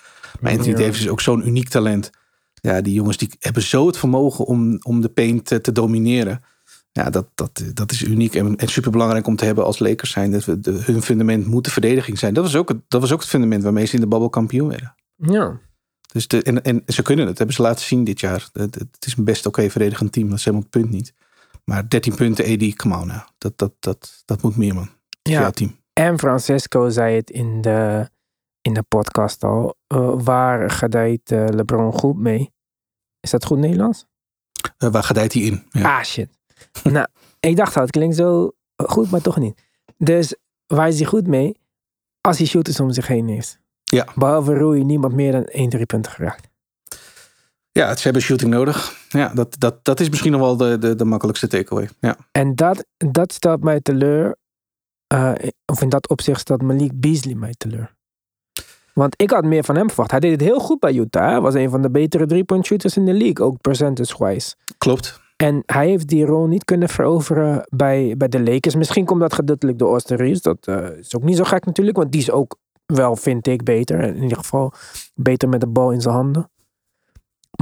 Maar 0.40 0.52
Anthony 0.52 0.70
Ja. 0.70 0.78
Davis 0.78 1.00
is 1.00 1.08
ook 1.08 1.20
zo'n 1.20 1.46
uniek 1.46 1.68
talent. 1.68 2.10
Ja, 2.54 2.80
die 2.80 2.94
jongens 2.94 3.16
die 3.16 3.30
hebben 3.38 3.62
zo 3.62 3.86
het 3.86 3.98
vermogen 3.98 4.44
om, 4.44 4.78
om 4.82 5.00
de 5.00 5.08
paint 5.08 5.44
te, 5.44 5.60
te 5.60 5.72
domineren. 5.72 6.40
Ja, 6.94 7.10
dat, 7.10 7.26
dat, 7.34 7.62
dat 7.72 7.92
is 7.92 8.02
uniek 8.02 8.34
en, 8.34 8.56
en 8.56 8.68
super 8.68 8.90
belangrijk 8.90 9.26
om 9.26 9.36
te 9.36 9.44
hebben 9.44 9.64
als 9.64 9.78
Lakers 9.78 10.10
zijn. 10.10 10.30
Dat 10.30 10.44
we, 10.44 10.60
de, 10.60 10.70
hun 10.70 11.02
fundament 11.02 11.46
moet 11.46 11.64
de 11.64 11.70
verdediging 11.70 12.18
zijn. 12.18 12.34
Dat 12.34 12.44
was, 12.44 12.56
ook 12.56 12.68
het, 12.68 12.78
dat 12.88 13.00
was 13.00 13.12
ook 13.12 13.20
het 13.20 13.28
fundament 13.28 13.62
waarmee 13.62 13.84
ze 13.84 13.94
in 13.94 14.00
de 14.00 14.06
babbel 14.06 14.28
kampioen 14.28 14.68
werden. 14.68 14.94
Ja. 15.16 15.60
Dus 16.12 16.28
de, 16.28 16.42
en, 16.42 16.62
en 16.62 16.82
ze 16.86 17.02
kunnen 17.02 17.26
het, 17.26 17.38
hebben 17.38 17.56
ze 17.56 17.62
laten 17.62 17.84
zien 17.84 18.04
dit 18.04 18.20
jaar. 18.20 18.48
Het, 18.52 18.74
het 18.74 19.06
is 19.06 19.16
een 19.16 19.24
best 19.24 19.46
oké 19.46 19.70
verdedigend 19.70 20.12
team, 20.12 20.28
dat 20.28 20.38
is 20.38 20.44
helemaal 20.44 20.66
het 20.70 20.80
punt 20.80 20.90
niet. 20.90 21.14
Maar 21.64 21.88
13 21.88 22.14
punten 22.14 22.44
AD, 22.44 22.76
come 22.76 22.98
on 22.98 23.06
nou. 23.06 23.20
Dat, 23.38 23.58
dat, 23.58 23.72
dat, 23.80 24.22
dat 24.24 24.42
moet 24.42 24.56
meer 24.56 24.74
man. 24.74 24.88
Ja. 25.22 25.50
team. 25.50 25.76
En 25.92 26.18
Francisco 26.18 26.88
zei 26.88 27.16
het 27.16 27.30
in 27.30 27.60
de, 27.60 28.08
in 28.60 28.74
de 28.74 28.82
podcast 28.82 29.44
al. 29.44 29.76
eh, 29.86 30.12
waar 30.14 30.70
gedijt 30.70 31.32
eh, 31.32 31.44
LeBron 31.48 31.92
goed 31.92 32.16
mee? 32.18 32.52
Is 33.20 33.30
dat 33.30 33.44
goed 33.44 33.58
Nederlands? 33.58 34.06
Eh, 34.78 34.90
waar 34.90 35.02
gedijt 35.02 35.32
hij 35.32 35.42
in? 35.42 35.66
Ja. 35.70 35.98
Ah, 35.98 36.04
shit. 36.04 36.28
Nou, 36.82 37.06
ik 37.40 37.56
dacht 37.56 37.76
al, 37.76 37.82
het 37.82 37.90
klinkt 37.90 38.16
zo 38.16 38.50
goed, 38.76 39.10
maar 39.10 39.20
toch 39.20 39.38
niet. 39.38 39.62
Dus 39.96 40.34
waar 40.66 40.88
is 40.88 40.98
hij 40.98 41.06
goed 41.06 41.26
mee? 41.26 41.58
Als 42.20 42.38
hij 42.38 42.46
shooters 42.46 42.80
om 42.80 42.90
zich 42.90 43.06
heen 43.06 43.28
heeft. 43.28 43.58
Ja. 43.84 44.06
Behalve 44.14 44.54
Rui, 44.54 44.84
niemand 44.84 45.14
meer 45.14 45.32
dan 45.32 45.44
één 45.44 45.68
drie 45.70 45.86
punten 45.86 46.12
geraakt. 46.12 46.48
ja, 47.72 47.96
ze 47.96 48.02
hebben 48.02 48.22
shooting 48.22 48.50
nodig. 48.50 48.96
Ja, 49.08 49.28
dat, 49.34 49.56
dat, 49.58 49.84
dat 49.84 50.00
is 50.00 50.08
misschien 50.08 50.32
nog 50.32 50.40
wel 50.40 50.56
de, 50.56 50.78
de, 50.78 50.94
de 50.94 51.04
makkelijkste 51.04 51.46
takeaway. 51.46 51.88
Ja. 52.00 52.16
En 52.32 52.54
dat, 52.54 52.84
dat 52.96 53.32
stelt 53.32 53.62
mij 53.64 53.80
teleur. 53.80 54.36
eh, 55.06 55.32
of 55.66 55.82
in 55.82 55.88
dat 55.88 56.08
opzicht 56.08 56.40
stelt 56.40 56.62
Malik 56.62 57.00
Beasley 57.00 57.34
mij 57.34 57.54
teleur. 57.56 57.94
Want 58.94 59.22
ik 59.22 59.30
had 59.30 59.44
meer 59.44 59.64
van 59.64 59.76
hem 59.76 59.88
verwacht. 59.88 60.10
Hij 60.10 60.20
deed 60.20 60.30
het 60.30 60.40
heel 60.40 60.58
goed 60.60 60.78
bij 60.80 60.92
Utah. 60.94 61.30
Hij 61.30 61.40
was 61.40 61.54
een 61.54 61.70
van 61.70 61.82
de 61.82 61.90
betere 61.90 62.26
drie-point 62.26 62.66
shooters 62.66 62.96
in 62.96 63.04
de 63.04 63.12
league. 63.12 63.46
Ook 63.46 63.60
percentage-wise. 63.60 64.54
Klopt. 64.78 65.20
En 65.44 65.62
hij 65.66 65.88
heeft 65.88 66.08
die 66.08 66.24
rol 66.24 66.46
niet 66.46 66.64
kunnen 66.64 66.88
veroveren 66.88 67.66
bij, 67.70 68.14
bij 68.16 68.28
de 68.28 68.42
Lakers. 68.42 68.74
Misschien 68.74 69.04
komt 69.04 69.20
dat 69.20 69.34
gedeeltelijk 69.34 69.78
door 69.78 69.90
Austin 69.90 70.16
Reeves. 70.16 70.40
Dat 70.42 70.66
eh, 70.66 70.90
is 70.98 71.16
ook 71.16 71.22
niet 71.22 71.36
zo 71.36 71.44
gek 71.44 71.64
natuurlijk. 71.64 71.96
Want 71.96 72.12
die 72.12 72.20
is 72.20 72.30
ook 72.30 72.56
wel, 72.86 73.16
vind 73.16 73.46
ik, 73.46 73.62
beter. 73.62 74.00
In 74.00 74.22
ieder 74.22 74.36
geval 74.38 74.72
beter 75.14 75.48
met 75.48 75.60
de 75.60 75.66
bal 75.66 75.90
in 75.90 76.00
zijn 76.00 76.14
handen. 76.14 76.50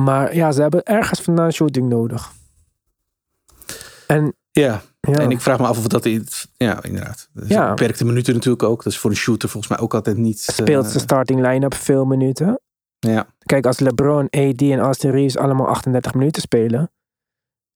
Maar 0.02 0.34
ja, 0.34 0.52
ze 0.52 0.60
hebben 0.60 0.82
ergens 0.82 1.20
vandaan 1.20 1.52
shooting 1.52 1.88
nodig. 1.88 2.32
En 4.06 4.34
Ja. 4.50 4.82
ja, 5.00 5.14
en 5.18 5.30
ik 5.30 5.40
vraag 5.40 5.58
me 5.58 5.66
af 5.66 5.78
of 5.78 5.86
dat... 5.86 6.04
iets- 6.04 6.52
Ja, 6.56 6.82
inderdaad. 6.82 7.28
Ja. 7.46 7.68
Beperkte 7.68 8.04
minuten 8.04 8.34
natuurlijk 8.34 8.62
ook. 8.62 8.82
Dat 8.82 8.92
is 8.92 8.98
voor 8.98 9.10
een 9.10 9.16
shooter 9.16 9.48
volgens 9.48 9.72
mij 9.72 9.82
ook 9.82 9.94
altijd 9.94 10.16
niet... 10.16 10.40
speelt 10.40 10.84
eh, 10.84 10.90
zijn 10.90 11.02
starting 11.02 11.40
line-up 11.40 11.74
veel 11.74 12.04
minuten. 12.04 12.60
Ja, 12.98 13.26
Kijk, 13.38 13.66
als 13.66 13.78
LeBron, 13.78 14.24
AD 14.30 14.62
en 14.62 14.78
Austin 14.78 15.10
Reeves 15.10 15.36
allemaal 15.36 15.66
38 15.66 16.14
minuten 16.14 16.42
spelen. 16.42 16.90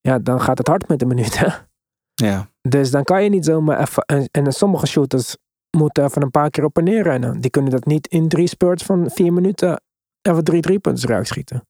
Ja, 0.06 0.18
dan 0.18 0.40
gaat 0.40 0.58
het 0.58 0.66
hard 0.66 0.88
met 0.88 0.98
de 0.98 1.06
minuten. 1.06 1.68
ja. 2.28 2.50
Dus 2.68 2.90
dan 2.90 3.04
kan 3.04 3.22
je 3.22 3.28
niet 3.28 3.44
zomaar 3.44 3.80
even. 3.80 4.02
En, 4.02 4.28
en 4.30 4.52
sommige 4.52 4.86
shooters 4.86 5.36
moeten 5.76 6.04
even 6.04 6.22
een 6.22 6.30
paar 6.30 6.50
keer 6.50 6.64
op 6.64 6.76
en 6.76 6.84
neer 6.84 7.02
rennen. 7.02 7.40
Die 7.40 7.50
kunnen 7.50 7.70
dat 7.70 7.84
niet 7.84 8.06
in 8.06 8.28
drie 8.28 8.46
spurts 8.46 8.84
van 8.84 9.10
vier 9.10 9.32
minuten 9.32 9.80
even 10.22 10.44
drie 10.44 10.60
driepunters 10.60 11.04
eruit 11.04 11.26
schieten. 11.26 11.66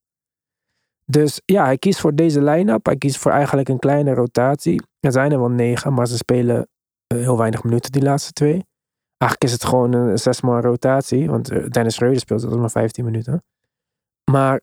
Dus 1.05 1.41
ja, 1.45 1.65
hij 1.65 1.79
kiest 1.79 2.01
voor 2.01 2.15
deze 2.15 2.43
line-up. 2.43 2.87
Hij 2.87 2.97
kiest 2.97 3.19
voor 3.19 3.33
eigenlijk 3.33 3.69
een 3.69 3.79
kleine 3.79 4.15
rotatie. 4.15 4.83
Er 5.01 5.13
zijn 5.13 5.33
er 5.33 5.39
wel 5.39 5.51
negen, 5.51 5.93
maar 5.93 6.07
ze 6.07 6.17
spelen 6.17 6.69
eh, 7.07 7.19
heel 7.19 7.39
weinig 7.39 7.63
minuten, 7.63 7.93
die 7.93 8.03
laatste 8.03 8.33
twee. 8.33 8.65
Eigenlijk 9.17 9.45
is 9.45 9.53
het 9.53 9.65
gewoon 9.65 9.93
een 9.93 10.19
zesmaal 10.19 10.61
rotatie. 10.61 11.31
Want 11.31 11.51
eh, 11.51 11.67
Dennis 11.67 11.95
Schreuder 11.95 12.21
speelt 12.21 12.41
dat 12.41 12.59
maar 12.59 12.71
15 12.71 13.05
minuten. 13.05 13.45
Maar 14.31 14.61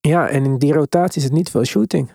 ja, 0.00 0.28
en 0.28 0.44
in 0.44 0.58
die 0.58 0.72
rotatie 0.72 1.18
is 1.18 1.24
het 1.24 1.32
niet 1.32 1.50
veel 1.50 1.64
shooting. 1.64 2.10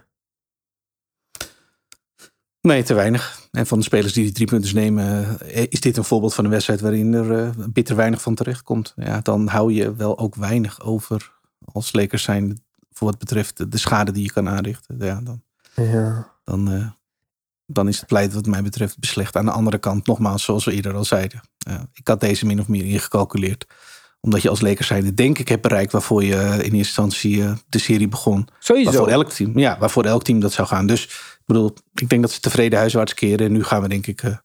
Nee, 2.69 2.83
te 2.83 2.93
weinig. 2.93 3.39
En 3.51 3.67
van 3.67 3.77
de 3.77 3.83
spelers 3.83 4.13
die 4.13 4.23
die 4.23 4.33
drie 4.33 4.47
punten 4.47 4.75
nemen, 4.75 5.39
eh, 5.39 5.65
is 5.69 5.79
dit 5.79 5.97
een 5.97 6.03
voorbeeld 6.03 6.33
van 6.33 6.43
een 6.45 6.51
wedstrijd 6.51 6.81
waarin 6.81 7.13
er 7.13 7.39
eh, 7.39 7.65
bitter 7.69 7.95
weinig 7.95 8.21
van 8.21 8.35
terecht 8.35 8.63
komt. 8.63 8.93
Ja, 8.95 9.19
dan 9.21 9.47
hou 9.47 9.73
je 9.73 9.95
wel 9.95 10.17
ook 10.19 10.35
weinig 10.35 10.81
over 10.81 11.31
als 11.65 11.93
Lakers 11.93 12.23
zijn 12.23 12.61
voor 12.91 13.07
wat 13.07 13.19
betreft 13.19 13.57
de, 13.57 13.67
de 13.67 13.77
schade 13.77 14.11
die 14.11 14.23
je 14.23 14.31
kan 14.31 14.49
aanrichten. 14.49 14.95
Ja, 14.99 15.21
dan, 15.21 15.43
Ja. 15.75 16.33
dan, 16.43 16.71
eh, 16.71 16.87
dan 17.65 17.87
is 17.87 17.99
het 17.99 18.07
beleid 18.07 18.33
wat 18.33 18.45
mij 18.45 18.63
betreft 18.63 18.99
beslecht. 18.99 19.35
Aan 19.35 19.45
de 19.45 19.51
andere 19.51 19.77
kant, 19.77 20.07
nogmaals, 20.07 20.43
zoals 20.43 20.65
we 20.65 20.71
eerder 20.73 20.93
al 20.93 21.05
zeiden. 21.05 21.41
ik 21.93 22.07
had 22.07 22.19
deze 22.19 22.45
min 22.45 22.59
of 22.59 22.67
meer 22.67 22.85
ingecalculeerd. 22.85 23.65
Omdat 24.21 24.41
je 24.41 24.49
als 24.49 24.61
Lakers 24.61 24.87
zijnde 24.87 25.13
denk 25.13 25.39
ik 25.39 25.47
hebt 25.47 25.61
bereikt 25.61 25.91
waarvoor 25.91 26.23
je 26.23 26.35
in 26.35 26.59
eerste 26.59 26.75
instantie 26.75 27.43
eh, 27.43 27.51
de 27.69 27.79
serie 27.79 28.07
begon. 28.07 28.47
Sowieso. 28.59 28.91
Waarvoor 28.91 29.11
elk 29.11 29.29
team, 29.31 29.59
ja, 29.59 29.77
waarvoor 29.79 30.05
elk 30.05 30.23
team 30.23 30.39
dat 30.39 30.51
zou 30.51 30.67
gaan. 30.67 30.87
Dus 30.87 31.03
ik 31.03 31.43
bedoel, 31.45 31.73
ik 31.93 32.09
denk 32.09 32.21
dat 32.21 32.31
ze 32.31 32.39
tevreden 32.39 32.79
huiswaarts 32.79 33.13
keren. 33.13 33.45
En 33.45 33.51
nu 33.51 33.63
gaan 33.63 33.81
we 33.81 33.87
denk 33.87 34.07
ik 34.07 34.23
eh, 34.23 34.37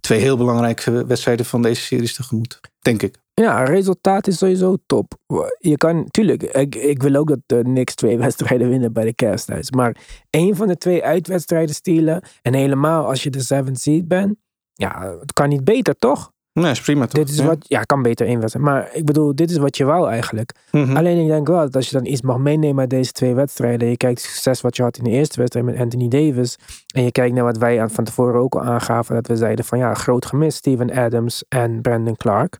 twee 0.00 0.20
heel 0.20 0.36
belangrijke 0.36 1.06
wedstrijden 1.06 1.46
van 1.46 1.62
deze 1.62 1.82
series 1.82 2.14
tegemoet. 2.14 2.60
Denk 2.80 3.02
ik. 3.02 3.18
Ja, 3.34 3.64
resultaat 3.64 4.26
is 4.26 4.38
sowieso 4.38 4.76
top. 4.86 5.14
Je 5.58 5.76
kan, 5.76 6.06
tuurlijk, 6.10 6.42
ik, 6.42 6.74
ik 6.74 7.02
wil 7.02 7.14
ook 7.14 7.28
dat 7.28 7.38
de 7.46 7.60
Knicks 7.62 7.94
twee 7.94 8.18
wedstrijden 8.26 8.68
winnen 8.68 8.92
bij 8.92 9.04
de 9.04 9.14
Cavs 9.14 9.44
thuis. 9.44 9.70
Maar 9.70 9.96
één 10.30 10.56
van 10.56 10.66
de 10.66 10.76
twee 10.76 11.04
uitwedstrijden 11.04 11.74
stelen. 11.74 12.22
En 12.42 12.54
helemaal 12.54 13.06
als 13.06 13.22
je 13.22 13.30
de 13.30 13.40
seventh 13.40 13.80
seed 13.80 14.08
bent. 14.08 14.34
Ja, 14.72 15.16
het 15.20 15.32
kan 15.32 15.48
niet 15.48 15.64
beter, 15.64 15.96
toch? 15.96 16.32
Nee, 16.60 16.70
is 16.70 16.80
prima 16.80 17.06
toch? 17.06 17.24
Dit 17.24 17.28
is 17.28 17.36
Ja. 17.38 17.44
wat, 17.46 17.56
ja, 17.68 17.82
kan 17.82 18.02
beter 18.02 18.26
één 18.26 18.40
wedstrijd. 18.40 18.66
Maar 18.66 18.88
ik 18.92 19.04
bedoel, 19.04 19.34
dit 19.34 19.50
is 19.50 19.56
wat 19.56 19.76
je 19.76 19.84
wou 19.84 20.10
eigenlijk. 20.10 20.52
Mhm. 20.72 20.96
Alleen 20.96 21.18
ik 21.18 21.28
denk 21.28 21.46
wel 21.46 21.60
dat 21.60 21.76
als 21.76 21.88
je 21.88 21.96
dan 21.96 22.06
iets 22.06 22.22
mag 22.22 22.38
meenemen 22.38 22.80
uit 22.80 22.90
deze 22.90 23.12
twee 23.12 23.34
wedstrijden. 23.34 23.88
Je 23.88 23.96
kijkt 23.96 24.20
succes 24.20 24.60
wat 24.60 24.76
je 24.76 24.82
had 24.82 24.96
in 24.96 25.04
de 25.04 25.10
eerste 25.10 25.38
wedstrijd 25.38 25.66
met 25.66 25.78
Anthony 25.78 26.08
Davis. 26.08 26.56
En 26.94 27.02
je 27.04 27.12
kijkt 27.12 27.34
naar 27.34 27.44
wat 27.44 27.58
wij 27.58 27.80
aan, 27.80 27.90
van 27.90 28.04
tevoren 28.04 28.40
ook 28.40 28.54
al 28.54 28.62
aangaven. 28.62 29.14
Dat 29.14 29.26
we 29.26 29.36
zeiden 29.36 29.64
van 29.64 29.78
ja, 29.78 29.94
groot 29.94 30.26
gemis. 30.26 30.54
Steven 30.56 30.92
Adams 30.92 31.44
en 31.48 31.80
Brandon 31.80 32.16
Clark. 32.16 32.58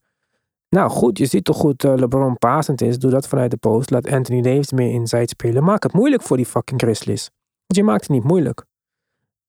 Nou 0.69 0.91
goed, 0.91 1.19
je 1.19 1.27
ziet 1.27 1.45
toch 1.45 1.57
goed 1.57 1.85
uh, 1.85 1.95
LeBron 1.95 2.39
passend 2.39 2.81
is. 2.83 2.99
Doe 2.99 3.11
dat 3.11 3.29
vanuit 3.29 3.51
de 3.51 3.57
post. 3.57 3.91
Laat 3.91 4.11
Anthony 4.11 4.41
Davis 4.41 4.73
meer 4.73 4.91
inside 4.91 5.29
spelen. 5.29 5.65
Maak 5.65 5.83
het 5.83 5.93
moeilijk 5.93 6.23
voor 6.23 6.37
die 6.37 6.47
fucking 6.47 6.81
Grizzlies. 6.81 7.31
Want 7.67 7.77
je 7.77 7.83
maakt 7.83 8.01
het 8.01 8.11
niet 8.11 8.25
moeilijk. 8.25 8.65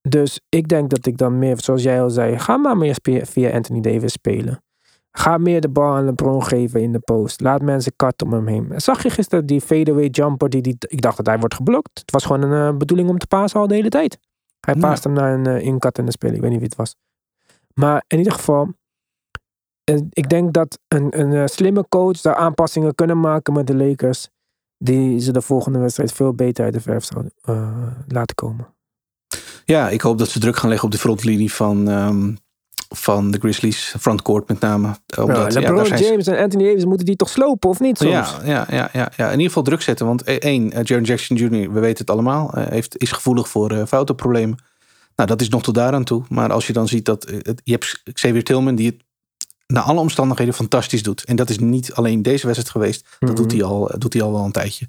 Dus 0.01 0.41
ik 0.49 0.67
denk 0.67 0.89
dat 0.89 1.05
ik 1.05 1.17
dan 1.17 1.39
meer, 1.39 1.57
zoals 1.61 1.83
jij 1.83 2.01
al 2.01 2.09
zei, 2.09 2.39
ga 2.39 2.57
maar 2.57 2.77
meer 2.77 2.97
via 3.23 3.51
Anthony 3.51 3.81
Davis 3.81 4.11
spelen. 4.11 4.63
Ga 5.11 5.37
meer 5.37 5.61
de 5.61 5.69
bal 5.69 5.93
aan 5.95 6.05
LeBron 6.05 6.43
geven 6.43 6.81
in 6.81 6.91
de 6.91 6.99
post. 6.99 7.41
Laat 7.41 7.61
mensen 7.61 7.95
cut 7.95 8.21
om 8.21 8.33
hem 8.33 8.47
heen. 8.47 8.71
Zag 8.75 9.03
je 9.03 9.09
gisteren 9.09 9.45
die 9.45 9.61
fadeaway 9.61 10.07
jumper? 10.07 10.49
Die, 10.49 10.61
die, 10.61 10.75
ik 10.79 11.01
dacht 11.01 11.17
dat 11.17 11.25
hij 11.25 11.39
wordt 11.39 11.55
geblokt. 11.55 11.99
Het 11.99 12.11
was 12.11 12.25
gewoon 12.25 12.41
een 12.41 12.71
eh, 12.73 12.77
bedoeling 12.77 13.09
om 13.09 13.17
te 13.17 13.27
pasen 13.27 13.59
al 13.59 13.67
de 13.67 13.75
hele 13.75 13.89
tijd. 13.89 14.19
Hij 14.59 14.73
Ja. 14.73 14.79
paast 14.79 15.03
hem 15.03 15.13
naar 15.13 15.33
een 15.33 15.47
uh, 15.47 15.61
incuttende 15.65 16.11
speler. 16.11 16.35
Ik 16.35 16.41
weet 16.41 16.49
niet 16.49 16.59
wie 16.59 16.67
het 16.69 16.77
was. 16.77 16.95
Maar 17.73 18.03
in 18.07 18.17
ieder 18.17 18.33
geval, 18.33 18.73
eh, 19.83 19.99
ik 20.09 20.29
denk 20.29 20.53
dat 20.53 20.79
een, 20.87 21.19
een 21.19 21.33
eh, 21.33 21.45
slimme 21.45 21.85
coach 21.89 22.21
daar 22.21 22.35
aanpassingen 22.35 22.95
kunnen 22.95 23.19
maken 23.19 23.53
met 23.53 23.67
de 23.67 23.75
Lakers. 23.75 24.29
Die 24.77 25.19
ze 25.19 25.31
de 25.31 25.41
volgende 25.41 25.79
wedstrijd 25.79 26.11
veel 26.11 26.33
beter 26.33 26.63
uit 26.65 26.73
de 26.73 26.81
verf 26.81 27.03
zouden 27.03 27.31
eh, 27.41 27.87
laten 28.07 28.35
komen. 28.35 28.67
Ja, 29.71 29.89
ik 29.89 30.01
hoop 30.01 30.17
dat 30.17 30.29
ze 30.29 30.39
druk 30.39 30.55
gaan 30.57 30.69
leggen 30.69 30.87
op 30.87 30.93
de 30.93 30.99
frontlinie 30.99 31.53
van, 31.53 31.89
ehm, 31.89 32.33
van 32.89 33.31
de 33.31 33.37
Grizzlies. 33.39 33.95
Frontcourt 33.99 34.47
met 34.47 34.59
name. 34.59 34.87
Omdat, 35.17 35.37
Ja, 35.53 35.59
ja, 35.59 35.67
LeBron 35.67 35.85
zijn 35.85 35.99
ze- 35.99 36.05
James 36.05 36.27
en 36.27 36.37
Anthony 36.37 36.63
Davis 36.67 36.85
moeten 36.85 37.05
die 37.05 37.15
toch 37.15 37.29
slopen 37.29 37.69
of 37.69 37.79
niet 37.79 37.97
soms? 37.97 38.11
Ja, 38.11 38.39
ja, 38.43 38.65
ja, 38.69 38.89
ja, 38.93 39.11
ja, 39.17 39.25
in 39.25 39.31
ieder 39.31 39.47
geval 39.47 39.63
druk 39.63 39.81
zetten. 39.81 40.05
Want 40.05 40.23
eh, 40.23 40.35
één, 40.35 40.71
eh, 40.71 40.83
Jaren 40.83 41.03
Jackson 41.05 41.37
Jr., 41.37 41.71
we 41.71 41.79
weten 41.79 41.97
het 41.97 42.09
allemaal, 42.09 42.53
eh, 42.53 42.67
heeft, 42.67 42.97
is 42.97 43.11
gevoelig 43.11 43.49
voor 43.49 43.71
eh 43.71 43.85
foutenproblemen. 43.87 44.57
Nou, 45.15 45.29
dat 45.29 45.41
is 45.41 45.49
nog 45.49 45.63
tot 45.63 45.75
daaraan 45.75 46.03
toe. 46.03 46.23
Maar 46.29 46.51
als 46.51 46.67
je 46.67 46.73
dan 46.73 46.87
ziet 46.87 47.05
dat... 47.05 47.23
het, 47.41 47.61
je 47.63 47.71
hebt 47.71 48.01
Xavier 48.13 48.43
Tillman 48.43 48.75
die 48.75 48.85
het 48.85 49.03
naar 49.67 49.83
alle 49.83 49.99
omstandigheden 49.99 50.53
fantastisch 50.53 51.03
doet. 51.03 51.23
En 51.23 51.35
dat 51.35 51.49
is 51.49 51.59
niet 51.59 51.93
alleen 51.93 52.21
deze 52.21 52.45
wedstrijd 52.45 52.71
geweest. 52.71 53.07
Dat 53.19 53.29
Mhm. 53.29 53.37
doet, 53.41 53.51
hij 53.51 53.63
al, 53.63 53.91
doet 53.97 54.13
hij 54.13 54.21
al 54.21 54.31
wel 54.31 54.43
een 54.45 54.51
tijdje. 54.51 54.85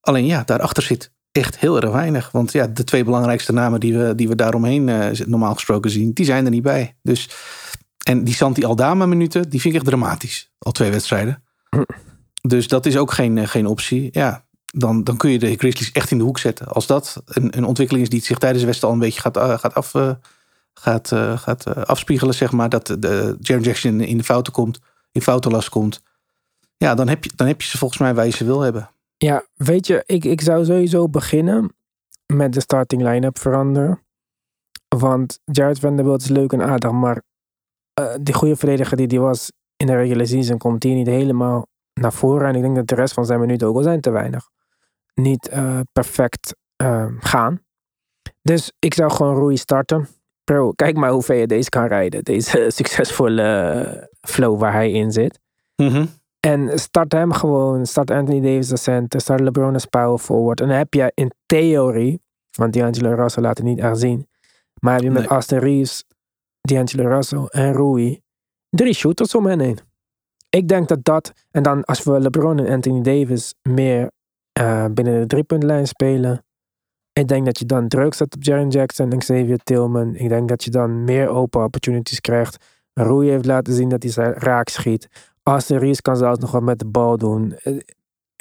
Alleen 0.00 0.26
ja, 0.26 0.42
daarachter 0.44 0.82
zit 0.82 1.10
echt 1.32 1.58
heel 1.58 1.80
erg 1.80 1.90
weinig. 1.90 2.30
Want 2.30 2.52
ja, 2.52 2.66
de 2.66 2.84
twee 2.84 3.04
belangrijkste 3.04 3.52
namen 3.52 3.80
die 3.80 3.98
we, 3.98 4.14
die 4.14 4.28
we 4.28 4.34
daaromheen 4.34 4.88
eh, 4.88 5.26
normaal 5.26 5.54
gesproken 5.54 5.90
zien... 5.90 6.12
die 6.12 6.24
zijn 6.24 6.44
er 6.44 6.50
niet 6.50 6.62
bij. 6.62 6.96
Dus, 7.02 7.28
en 8.04 8.24
die 8.24 8.34
Santi 8.34 8.64
Aldama 8.64 9.06
minuten, 9.06 9.50
die 9.50 9.60
vind 9.60 9.74
ik 9.74 9.80
echt 9.80 9.90
dramatisch. 9.90 10.50
Al 10.58 10.72
twee 10.72 10.90
wedstrijden. 10.90 11.42
Dus 12.42 12.68
dat 12.68 12.86
is 12.86 12.96
ook 12.96 13.12
geen, 13.12 13.38
eh, 13.38 13.46
geen 13.46 13.66
optie. 13.66 14.08
Ja, 14.12 14.44
dan, 14.64 15.04
dan 15.04 15.16
kun 15.16 15.30
je 15.30 15.38
de 15.38 15.56
Grizzlies 15.56 15.92
echt 15.92 16.10
in 16.10 16.18
de 16.18 16.24
hoek 16.24 16.38
zetten. 16.38 16.66
Als 16.66 16.86
dat 16.86 17.22
een, 17.24 17.56
een 17.56 17.64
ontwikkeling 17.64 18.04
is 18.04 18.12
die 18.12 18.22
zich 18.22 18.38
tijdens 18.38 18.60
de 18.60 18.66
wedstrijd 18.66 18.94
al 18.94 19.00
een 19.00 19.06
beetje 19.06 19.20
gaat, 19.20 19.36
eh, 19.36 19.58
gaat, 19.58 19.74
af, 19.74 19.94
gaat, 20.74 21.08
gaat 21.40 21.86
afspiegelen, 21.86 22.34
zeg 22.34 22.52
maar. 22.52 22.68
Dat 22.68 22.86
de 22.86 23.36
Jaren 23.40 23.64
Jackson 23.64 24.00
in 24.00 24.16
de 24.16 24.24
fouten 24.24 24.52
komt, 24.52 24.78
in 25.12 25.22
foutenlast 25.22 25.68
komt. 25.68 26.02
Ja, 26.76 26.94
dan 26.94 27.08
heb, 27.08 27.24
je, 27.24 27.30
dan 27.36 27.46
heb 27.46 27.62
je 27.62 27.68
ze 27.68 27.78
volgens 27.78 28.00
mij 28.00 28.14
waar 28.14 28.24
je 28.24 28.32
ze 28.32 28.44
wil 28.44 28.60
hebben. 28.60 28.90
Ja, 29.18 29.44
weet 29.54 29.86
je, 29.86 30.02
ik, 30.06 30.24
ik 30.24 30.40
zou 30.40 30.64
sowieso 30.64 31.08
beginnen 31.08 31.76
met 32.26 32.52
de 32.52 32.60
starting 32.60 33.02
line-up 33.02 33.38
veranderen. 33.38 34.02
Want 34.88 35.40
Jared 35.44 35.78
Vanderbilt 35.78 36.22
is 36.22 36.28
leuk 36.28 36.52
en 36.52 36.62
aardig, 36.62 36.90
maar 36.90 37.22
eh, 37.94 38.14
die 38.20 38.34
goede 38.34 38.56
verdediger 38.56 38.96
die 38.96 39.06
die 39.06 39.20
was 39.20 39.52
in 39.76 39.86
de 39.86 39.96
regular 39.96 40.26
season 40.26 40.58
komt 40.58 40.82
hier 40.82 40.94
niet 40.94 41.06
helemaal 41.06 41.66
naar 41.94 42.12
voren. 42.12 42.48
En 42.48 42.54
ik 42.54 42.62
denk 42.62 42.76
dat 42.76 42.86
de 42.86 42.94
rest 42.94 43.14
van 43.14 43.26
zijn 43.26 43.40
minuten 43.40 43.66
ook 43.66 43.76
al 43.76 43.82
zijn 43.82 44.00
te 44.00 44.10
weinig. 44.10 44.48
Niet 45.14 45.48
eh, 45.48 45.80
perfect 45.92 46.56
eh, 46.76 47.06
gaan. 47.18 47.60
Dus 48.42 48.72
ik 48.78 48.94
zou 48.94 49.10
gewoon 49.10 49.38
Rui 49.38 49.56
starten. 49.56 50.08
Bro, 50.44 50.72
kijk 50.72 50.96
maar 50.96 51.10
hoe 51.10 51.22
ver 51.22 51.36
je 51.36 51.46
deze 51.46 51.68
kan 51.68 51.86
rijden. 51.86 52.24
Deze 52.24 52.64
succesvolle 52.74 54.10
flow 54.20 54.60
waar 54.60 54.72
hij 54.72 54.90
in 54.90 55.12
zit. 55.12 55.38
Mhm. 55.76 56.06
En 56.48 56.78
start 56.78 57.12
hem 57.12 57.32
gewoon. 57.32 57.86
Start 57.86 58.10
Anthony 58.10 58.40
Davis 58.40 58.70
als 58.70 58.82
center. 58.82 59.20
Start 59.20 59.40
LeBron 59.40 59.72
als 59.72 59.84
power 59.84 60.18
forward. 60.18 60.60
En 60.60 60.68
dan 60.68 60.76
heb 60.76 60.94
je 60.94 61.12
in 61.14 61.32
theorie, 61.46 62.22
want 62.56 62.72
D'Angelo 62.72 63.14
Russell 63.14 63.42
laat 63.42 63.58
het 63.58 63.66
niet 63.66 63.78
echt 63.78 63.98
zien. 63.98 64.26
Maar 64.80 64.94
heb 64.94 65.02
je 65.02 65.10
met 65.10 65.20
Nee. 65.20 65.30
Austin 65.30 65.58
Reeves, 65.58 66.04
D'Angelo 66.60 67.08
Russell 67.08 67.44
en 67.44 67.72
Rui 67.72 68.20
drie 68.70 68.94
shooters 68.94 69.34
om 69.34 69.46
hen 69.46 69.60
heen. 69.60 69.78
Ik 70.50 70.68
denk 70.68 70.88
dat 70.88 71.04
dat, 71.04 71.32
en 71.50 71.62
dan 71.62 71.84
als 71.84 72.02
we 72.02 72.20
LeBron 72.20 72.58
en 72.58 72.72
Anthony 72.72 73.02
Davis 73.02 73.54
meer 73.62 74.10
eh, 74.52 74.84
binnen 74.90 75.20
de 75.20 75.26
driepuntlijn 75.26 75.86
spelen. 75.86 76.44
Ik 77.12 77.28
denk 77.28 77.44
dat 77.44 77.58
je 77.58 77.64
dan 77.64 77.88
druk 77.88 78.14
zet 78.14 78.34
op 78.34 78.42
Jaren 78.42 78.68
Jackson 78.68 79.12
en 79.12 79.18
Xavier 79.18 79.58
Tillman. 79.62 80.14
Ik 80.14 80.28
denk 80.28 80.48
dat 80.48 80.64
je 80.64 80.70
dan 80.70 81.04
meer 81.04 81.28
open 81.28 81.64
opportunities 81.64 82.20
krijgt. 82.20 82.56
Rui 82.94 83.28
heeft 83.28 83.46
laten 83.46 83.72
zien 83.72 83.88
dat 83.88 84.02
hij 84.02 84.32
raak 84.32 84.68
schiet. 84.68 85.08
Reeves 85.56 86.00
kan 86.00 86.16
zelfs 86.16 86.38
nog 86.38 86.50
wat 86.50 86.62
met 86.62 86.78
de 86.78 86.86
bal 86.86 87.18
doen. 87.18 87.52
Eh, 87.56 87.78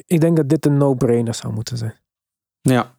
Ik 0.05 0.21
denk 0.21 0.37
dat 0.37 0.49
dit 0.49 0.65
een 0.65 0.77
no-brainer 0.77 1.33
zou 1.35 1.53
moeten 1.53 1.77
zijn. 1.77 1.99
Ja. 2.61 2.95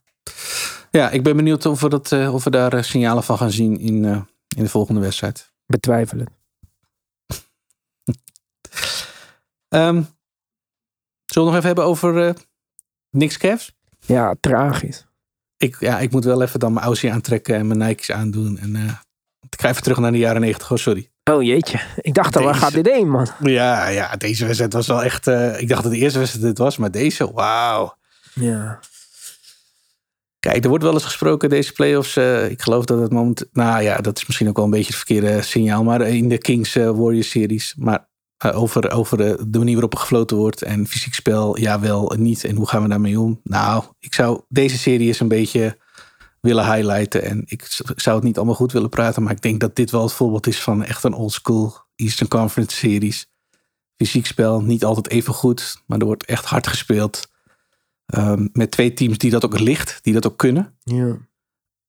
ja, 0.91 1.11
ik 1.11 1.23
ben 1.23 1.37
benieuwd 1.37 1.67
of 1.67 1.81
we, 1.81 1.89
dat, 1.89 2.13
eh, 2.13 2.35
of 2.35 2.45
we 2.45 2.51
daar 2.51 2.73
eh, 2.73 2.83
signalen 2.83 3.23
van 3.23 3.39
gaan 3.39 3.51
zien 3.51 3.79
in, 3.79 4.05
in 4.57 4.63
de 4.63 4.69
volgende 4.69 5.01
wedstrijd. 5.01 5.53
Betwijfelen. 5.67 6.27
Ehm, 9.69 10.03
zullen 11.25 11.49
we 11.49 11.55
nog 11.55 11.55
even 11.55 11.67
hebben 11.67 11.85
over 11.85 12.27
eh 12.29 12.35
Knicks 13.11 13.37
Cavs? 13.39 13.77
Ja, 14.07 14.35
tragisch. 14.41 15.07
Ik, 15.57 15.81
ja, 15.81 15.99
ik 15.99 16.11
moet 16.11 16.25
wel 16.25 16.43
even 16.43 16.61
dan 16.61 16.73
mijn 16.73 16.87
Aussie 16.87 17.13
aantrekken 17.13 17.55
en 17.55 17.67
mijn 17.67 17.79
Nike's 17.79 18.11
aandoen. 18.11 18.59
En, 18.59 18.77
eh, 18.77 18.93
ik 19.51 19.61
ga 19.61 19.69
even 19.69 19.83
terug 19.83 19.99
naar 19.99 20.13
de 20.13 20.19
jaren 20.19 20.41
negentig. 20.41 20.73
Oh, 20.73 20.79
sorry. 20.79 21.11
Oh 21.29 21.43
jeetje. 21.43 21.81
Ik 22.01 22.15
dacht 22.15 22.37
al, 22.37 22.43
waar 22.43 22.55
gaat 22.55 22.73
dit 22.73 22.87
heen, 22.87 23.11
man? 23.11 23.29
Ja, 23.43 23.89
ja, 23.89 24.17
deze 24.17 24.45
wedstrijd 24.45 24.73
was 24.73 24.87
wel 24.87 25.03
echt... 25.03 25.27
eh, 25.27 25.61
ik 25.61 25.69
dacht 25.69 25.83
dat 25.83 25.93
de 25.93 25.99
eerste 25.99 26.19
wedstrijd 26.19 26.47
dit 26.47 26.59
was, 26.59 26.77
maar 26.77 26.91
deze, 26.91 27.33
wauw. 27.33 27.97
Ja. 28.35 28.79
Kijk, 30.41 30.63
er 30.63 30.69
wordt 30.69 30.85
wel 30.85 30.93
eens 30.93 31.05
gesproken 31.05 31.49
deze 31.49 31.73
playoffs. 31.73 32.17
eh 32.17 32.51
ik 32.51 32.63
geloof 32.63 32.85
dat 32.85 33.01
het 33.01 33.13
moment. 33.13 33.45
Nou 33.53 33.83
ja, 33.83 33.97
dat 33.97 34.17
is 34.17 34.27
misschien 34.27 34.49
ook 34.49 34.57
wel 34.57 34.65
een 34.65 34.71
beetje 34.71 34.87
het 34.87 34.97
verkeerde 34.97 35.43
signaal. 35.43 35.85
Maar 35.85 36.01
in 36.01 36.29
de 36.29 36.39
Kings 36.39 36.77
eh, 36.77 36.91
Warriors 36.91 37.31
series. 37.31 37.75
Maar 37.79 38.09
over, 38.53 38.91
over 38.91 39.17
de, 39.17 39.59
manier 39.59 39.73
waarop 39.73 39.93
er 39.93 39.99
gefloten 39.99 40.37
wordt. 40.37 40.63
En 40.63 40.87
fysiek 40.87 41.15
spel, 41.15 41.59
ja 41.59 41.81
wel 41.81 42.15
niet. 42.17 42.45
En 42.45 42.57
hoe 42.57 42.69
gaan 42.69 42.83
we 42.83 42.89
daarmee 42.89 43.21
om? 43.21 43.41
Nou, 43.45 43.85
ik 43.99 44.15
zou 44.15 44.41
deze 44.49 44.79
serie 44.79 45.07
eens 45.07 45.21
een 45.21 45.29
beetje 45.29 45.77
willen 46.41 46.73
highlighten. 46.75 47.23
En 47.23 47.43
ik 47.47 47.67
zou 47.97 48.17
het 48.17 48.25
niet 48.25 48.37
allemaal 48.37 48.55
goed 48.55 48.73
willen 48.73 48.89
praten. 48.89 49.23
Maar 49.23 49.33
ik 49.33 49.43
denk 49.43 49.61
dat 49.61 49.77
dit 49.77 49.91
wel 49.91 50.03
het 50.03 50.13
voorbeeld 50.13 50.47
is 50.47 50.63
van 50.63 50.85
echt 50.85 51.05
een 51.05 51.15
old 51.15 51.33
school 51.33 51.77
Eastern 51.97 52.29
Conference 52.29 52.77
series. 52.77 53.31
Fysiek 53.97 54.27
spel, 54.27 54.63
niet 54.63 54.85
altijd 54.85 55.09
even 55.09 55.35
goed. 55.35 55.83
Maar 55.87 55.99
er 55.99 56.05
wordt 56.07 56.25
echt 56.25 56.45
hard 56.45 56.67
gespeeld. 56.67 57.31
Ehm, 58.07 58.49
met 58.53 58.71
twee 58.71 58.93
teams 58.93 59.19
die 59.19 59.31
dat 59.31 59.45
ook 59.45 59.59
licht, 59.59 59.99
die 60.03 60.13
dat 60.13 60.27
ook 60.27 60.39
kunnen. 60.39 60.79
ja. 60.85 61.27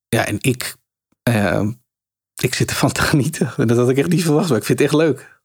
Ja, 0.09 0.25
en 0.25 0.37
ik, 0.39 0.75
ehm, 1.23 1.71
ik 2.41 2.53
zit 2.53 2.69
ervan 2.69 2.91
te 2.97 3.01
genieten. 3.01 3.53
En 3.57 3.67
dat 3.67 3.77
had 3.77 3.89
ik 3.89 3.97
echt 3.97 4.09
niet 4.09 4.23
verwacht, 4.23 4.49
maar 4.49 4.57
ik 4.57 4.63
vind 4.63 4.79
het 4.79 4.87
echt 4.87 4.97
leuk. 4.97 5.38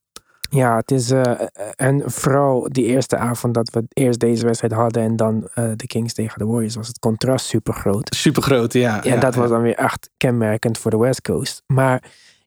Ja, 0.54 0.76
het 0.76 0.90
is. 0.90 1.10
eh, 1.10 1.32
en 1.76 2.02
vooral 2.10 2.68
die 2.70 2.84
eerste 2.84 3.16
avond 3.16 3.54
dat 3.54 3.70
we 3.70 3.84
eerst 3.92 4.20
deze 4.20 4.44
wedstrijd 4.44 4.72
hadden 4.72 5.02
en 5.02 5.16
dan 5.16 5.48
eh, 5.54 5.70
de 5.76 5.86
Kings 5.86 6.14
tegen 6.14 6.38
de 6.38 6.44
Warriors, 6.44 6.74
was 6.74 6.88
het 6.88 6.98
contrast 6.98 7.46
super 7.46 7.74
groot. 7.74 8.14
Super 8.14 8.42
groot, 8.42 8.72
ja. 8.72 9.00
Ja, 9.02 9.16
dat 9.16 9.34
was 9.34 9.48
dan 9.48 9.62
weer 9.62 9.74
echt 9.74 10.10
kenmerkend 10.16 10.78
voor 10.78 10.90
de 10.90 10.96
West 10.98 11.22
Coast. 11.22 11.62
Maar 11.66 12.02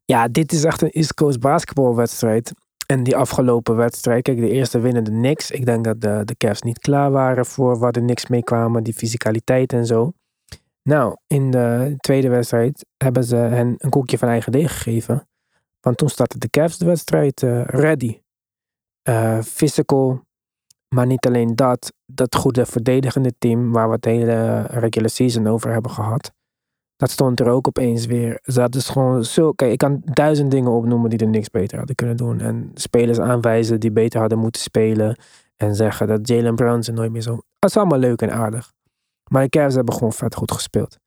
ja, 0.05 0.28
dit 0.28 0.51
is 0.51 0.64
echt 0.64 0.82
een 0.82 0.89
East 0.89 1.14
Coast 1.14 1.39
basketbalwedstrijd. 1.39 2.51
En 2.86 3.03
die 3.03 3.16
afgelopen 3.16 3.76
wedstrijd, 3.76 4.24
kijk, 4.24 4.38
de 4.38 4.49
eerste 4.49 4.80
winnen 4.80 5.03
de 5.03 5.12
Knicks. 5.12 5.51
Ik 5.51 5.66
denk 5.66 5.84
dat 5.84 6.01
de, 6.01 6.22
de 6.26 6.36
Cavs 6.38 6.62
niet 6.62 6.80
klaar 6.80 7.12
waren 7.12 7.45
voor 7.45 7.80
waar 7.80 7.91
de 7.91 7.99
Knicks 7.99 8.28
mee 8.28 8.43
kwamen, 8.43 8.84
die 8.84 8.93
fysicaliteit 8.93 9.74
en 9.74 9.86
zo. 9.86 10.12
Nou, 10.84 11.16
in 11.28 11.51
de 11.51 11.95
tweede 11.97 12.30
wedstrijd 12.30 12.86
hebben 12.97 13.24
ze 13.24 13.36
hen 13.36 13.76
een 13.78 13.89
koekje 13.89 14.18
van 14.18 14.28
eigen 14.30 14.51
deeg 14.51 14.72
gegeven. 14.72 15.28
Want 15.80 15.97
toen 15.97 16.09
startte 16.09 16.38
de 16.38 16.49
Cavs 16.49 16.78
de 16.78 16.86
wedstrijd 16.86 17.43
eh, 17.43 17.63
ready. 17.63 18.21
Eh, 19.01 19.39
physical, 19.41 20.21
maar 20.95 21.05
niet 21.05 21.25
alleen 21.25 21.55
dat. 21.55 21.93
Dat 22.05 22.36
goede 22.36 22.65
verdedigende 22.65 23.34
team 23.38 23.71
waar 23.71 23.88
we 23.88 23.95
het 23.95 24.05
hele 24.05 24.61
regular 24.61 25.09
season 25.09 25.47
over 25.47 25.71
hebben 25.71 25.91
gehad. 25.91 26.32
Dat 26.95 27.11
stond 27.11 27.39
er 27.39 27.47
ook 27.47 27.67
opeens 27.67 28.05
weer. 28.05 28.39
Ze 28.43 28.59
hadden 28.59 28.80
dus 28.80 28.89
gewoon 28.89 29.23
zo. 29.23 29.51
Kijk, 29.51 29.71
ik 29.71 29.78
kan 29.78 30.01
duizend 30.03 30.51
dingen 30.51 30.71
opnoemen 30.71 31.09
die 31.09 31.19
er 31.19 31.28
niks 31.28 31.49
beter 31.49 31.78
hadden 31.78 31.95
kunnen 31.95 32.17
doen. 32.17 32.39
En 32.39 32.71
spelers 32.73 33.19
aanwijzen 33.19 33.80
die 33.80 33.91
beter 33.91 34.19
hadden 34.19 34.39
moeten 34.39 34.61
spelen. 34.61 35.17
En 35.55 35.75
zeggen 35.75 36.07
dat 36.07 36.28
Jalen 36.28 36.55
Brown 36.55 36.82
ze 36.82 36.91
nooit 36.91 37.11
meer 37.11 37.21
zo. 37.21 37.41
Dat 37.59 37.69
is 37.69 37.78
allemaal 37.78 37.99
leuk 37.99 38.21
en 38.21 38.32
aardig. 38.32 38.73
Maar 39.32 39.43
de 39.43 39.49
Cavs 39.49 39.75
hebben 39.75 39.93
gewoon 39.93 40.13
vet 40.13 40.36
goed 40.36 40.51
gespeeld. 40.51 40.97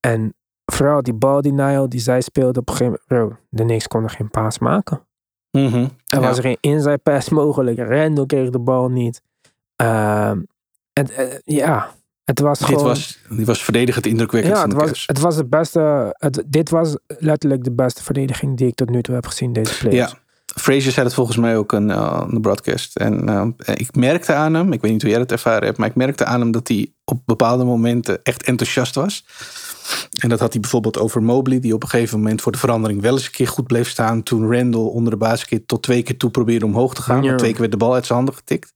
En 0.00 0.34
vooral 0.72 1.02
die 1.02 1.14
ball 1.14 1.40
denial 1.40 1.88
die 1.88 2.00
zij 2.00 2.20
speelden 2.20 2.60
op 2.60 2.68
een 2.68 2.76
gegeven 2.76 2.98
moment. 3.08 3.28
Bro, 3.28 3.38
de 3.50 3.62
Knicks 3.62 3.88
konden 3.88 4.10
geen 4.10 4.30
paas 4.30 4.58
maken. 4.58 5.06
Mhm. 5.50 5.76
Er 5.76 5.90
Ja. 6.06 6.20
was 6.20 6.38
geen 6.40 6.56
inside 6.60 6.98
pass 6.98 7.28
mogelijk. 7.28 7.78
Randall 7.78 8.26
kreeg 8.26 8.50
de 8.50 8.58
bal 8.58 8.88
niet. 8.88 9.22
Ehm, 9.76 10.40
het, 10.92 11.12
eh, 11.12 11.26
ja, 11.44 11.90
het 12.24 12.40
was 12.40 12.58
Dit 12.58 12.68
gewoon... 12.68 12.82
was, 12.84 13.18
dit 13.28 13.46
was 13.46 13.64
verdedigend 13.64 14.06
indrukwekkend 14.06 14.54
ja, 14.56 14.62
het 14.62 14.70
de 14.70 14.76
was, 14.76 15.02
het 15.06 15.18
was 15.18 15.36
het 15.36 15.50
beste... 15.50 16.14
Het, 16.18 16.42
dit 16.46 16.70
was 16.70 16.96
letterlijk 17.06 17.64
de 17.64 17.72
beste 17.72 18.02
verdediging 18.02 18.56
die 18.56 18.66
ik 18.66 18.74
tot 18.74 18.90
nu 18.90 19.02
toe 19.02 19.14
heb 19.14 19.26
gezien 19.26 19.52
deze 19.52 19.78
playoffs. 19.78 20.12
Ja. 20.12 20.18
Frazier 20.60 20.92
zei 20.92 21.06
het 21.06 21.14
volgens 21.14 21.36
mij 21.36 21.56
ook 21.56 21.74
aan 21.74 21.90
uh, 21.90 22.24
de 22.30 22.40
broadcast. 22.40 22.96
En 22.96 23.28
uh, 23.28 23.74
ik 23.74 23.94
merkte 23.96 24.32
aan 24.32 24.54
hem, 24.54 24.72
ik 24.72 24.80
weet 24.80 24.92
niet 24.92 25.02
hoe 25.02 25.10
jij 25.10 25.18
dat 25.18 25.32
ervaren 25.32 25.64
hebt, 25.64 25.78
maar 25.78 25.88
ik 25.88 25.94
merkte 25.94 26.24
aan 26.24 26.40
hem 26.40 26.50
dat 26.50 26.68
hij 26.68 26.92
op 27.04 27.20
bepaalde 27.24 27.64
momenten 27.64 28.22
echt 28.22 28.42
enthousiast 28.42 28.94
was. 28.94 29.24
En 30.20 30.28
dat 30.28 30.40
had 30.40 30.52
hij 30.52 30.60
bijvoorbeeld 30.60 30.98
over 30.98 31.22
Mobley, 31.22 31.60
die 31.60 31.74
op 31.74 31.82
een 31.82 31.88
gegeven 31.88 32.18
moment 32.18 32.42
voor 32.42 32.52
de 32.52 32.58
verandering 32.58 33.00
wel 33.00 33.12
eens 33.12 33.24
een 33.24 33.30
keer 33.30 33.48
goed 33.48 33.66
bleef 33.66 33.88
staan. 33.88 34.22
Toen 34.22 34.52
Randall 34.52 34.80
onder 34.80 35.10
de 35.10 35.18
basket 35.18 35.68
tot 35.68 35.82
twee 35.82 36.02
keer 36.02 36.16
toe 36.16 36.30
probeerde 36.30 36.64
omhoog 36.64 36.94
te 36.94 37.02
gaan. 37.02 37.22
Ja. 37.22 37.36
Twee 37.36 37.50
keer 37.50 37.60
werd 37.60 37.72
de 37.72 37.78
bal 37.78 37.94
uit 37.94 38.06
zijn 38.06 38.18
handen 38.18 38.36
getikt. 38.36 38.74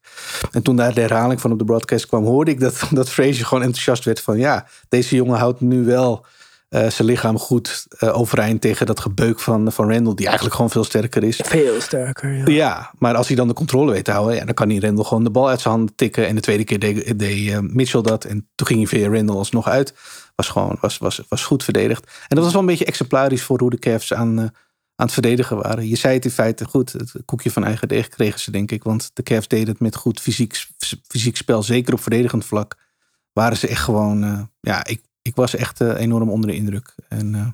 En 0.50 0.62
toen 0.62 0.76
daar 0.76 0.94
de 0.94 1.00
herhaling 1.00 1.40
van 1.40 1.52
op 1.52 1.58
de 1.58 1.64
broadcast 1.64 2.06
kwam, 2.06 2.24
hoorde 2.24 2.50
ik 2.50 2.60
dat, 2.60 2.82
dat 2.90 3.10
Frazier 3.10 3.46
gewoon 3.46 3.64
enthousiast 3.64 4.04
werd 4.04 4.20
van 4.20 4.38
ja, 4.38 4.66
deze 4.88 5.14
jongen 5.14 5.38
houdt 5.38 5.60
nu 5.60 5.84
wel 5.84 6.26
uh, 6.70 6.90
zijn 6.90 7.08
lichaam 7.08 7.38
goed 7.38 7.86
uh, 8.00 8.18
overeind 8.18 8.60
tegen 8.60 8.86
dat 8.86 9.00
gebeuk 9.00 9.40
van, 9.40 9.72
van 9.72 9.92
Randall, 9.92 10.14
die 10.14 10.26
eigenlijk 10.26 10.54
gewoon 10.54 10.70
veel 10.70 10.84
sterker 10.84 11.22
is. 11.22 11.40
Veel 11.42 11.80
sterker, 11.80 12.32
ja. 12.32 12.44
Ja, 12.46 12.90
maar 12.98 13.14
als 13.14 13.26
hij 13.26 13.36
dan 13.36 13.48
de 13.48 13.54
controle 13.54 13.92
weet 13.92 14.04
te 14.04 14.10
houden, 14.10 14.36
ja, 14.36 14.44
dan 14.44 14.54
kan 14.54 14.68
hij 14.68 14.78
Randall 14.78 15.04
gewoon 15.04 15.24
de 15.24 15.30
bal 15.30 15.48
uit 15.48 15.60
zijn 15.60 15.74
handen 15.74 15.94
tikken. 15.94 16.26
En 16.26 16.34
de 16.34 16.40
tweede 16.40 16.64
keer 16.64 16.78
deed, 16.78 17.18
deed 17.18 17.38
uh, 17.38 17.58
Mitchell 17.58 18.02
dat. 18.02 18.24
En 18.24 18.48
toen 18.54 18.66
ging 18.66 18.78
hij 18.78 18.88
via 18.88 19.16
Randall 19.16 19.36
alsnog 19.36 19.68
uit. 19.68 19.94
Was 20.34 20.48
gewoon 20.48 20.76
was, 20.80 20.98
was, 20.98 21.22
was 21.28 21.44
goed 21.44 21.64
verdedigd. 21.64 22.04
En 22.04 22.36
dat 22.36 22.44
was 22.44 22.52
wel 22.52 22.60
een 22.60 22.66
beetje 22.66 22.84
exemplarisch 22.84 23.42
voor 23.42 23.60
hoe 23.60 23.70
de 23.70 23.78
Cavs 23.78 24.12
aan, 24.12 24.40
aan 24.40 24.50
het 24.94 25.12
verdedigen 25.12 25.56
waren. 25.56 25.88
Je 25.88 25.96
zei 25.96 26.14
het 26.14 26.24
in 26.24 26.30
feite 26.30 26.64
goed. 26.64 26.92
Het 26.92 27.12
koekje 27.24 27.50
van 27.50 27.64
eigen 27.64 27.88
deeg 27.88 28.08
kregen 28.08 28.40
ze, 28.40 28.50
denk 28.50 28.70
ik. 28.70 28.82
Want 28.82 29.10
de 29.12 29.22
Cavs 29.22 29.48
deden 29.48 29.68
het 29.68 29.80
met 29.80 29.96
goed 29.96 30.20
fysiek, 30.20 30.66
fysiek 31.08 31.36
spel. 31.36 31.62
Zeker 31.62 31.94
op 31.94 32.00
verdedigend 32.00 32.44
vlak. 32.44 32.76
Waren 33.32 33.56
ze 33.56 33.68
echt 33.68 33.82
gewoon. 33.82 34.24
Uh, 34.24 34.40
ja, 34.60 34.86
ik, 34.86 35.02
ik 35.30 35.36
was 35.36 35.56
echt 35.56 35.80
uh, 35.80 36.00
enorm 36.00 36.30
onder 36.30 36.50
de 36.50 36.56
indruk. 36.56 36.94
En 37.08 37.34
uh, 37.34 37.46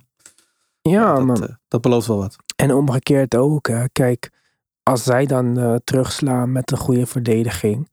ja, 0.93 1.14
dat, 1.14 1.24
man. 1.24 1.57
dat 1.68 1.81
belooft 1.81 2.07
wel 2.07 2.16
wat. 2.18 2.37
En 2.57 2.72
omgekeerd 2.72 3.37
ook. 3.37 3.68
Hè. 3.68 3.89
Kijk, 3.89 4.31
als 4.83 5.03
zij 5.05 5.27
dan 5.27 5.81
terugslaan 5.85 6.53
met 6.53 6.70
een 6.70 6.79
goede 6.79 7.07
verdediging. 7.07 7.89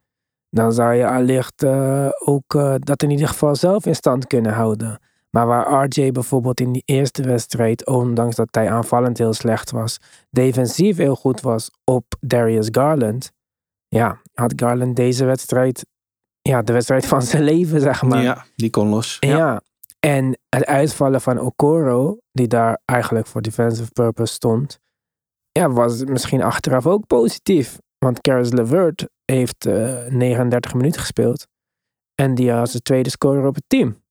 Dan 0.50 0.74
zou 0.74 0.94
je 0.94 1.08
allicht 1.08 1.66
ook 2.26 2.78
dat 2.80 3.04
in 3.04 3.10
ieder 3.10 3.28
geval 3.28 3.56
zelf 3.56 3.86
in 3.86 3.96
stand 3.96 4.28
kunnen 4.28 4.54
houden. 4.54 5.00
Maar 5.36 5.48
waar 5.48 5.86
RJ 5.86 6.12
bijvoorbeeld 6.12 6.60
in 6.60 6.72
die 6.72 6.84
eerste 6.86 7.24
wedstrijd, 7.24 7.86
ondanks 7.86 8.36
dat 8.36 8.48
hij 8.52 8.70
aanvallend 8.70 9.18
heel 9.18 9.34
slecht 9.34 9.72
was, 9.72 9.98
defensief 10.30 10.98
heel 10.98 11.16
goed 11.16 11.42
was 11.42 11.72
op 11.84 12.06
Darius 12.20 12.68
Garland. 12.72 13.32
Ja, 13.88 14.22
had 14.34 14.54
Garland 14.56 14.96
deze 14.96 15.26
wedstrijd, 15.26 15.86
ja, 16.42 16.62
de 16.62 16.74
wedstrijd 16.74 17.06
van 17.06 17.22
zijn 17.22 17.44
leven, 17.44 17.82
zeg 17.82 18.02
maar. 18.04 18.22
Ja, 18.22 18.46
die 18.56 18.70
kon 18.70 18.88
los. 18.88 19.18
Ja. 19.20 19.38
ja. 19.38 19.62
En 20.06 20.38
het 20.50 20.66
uitvallen 20.66 21.22
van 21.22 21.40
Okoro, 21.40 22.18
die 22.32 22.48
daar 22.48 22.80
eigenlijk 22.86 23.28
voor 23.28 23.42
defensive 23.42 23.92
purpose 23.92 24.34
stond, 24.34 24.80
ja, 25.52 25.70
was 25.70 26.04
misschien 26.04 26.42
achteraf 26.42 26.88
ook 26.88 27.08
positief. 27.08 27.78
Want 27.98 28.22
Caris 28.22 28.52
LeVert 28.52 29.10
heeft 29.26 29.66
uh, 29.66 30.06
39 30.08 30.74
minuten 30.74 31.02
gespeeld. 31.02 31.48
En 32.16 32.36
die 32.36 32.52
was 32.52 32.72
de 32.72 32.82
tweede 32.82 33.10
scorer 33.10 33.46
op 33.48 33.56
het 33.56 33.64
team. 33.68 34.02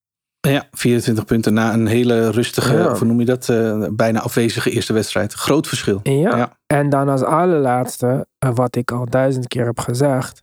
Ja, 0.41 0.69
24 0.71 1.25
punten 1.25 1.55
na 1.55 1.73
een 1.73 1.87
hele 1.87 2.31
rustige, 2.31 2.77
Ja. 2.77 2.97
hoe 2.97 3.07
noem 3.07 3.19
je 3.19 3.25
dat, 3.25 3.49
eh, 3.49 3.87
bijna 3.91 4.21
afwezige 4.21 4.71
eerste 4.71 4.93
wedstrijd. 4.93 5.33
Groot 5.33 5.67
verschil. 5.69 6.01
Ja. 6.03 6.37
Ja. 6.37 6.59
En 6.67 6.89
dan 6.89 7.09
als 7.09 7.23
allerlaatste, 7.23 8.27
eh, 8.39 8.51
wat 8.55 8.77
ik 8.77 8.91
al 8.93 9.07
duizend 9.07 9.49
keer 9.49 9.65
heb 9.65 9.79
gezegd. 9.79 10.43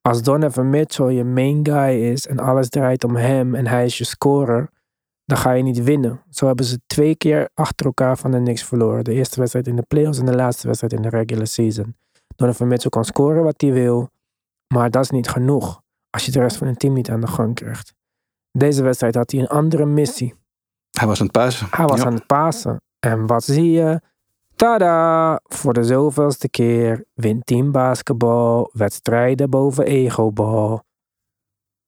Als 0.00 0.22
Donovan 0.22 0.70
Mitchell 0.70 1.10
je 1.10 1.24
main 1.24 1.66
guy 1.66 2.02
is 2.12 2.26
en 2.26 2.38
alles 2.38 2.68
draait 2.68 3.04
om 3.04 3.16
hem 3.16 3.54
en 3.54 3.66
hij 3.66 3.84
is 3.84 3.98
je 3.98 4.04
scorer, 4.04 4.70
dan 5.24 5.38
ga 5.38 5.52
je 5.52 5.62
niet 5.62 5.82
winnen. 5.82 6.22
Zo 6.30 6.46
hebben 6.46 6.64
ze 6.64 6.80
twee 6.86 7.16
keer 7.16 7.48
achter 7.54 7.86
elkaar 7.86 8.18
van 8.18 8.30
de 8.30 8.38
niks 8.38 8.62
verloren. 8.64 9.04
De 9.04 9.12
eerste 9.12 9.38
wedstrijd 9.38 9.66
in 9.66 9.76
de 9.76 9.82
playoffs 9.82 10.18
en 10.18 10.26
de 10.26 10.34
laatste 10.34 10.66
wedstrijd 10.66 10.92
in 10.92 11.02
de 11.02 11.08
regular 11.08 11.46
season. 11.46 11.96
Donovan 12.36 12.68
Mitchell 12.68 12.90
kan 12.90 13.04
scoren 13.04 13.42
wat 13.42 13.60
hij 13.60 13.72
wil, 13.72 14.10
maar 14.74 14.90
dat 14.90 15.02
is 15.02 15.10
niet 15.10 15.28
genoeg 15.28 15.82
als 16.10 16.24
je 16.26 16.32
de 16.32 16.38
rest 16.40 16.56
van 16.56 16.66
het 16.66 16.78
team 16.78 16.92
niet 16.94 17.10
aan 17.10 17.20
de 17.20 17.26
gang 17.26 17.54
krijgt. 17.54 17.94
Deze 18.52 18.82
wedstrijd 18.82 19.14
had 19.14 19.30
hij 19.30 19.40
een 19.40 19.46
andere 19.48 19.84
missie. 19.86 20.34
Hij 20.90 21.06
was 21.06 21.18
aan 21.20 21.26
het 21.26 21.34
pasen. 21.36 21.66
Hij 21.70 21.86
was 21.86 22.00
Ja. 22.00 22.06
aan 22.06 22.14
het 22.14 22.26
pasen. 22.26 22.80
En 22.98 23.26
wat 23.26 23.44
zie 23.44 23.70
je? 23.70 24.00
Tada! 24.56 25.40
Voor 25.44 25.72
de 25.72 25.84
zoveelste 25.84 26.48
keer 26.48 27.04
wint 27.14 27.46
team 27.46 27.72
basketbal 27.72 28.70
wedstrijden 28.72 29.50
boven 29.50 29.84
egobal. 29.84 30.82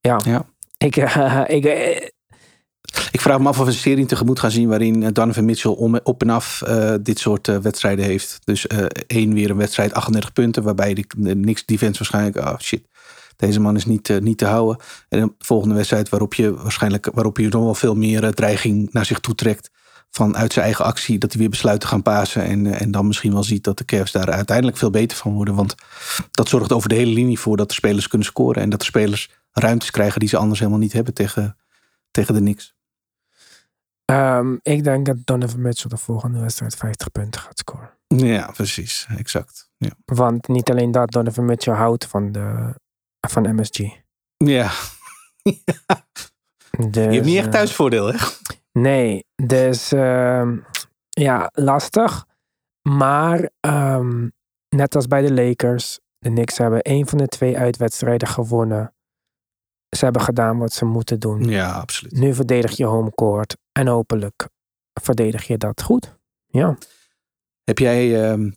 Ja. 0.00 0.20
Ja. 0.24 0.44
Ik, 0.78 0.96
ik, 1.58 1.64
Ik 3.10 3.20
vraag 3.20 3.38
me 3.38 3.48
af 3.48 3.58
of 3.58 3.64
we 3.64 3.70
een 3.70 3.76
serie 3.76 4.06
tegemoet 4.06 4.38
gaan 4.38 4.50
zien 4.50 4.68
waarin 4.68 5.02
eh, 5.02 5.12
Donovan 5.12 5.44
Mitchell 5.44 6.00
op 6.02 6.22
en 6.22 6.30
af 6.30 6.62
eh, 6.62 6.94
dit 7.00 7.18
soort 7.18 7.48
eh, 7.48 7.56
wedstrijden 7.56 8.04
heeft. 8.04 8.38
Dus 8.44 8.66
eh, 8.66 8.84
één 9.06 9.34
weer 9.34 9.50
een 9.50 9.56
wedstrijd, 9.56 9.94
38 9.94 10.32
punten, 10.32 10.62
waarbij 10.62 10.94
de, 10.94 11.04
de 11.16 11.36
niks 11.36 11.64
defense 11.64 11.98
waarschijnlijk, 11.98 12.36
oh 12.36 12.58
shit, 12.58 12.88
deze 13.36 13.60
man 13.60 13.76
is 13.76 13.84
niet, 13.84 14.20
niet 14.20 14.38
te 14.38 14.46
houden. 14.46 14.84
En 15.08 15.20
de 15.20 15.32
volgende 15.38 15.74
wedstrijd 15.74 16.08
waarop 16.08 16.34
je 16.34 16.54
waarschijnlijk 16.54 17.08
waarop 17.14 17.38
je 17.38 17.48
nog 17.48 17.64
wel 17.64 17.74
veel 17.74 17.94
meer 17.94 18.34
dreiging 18.34 18.92
naar 18.92 19.04
zich 19.04 19.20
toe 19.20 19.34
trekt 19.34 19.70
vanuit 20.10 20.52
zijn 20.52 20.64
eigen 20.64 20.84
actie, 20.84 21.18
dat 21.18 21.30
hij 21.32 21.40
weer 21.40 21.50
besluit 21.50 21.80
te 21.80 21.86
gaan 21.86 22.02
pasen 22.02 22.44
en, 22.44 22.66
en 22.66 22.90
dan 22.90 23.06
misschien 23.06 23.32
wel 23.32 23.42
ziet 23.42 23.64
dat 23.64 23.78
de 23.78 23.84
Cavs 23.84 24.12
daar 24.12 24.30
uiteindelijk 24.30 24.76
veel 24.76 24.90
beter 24.90 25.16
van 25.16 25.32
worden. 25.32 25.54
Want 25.54 25.74
dat 26.30 26.48
zorgt 26.48 26.72
over 26.72 26.88
de 26.88 26.94
hele 26.94 27.12
linie 27.12 27.38
voor 27.38 27.56
dat 27.56 27.68
de 27.68 27.74
spelers 27.74 28.08
kunnen 28.08 28.26
scoren 28.26 28.62
en 28.62 28.70
dat 28.70 28.78
de 28.78 28.84
spelers 28.84 29.30
ruimtes 29.52 29.90
krijgen 29.90 30.20
die 30.20 30.28
ze 30.28 30.36
anders 30.36 30.58
helemaal 30.58 30.80
niet 30.80 30.92
hebben 30.92 31.14
tegen, 31.14 31.56
tegen 32.10 32.34
de 32.34 32.40
Knicks. 32.40 32.75
Ehm, 34.06 34.56
ik 34.62 34.84
denk 34.84 35.06
dat 35.06 35.16
Donovan 35.24 35.60
Mitchell 35.60 35.90
de 35.90 35.96
volgende 35.96 36.40
wedstrijd 36.40 36.74
50 36.74 37.12
punten 37.12 37.40
gaat 37.40 37.58
scoren. 37.58 37.90
Ja, 38.06 38.50
precies. 38.50 39.06
Exact. 39.16 39.70
Ja. 39.76 39.90
Want 40.04 40.48
niet 40.48 40.70
alleen 40.70 40.90
dat, 40.90 41.10
Donovan 41.10 41.44
Mitchell 41.44 41.74
houdt 41.74 42.06
van, 42.06 42.32
de, 42.32 42.74
van 43.28 43.54
MSG. 43.54 43.80
ja. 44.36 44.70
Dus, 46.90 47.04
Je 47.04 47.10
hebt 47.10 47.24
niet 47.24 47.36
echt 47.36 47.46
eh, 47.46 47.52
thuisvoordeel, 47.52 48.06
hè? 48.06 48.18
Nee, 48.72 49.24
dus 49.42 49.92
ehm, 49.92 50.56
ja, 51.08 51.50
lastig. 51.52 52.26
Maar 52.88 53.50
ehm, 53.60 54.28
net 54.68 54.94
als 54.94 55.06
bij 55.06 55.22
de 55.22 55.32
Lakers, 55.32 56.00
de 56.18 56.28
Knicks 56.28 56.58
hebben 56.58 56.82
één 56.82 57.06
van 57.06 57.18
de 57.18 57.26
twee 57.26 57.58
uitwedstrijden 57.58 58.28
gewonnen. 58.28 58.94
Ze 59.96 60.04
hebben 60.04 60.22
gedaan 60.22 60.58
wat 60.58 60.72
ze 60.72 60.84
moeten 60.84 61.20
doen. 61.20 61.44
Ja, 61.44 61.72
absoluut. 61.72 62.12
Nu 62.12 62.34
verdedig 62.34 62.76
je 62.76 62.84
homecourt 62.84 63.56
en 63.76 63.86
hopelijk 63.86 64.48
verdedig 65.00 65.46
je 65.46 65.58
dat 65.58 65.82
goed. 65.82 66.18
Ja. 66.46 66.78
Heb 67.64 67.78
jij 67.78 68.30
ehm, 68.30 68.50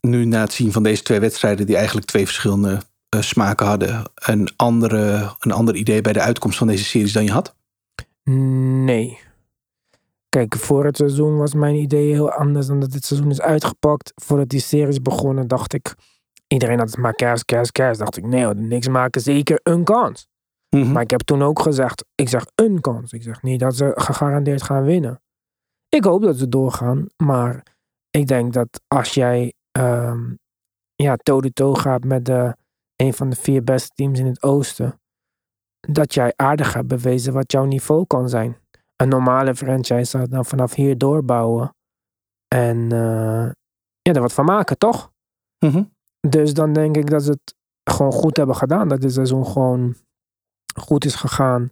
nu 0.00 0.24
na 0.24 0.40
het 0.40 0.52
zien 0.52 0.72
van 0.72 0.82
deze 0.82 1.02
twee 1.02 1.20
wedstrijden, 1.20 1.66
die 1.66 1.76
eigenlijk 1.76 2.06
twee 2.06 2.24
verschillende 2.24 2.80
eh, 3.08 3.20
smaken 3.20 3.66
hadden, 3.66 4.02
een, 4.14 4.48
andere, 4.56 5.34
een 5.38 5.52
ander 5.52 5.74
idee 5.74 6.00
bij 6.00 6.12
de 6.12 6.20
uitkomst 6.20 6.58
van 6.58 6.66
deze 6.66 6.84
series 6.84 7.12
dan 7.12 7.24
je 7.24 7.30
had? 7.30 7.54
Nee. 8.24 9.18
Kijk, 10.28 10.56
voor 10.56 10.84
het 10.84 10.96
seizoen 10.96 11.36
was 11.36 11.54
mijn 11.54 11.74
idee 11.74 12.12
heel 12.12 12.30
anders 12.30 12.66
dan 12.66 12.80
dat 12.80 12.92
dit 12.92 13.04
seizoen 13.04 13.30
is 13.30 13.40
uitgepakt. 13.40 14.12
Voordat 14.14 14.48
die 14.48 14.60
series 14.60 15.02
begonnen, 15.02 15.48
dacht 15.48 15.72
ik. 15.72 15.94
Iedereen 16.46 16.78
had 16.78 16.90
het 16.90 16.98
maar 16.98 17.14
Cavs, 17.14 17.44
Cavs, 17.44 17.72
Cavs. 17.72 17.98
Dacht 17.98 18.16
ik, 18.16 18.26
nee, 18.26 18.44
hoor, 18.44 18.56
de 18.56 18.62
Knicks 18.62 18.88
maken 18.88 19.20
zeker 19.20 19.60
een 19.62 19.84
kans. 19.84 20.28
Mhm. 20.74 20.92
Maar 20.92 21.02
ik 21.02 21.10
heb 21.10 21.20
toen 21.20 21.42
ook 21.42 21.60
gezegd, 21.60 22.04
ik 22.14 22.28
zeg 22.28 22.46
een 22.54 22.80
kans. 22.80 23.12
Ik 23.12 23.22
zeg 23.22 23.42
niet 23.42 23.60
dat 23.60 23.76
ze 23.76 23.92
gegarandeerd 23.94 24.62
gaan 24.62 24.84
winnen. 24.84 25.22
Ik 25.88 26.04
hoop 26.04 26.22
dat 26.22 26.36
ze 26.36 26.48
doorgaan, 26.48 27.06
maar 27.16 27.62
ik 28.10 28.26
denk 28.26 28.52
dat 28.52 28.80
als 28.88 29.14
jij 29.14 29.52
ehm 29.70 30.34
ja, 30.94 31.16
toe-to-toe 31.16 31.78
gaat 31.78 32.04
met 32.04 32.24
de, 32.24 32.56
een 32.96 33.14
van 33.14 33.30
de 33.30 33.36
vier 33.36 33.64
beste 33.64 33.90
teams 33.94 34.18
in 34.18 34.26
het 34.26 34.42
oosten, 34.42 35.00
dat 35.80 36.14
jij 36.14 36.32
aardig 36.36 36.72
hebt 36.72 36.88
bewezen 36.88 37.32
wat 37.32 37.52
jouw 37.52 37.64
niveau 37.64 38.06
kan 38.06 38.28
zijn. 38.28 38.56
Een 38.96 39.08
normale 39.08 39.54
franchise 39.54 40.04
zou 40.04 40.28
dan 40.28 40.44
vanaf 40.44 40.74
hier 40.74 40.98
doorbouwen 40.98 41.74
en 42.48 42.92
eh, 42.92 43.50
ja, 44.02 44.12
er 44.12 44.20
wat 44.20 44.32
van 44.32 44.44
maken, 44.44 44.78
toch? 44.78 45.12
Mhm. 45.58 45.84
Dus 46.28 46.54
dan 46.54 46.72
denk 46.72 46.96
ik 46.96 47.10
dat 47.10 47.22
ze 47.22 47.30
het 47.30 47.54
gewoon 47.90 48.12
goed 48.12 48.36
hebben 48.36 48.56
gedaan. 48.56 48.88
Dat 48.88 49.00
dit 49.00 49.12
seizoen 49.12 49.46
gewoon 49.46 49.94
goed 50.74 51.04
is 51.04 51.14
gegaan. 51.14 51.70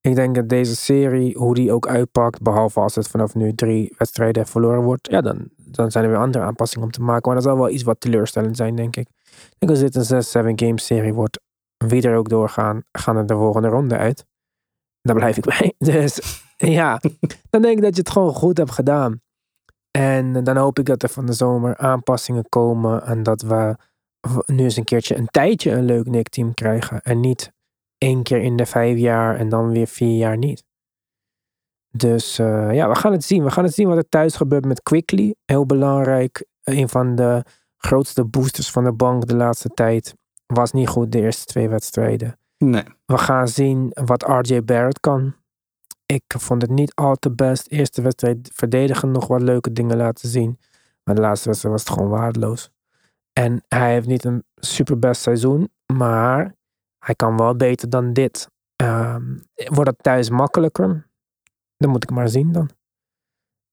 Ik 0.00 0.14
denk 0.14 0.34
dat 0.34 0.48
deze 0.48 0.76
serie, 0.76 1.36
hoe 1.36 1.54
die 1.54 1.72
ook 1.72 1.88
uitpakt, 1.88 2.42
behalve 2.42 2.80
als 2.80 2.94
het 2.94 3.08
vanaf 3.08 3.34
nu 3.34 3.54
drie 3.54 3.94
wedstrijden 3.98 4.46
verloren 4.46 4.82
wordt, 4.82 5.10
ja, 5.10 5.20
dan, 5.20 5.48
dan 5.56 5.90
zijn 5.90 6.04
er 6.04 6.10
weer 6.10 6.18
andere 6.18 6.44
aanpassingen 6.44 6.86
om 6.86 6.92
te 6.92 7.02
maken. 7.02 7.22
Maar 7.24 7.34
dat 7.34 7.44
zal 7.44 7.56
wel 7.56 7.70
iets 7.70 7.82
wat 7.82 8.00
teleurstellend 8.00 8.56
zijn, 8.56 8.74
denk 8.74 8.96
ik. 8.96 9.08
Ik 9.08 9.54
denk 9.58 9.72
als 9.72 9.80
dit 9.80 9.94
een 9.94 10.52
6-7 10.52 10.54
game 10.54 10.80
serie 10.80 11.14
wordt, 11.14 11.40
wie 11.76 12.02
er 12.02 12.16
ook 12.16 12.28
doorgaan, 12.28 12.82
gaan 12.92 13.16
er 13.16 13.26
de 13.26 13.34
volgende 13.34 13.68
ronde 13.68 13.96
uit. 13.96 14.24
Daar 15.00 15.16
blijf 15.16 15.36
ik 15.36 15.44
bij. 15.58 15.74
Dus 15.78 16.42
ja, 16.56 17.00
dan 17.50 17.62
denk 17.62 17.76
ik 17.76 17.82
dat 17.82 17.94
je 17.94 18.00
het 18.00 18.10
gewoon 18.10 18.34
goed 18.34 18.56
hebt 18.56 18.70
gedaan. 18.70 19.20
En 19.90 20.44
dan 20.44 20.56
hoop 20.56 20.78
ik 20.78 20.86
dat 20.86 21.02
er 21.02 21.08
van 21.08 21.26
de 21.26 21.32
zomer 21.32 21.76
aanpassingen 21.76 22.48
komen 22.48 23.02
en 23.02 23.22
dat 23.22 23.42
we 23.42 23.76
nu 24.46 24.62
eens 24.62 24.76
een 24.76 24.84
keertje 24.84 25.16
een 25.16 25.26
tijdje 25.26 25.70
een 25.70 25.84
leuk 25.84 26.06
Nick-team 26.06 26.54
krijgen. 26.54 27.00
En 27.00 27.20
niet 27.20 27.52
één 27.98 28.22
keer 28.22 28.42
in 28.42 28.56
de 28.56 28.66
vijf 28.66 28.98
jaar 28.98 29.36
en 29.36 29.48
dan 29.48 29.70
weer 29.70 29.86
vier 29.86 30.16
jaar 30.16 30.36
niet. 30.36 30.64
Dus 31.96 32.38
eh, 32.38 32.74
ja, 32.74 32.88
we 32.88 32.94
gaan 32.94 33.12
het 33.12 33.24
zien. 33.24 33.44
We 33.44 33.50
gaan 33.50 33.64
het 33.64 33.74
zien 33.74 33.88
wat 33.88 33.96
er 33.96 34.08
thuis 34.08 34.36
gebeurt 34.36 34.64
met 34.64 34.82
Quickly. 34.82 35.34
Heel 35.44 35.66
belangrijk. 35.66 36.46
Een 36.62 36.88
van 36.88 37.14
de 37.14 37.44
grootste 37.76 38.24
boosters 38.24 38.70
van 38.70 38.84
de 38.84 38.92
bank 38.92 39.26
de 39.26 39.36
laatste 39.36 39.68
tijd. 39.68 40.14
Was 40.46 40.72
niet 40.72 40.88
goed 40.88 41.12
de 41.12 41.20
eerste 41.20 41.44
twee 41.44 41.68
wedstrijden. 41.68 42.38
Nee. 42.58 42.84
We 43.06 43.18
gaan 43.18 43.48
zien 43.48 43.90
wat 43.92 44.22
RJ 44.22 44.62
Barrett 44.64 45.00
kan. 45.00 45.34
Ik 46.06 46.34
vond 46.38 46.62
het 46.62 46.70
niet 46.70 46.94
al 46.94 47.16
te 47.16 47.30
best. 47.30 47.66
Eerste 47.68 48.02
wedstrijd 48.02 48.50
verdedigen 48.54 49.10
nog 49.10 49.26
wat 49.26 49.42
leuke 49.42 49.72
dingen 49.72 49.96
laten 49.96 50.28
zien. 50.28 50.58
Maar 51.04 51.14
de 51.14 51.20
laatste 51.20 51.48
wedstrijd 51.48 51.74
was 51.74 51.84
het 51.84 51.94
gewoon 51.94 52.10
waardeloos. 52.10 52.70
En 53.32 53.64
hij 53.68 53.92
heeft 53.92 54.06
niet 54.06 54.24
een 54.24 54.44
superbest 54.54 55.22
seizoen. 55.22 55.68
Maar 55.92 56.54
hij 57.06 57.14
kan 57.14 57.36
wel 57.36 57.56
beter 57.56 57.90
dan 57.90 58.12
dit. 58.12 58.50
Ehm, 58.76 59.38
wordt 59.54 59.90
het 59.90 60.02
thuis 60.02 60.30
makkelijker? 60.30 61.08
Dan 61.76 61.90
moet 61.90 62.02
ik 62.02 62.10
maar 62.10 62.28
zien 62.28 62.52
dan. 62.52 62.70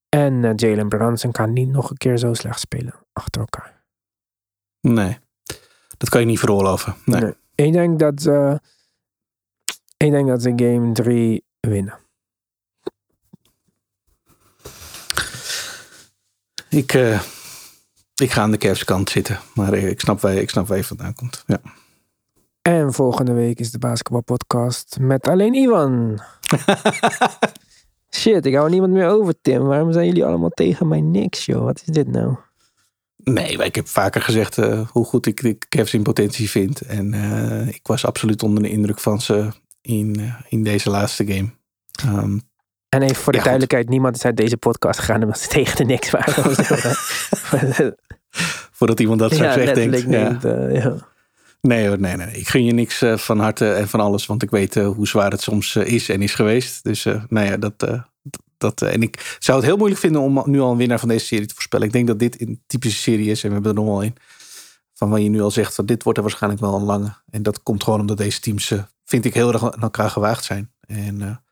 En 0.10 0.44
eh, 0.44 0.52
Jalen 0.56 0.90
Brunson 0.90 1.32
kan 1.32 1.54
niet 1.54 1.70
nog 1.70 1.90
een 1.90 1.98
keer 1.98 2.18
zo 2.18 2.34
slecht 2.34 2.60
spelen 2.60 2.94
achter 3.14 3.42
elkaar. 3.42 3.84
Nee. 4.82 5.20
Dat 5.98 6.10
kan 6.10 6.20
je 6.20 6.26
niet 6.26 6.40
veroorloven. 6.40 6.96
Nee. 7.06 7.22
Nee. 7.22 7.36
Ik 7.56 7.74
denk 7.74 8.00
dat. 8.00 8.26
Ik 9.98 10.12
denk 10.12 10.28
dat 10.28 10.42
ze 10.42 10.54
game 10.56 10.92
3 10.92 11.44
winnen. 11.60 12.00
Ik, 16.70 16.94
eh, 16.94 17.22
ik 18.16 18.32
ga 18.32 18.42
aan 18.42 18.52
de 18.52 18.58
Cavs 18.58 18.84
kant 18.84 19.10
zitten. 19.10 19.40
Maar 19.54 19.74
ik 19.74 20.00
snap 20.00 20.20
waar, 20.20 20.34
ik 20.34 20.50
snap 20.50 20.68
waar 20.68 20.78
je 20.78 20.84
vandaan 20.84 21.14
komt. 21.14 21.44
Ja. 21.48 21.62
En 22.64 22.94
volgende 22.94 23.34
week 23.34 23.60
is 23.60 23.72
de 23.72 23.78
basketbalpodcast 23.80 24.98
met 25.00 25.28
alleen 25.28 25.54
Ivan. 25.54 26.20
Shit, 28.16 28.46
ik 28.46 28.56
hou 28.56 28.70
niemand 28.70 28.94
meer 28.94 29.08
over, 29.08 29.34
Tim. 29.42 29.64
Waarom 29.64 29.92
zijn 29.92 30.06
jullie 30.06 30.26
allemaal 30.26 30.50
tegen 30.50 30.88
mij 30.88 31.02
niks, 31.02 31.46
joh? 31.46 31.64
Wat 31.64 31.82
is 31.86 31.94
dit 31.94 32.08
nou? 32.08 32.36
Nee, 33.24 33.58
ik 33.58 33.76
heb 33.76 33.88
vaker 33.88 34.22
gezegd 34.22 34.58
eh, 34.58 34.88
hoe 34.90 35.06
goed 35.06 35.26
ik 35.26 35.42
de 35.42 35.58
Cavs 35.70 35.94
in 35.94 36.04
potentie 36.04 36.50
vind. 36.50 36.82
En 36.82 37.14
eh, 37.14 37.68
ik 37.68 37.88
was 37.88 38.06
absoluut 38.06 38.44
onder 38.44 38.64
de 38.64 38.70
indruk 38.70 39.00
van 39.00 39.22
ze 39.22 39.52
in, 39.82 40.16
eh, 40.20 40.34
in 40.50 40.64
deze 40.64 40.90
laatste 40.90 41.26
game. 41.28 41.50
Ehm, 42.06 42.38
En 42.90 43.02
even 43.02 43.16
voor 43.16 43.32
de 43.32 43.38
Ja, 43.38 43.44
goed. 43.44 43.44
duidelijkheid, 43.44 43.90
niemand 43.90 44.16
is 44.16 44.26
uit 44.26 44.38
deze 44.38 44.58
podcast 44.58 45.00
gegaan 45.00 45.24
omdat 45.24 45.40
ze 45.40 45.48
tegen 45.58 45.76
de 45.76 45.84
niks 45.84 46.10
waren. 46.12 46.34
voordat 48.78 49.00
iemand 49.00 49.20
dat 49.20 49.36
ja, 49.36 49.56
denkt. 49.56 49.56
letterlijk 49.78 50.08
Ja. 50.10 50.32
niet. 50.32 50.42
ja. 50.84 51.12
Nee 51.68 51.88
hoor, 51.88 52.00
nee, 52.00 52.16
nee. 52.16 52.38
Ik 52.38 52.48
gun 52.48 52.66
je 52.66 52.74
niks 52.74 53.02
eh, 53.02 53.18
van 53.18 53.40
harte 53.40 53.74
en 53.74 53.88
van 53.90 54.00
alles. 54.00 54.26
Want 54.26 54.44
ik 54.44 54.50
weet 54.50 54.76
eh, 54.76 54.88
hoe 54.88 55.08
zwaar 55.08 55.32
het 55.32 55.42
soms 55.42 55.76
eh, 55.76 55.86
is 55.86 56.10
en 56.10 56.22
is 56.22 56.34
geweest. 56.34 56.84
Dus 56.84 57.04
nou 57.04 57.46
ja, 57.46 57.58
dat... 57.58 58.04
dat 58.58 58.82
en 58.82 59.02
ik 59.02 59.38
zou 59.40 59.58
het 59.58 59.68
heel 59.68 59.78
moeilijk 59.78 60.02
vinden 60.02 60.22
om 60.22 60.44
nu 60.46 60.60
al 60.60 60.72
een 60.72 60.78
winnaar 60.78 61.00
van 61.00 61.08
deze 61.08 61.26
serie 61.26 61.46
te 61.46 61.54
voorspellen. 61.54 61.88
Ik 61.88 61.94
denk 61.94 62.08
dat 62.08 62.20
dit 62.20 62.42
een 62.42 62.64
typische 62.68 63.02
serie 63.02 63.30
is. 63.30 63.44
En 63.44 63.48
we 63.48 63.54
hebben 63.54 63.72
er 63.72 63.78
nog 63.78 63.88
wel 63.88 64.04
een. 64.04 64.16
Van 64.94 65.10
waar 65.10 65.20
je 65.20 65.30
nu 65.30 65.42
al 65.42 65.52
zegt, 65.52 65.76
van 65.76 65.86
dit 65.86 66.04
wordt 66.04 66.18
er 66.18 66.26
waarschijnlijk 66.26 66.62
wel 66.62 66.76
een 66.76 66.84
lange. 66.84 67.16
En 67.30 67.44
dat 67.44 67.64
komt 67.64 67.84
gewoon 67.84 68.00
omdat 68.00 68.18
deze 68.18 68.40
teams, 68.40 68.74
vind 69.06 69.26
ik, 69.26 69.34
heel 69.34 69.54
erg 69.54 69.64
aan 69.64 69.82
elkaar 69.82 70.10
gewaagd 70.10 70.44
zijn. 70.44 70.72
En 70.88 71.44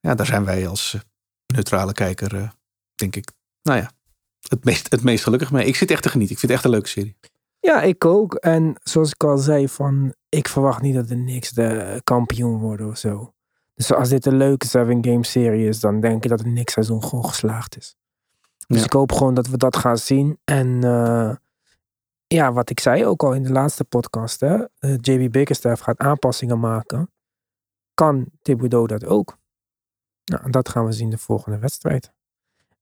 ja, 0.00 0.14
daar 0.14 0.26
zijn 0.26 0.44
wij 0.44 0.68
als 0.68 0.96
neutrale 1.46 1.92
kijker, 1.92 2.52
denk 2.94 3.16
ik, 3.16 3.28
nou 3.62 3.78
ja, 3.78 3.90
het 4.48 4.64
meest, 4.64 4.90
het 4.90 5.02
meest 5.02 5.24
gelukkig 5.24 5.50
mee. 5.50 5.66
Ik 5.66 5.76
zit 5.76 5.90
echt 5.90 6.02
te 6.02 6.08
genieten. 6.08 6.34
Ik 6.34 6.40
vind 6.40 6.52
het 6.52 6.60
echt 6.60 6.70
een 6.70 6.74
leuke 6.76 6.88
serie. 6.88 7.16
Ja, 7.64 7.82
ik 7.82 8.04
ook. 8.04 8.34
En 8.34 8.76
zoals 8.82 9.10
ik 9.12 9.24
al 9.24 9.38
zei, 9.38 9.68
van, 9.68 10.14
ik 10.28 10.48
verwacht 10.48 10.82
niet 10.82 10.94
dat 10.94 11.08
de 11.08 11.14
Knicks 11.14 11.50
de 11.50 12.00
kampioen 12.04 12.58
worden 12.58 12.88
of 12.88 12.98
zo. 12.98 13.32
Dus 13.74 13.92
als 13.92 14.08
dit 14.08 14.26
een 14.26 14.36
leuke 14.36 14.66
seven 14.66 15.04
game 15.04 15.24
serie 15.24 15.68
is, 15.68 15.80
dan 15.80 16.00
denk 16.00 16.24
ik 16.24 16.30
dat 16.30 16.38
het 16.38 16.48
Knicks 16.48 16.72
seizoen 16.72 17.04
gewoon 17.04 17.24
geslaagd 17.24 17.76
is. 17.76 17.96
Dus 18.66 18.78
Ja. 18.78 18.84
ik 18.84 18.92
hoop 18.92 19.12
gewoon 19.12 19.34
dat 19.34 19.46
we 19.46 19.56
dat 19.56 19.76
gaan 19.76 19.98
zien. 19.98 20.38
En 20.44 20.84
eh, 20.84 21.34
ja, 22.26 22.52
wat 22.52 22.70
ik 22.70 22.80
zei 22.80 23.06
ook 23.06 23.22
al 23.22 23.32
in 23.32 23.42
de 23.42 23.52
laatste 23.52 23.84
podcast, 23.84 24.40
hè, 24.40 24.64
eh, 24.78 24.94
JB 25.00 25.32
Bickerstaff 25.32 25.82
gaat 25.82 25.98
aanpassingen 25.98 26.60
maken. 26.60 27.10
Kan 27.94 28.26
Thibodeau 28.42 28.86
dat 28.86 29.04
ook? 29.04 29.38
Nou, 30.24 30.50
dat 30.50 30.68
gaan 30.68 30.84
we 30.84 30.92
zien 30.92 31.10
de 31.10 31.18
volgende 31.18 31.58
wedstrijd. 31.58 32.12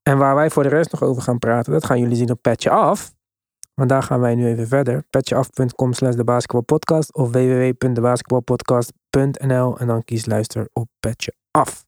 En 0.03 0.19
waar 0.19 0.35
wij 0.35 0.51
voor 0.51 0.63
de 0.63 0.69
rest 0.69 0.93
nog 0.93 1.03
over 1.03 1.23
gaan 1.23 1.39
praten, 1.39 1.73
dat 1.73 1.85
gaan 1.85 1.99
jullie 1.99 2.17
zien 2.17 2.31
op 2.31 2.43
Petje 2.43 2.71
Af. 2.71 3.13
Want 3.75 3.89
daar 3.89 4.03
gaan 4.03 4.21
wij 4.21 4.35
nu 4.35 4.47
even 4.47 4.69
verder. 4.69 5.05
Petjeaf.com 5.11 5.93
slash 5.93 6.15
de 6.15 6.25
basketbalpodcast 6.25 7.15
of 7.15 7.31
www.debasketbalpodcast.nl 7.31 9.79
en 9.79 9.87
dan 9.87 10.05
kies 10.05 10.27
luister 10.27 10.69
op 10.73 10.89
Petje 11.01 11.35
Af. 11.51 11.85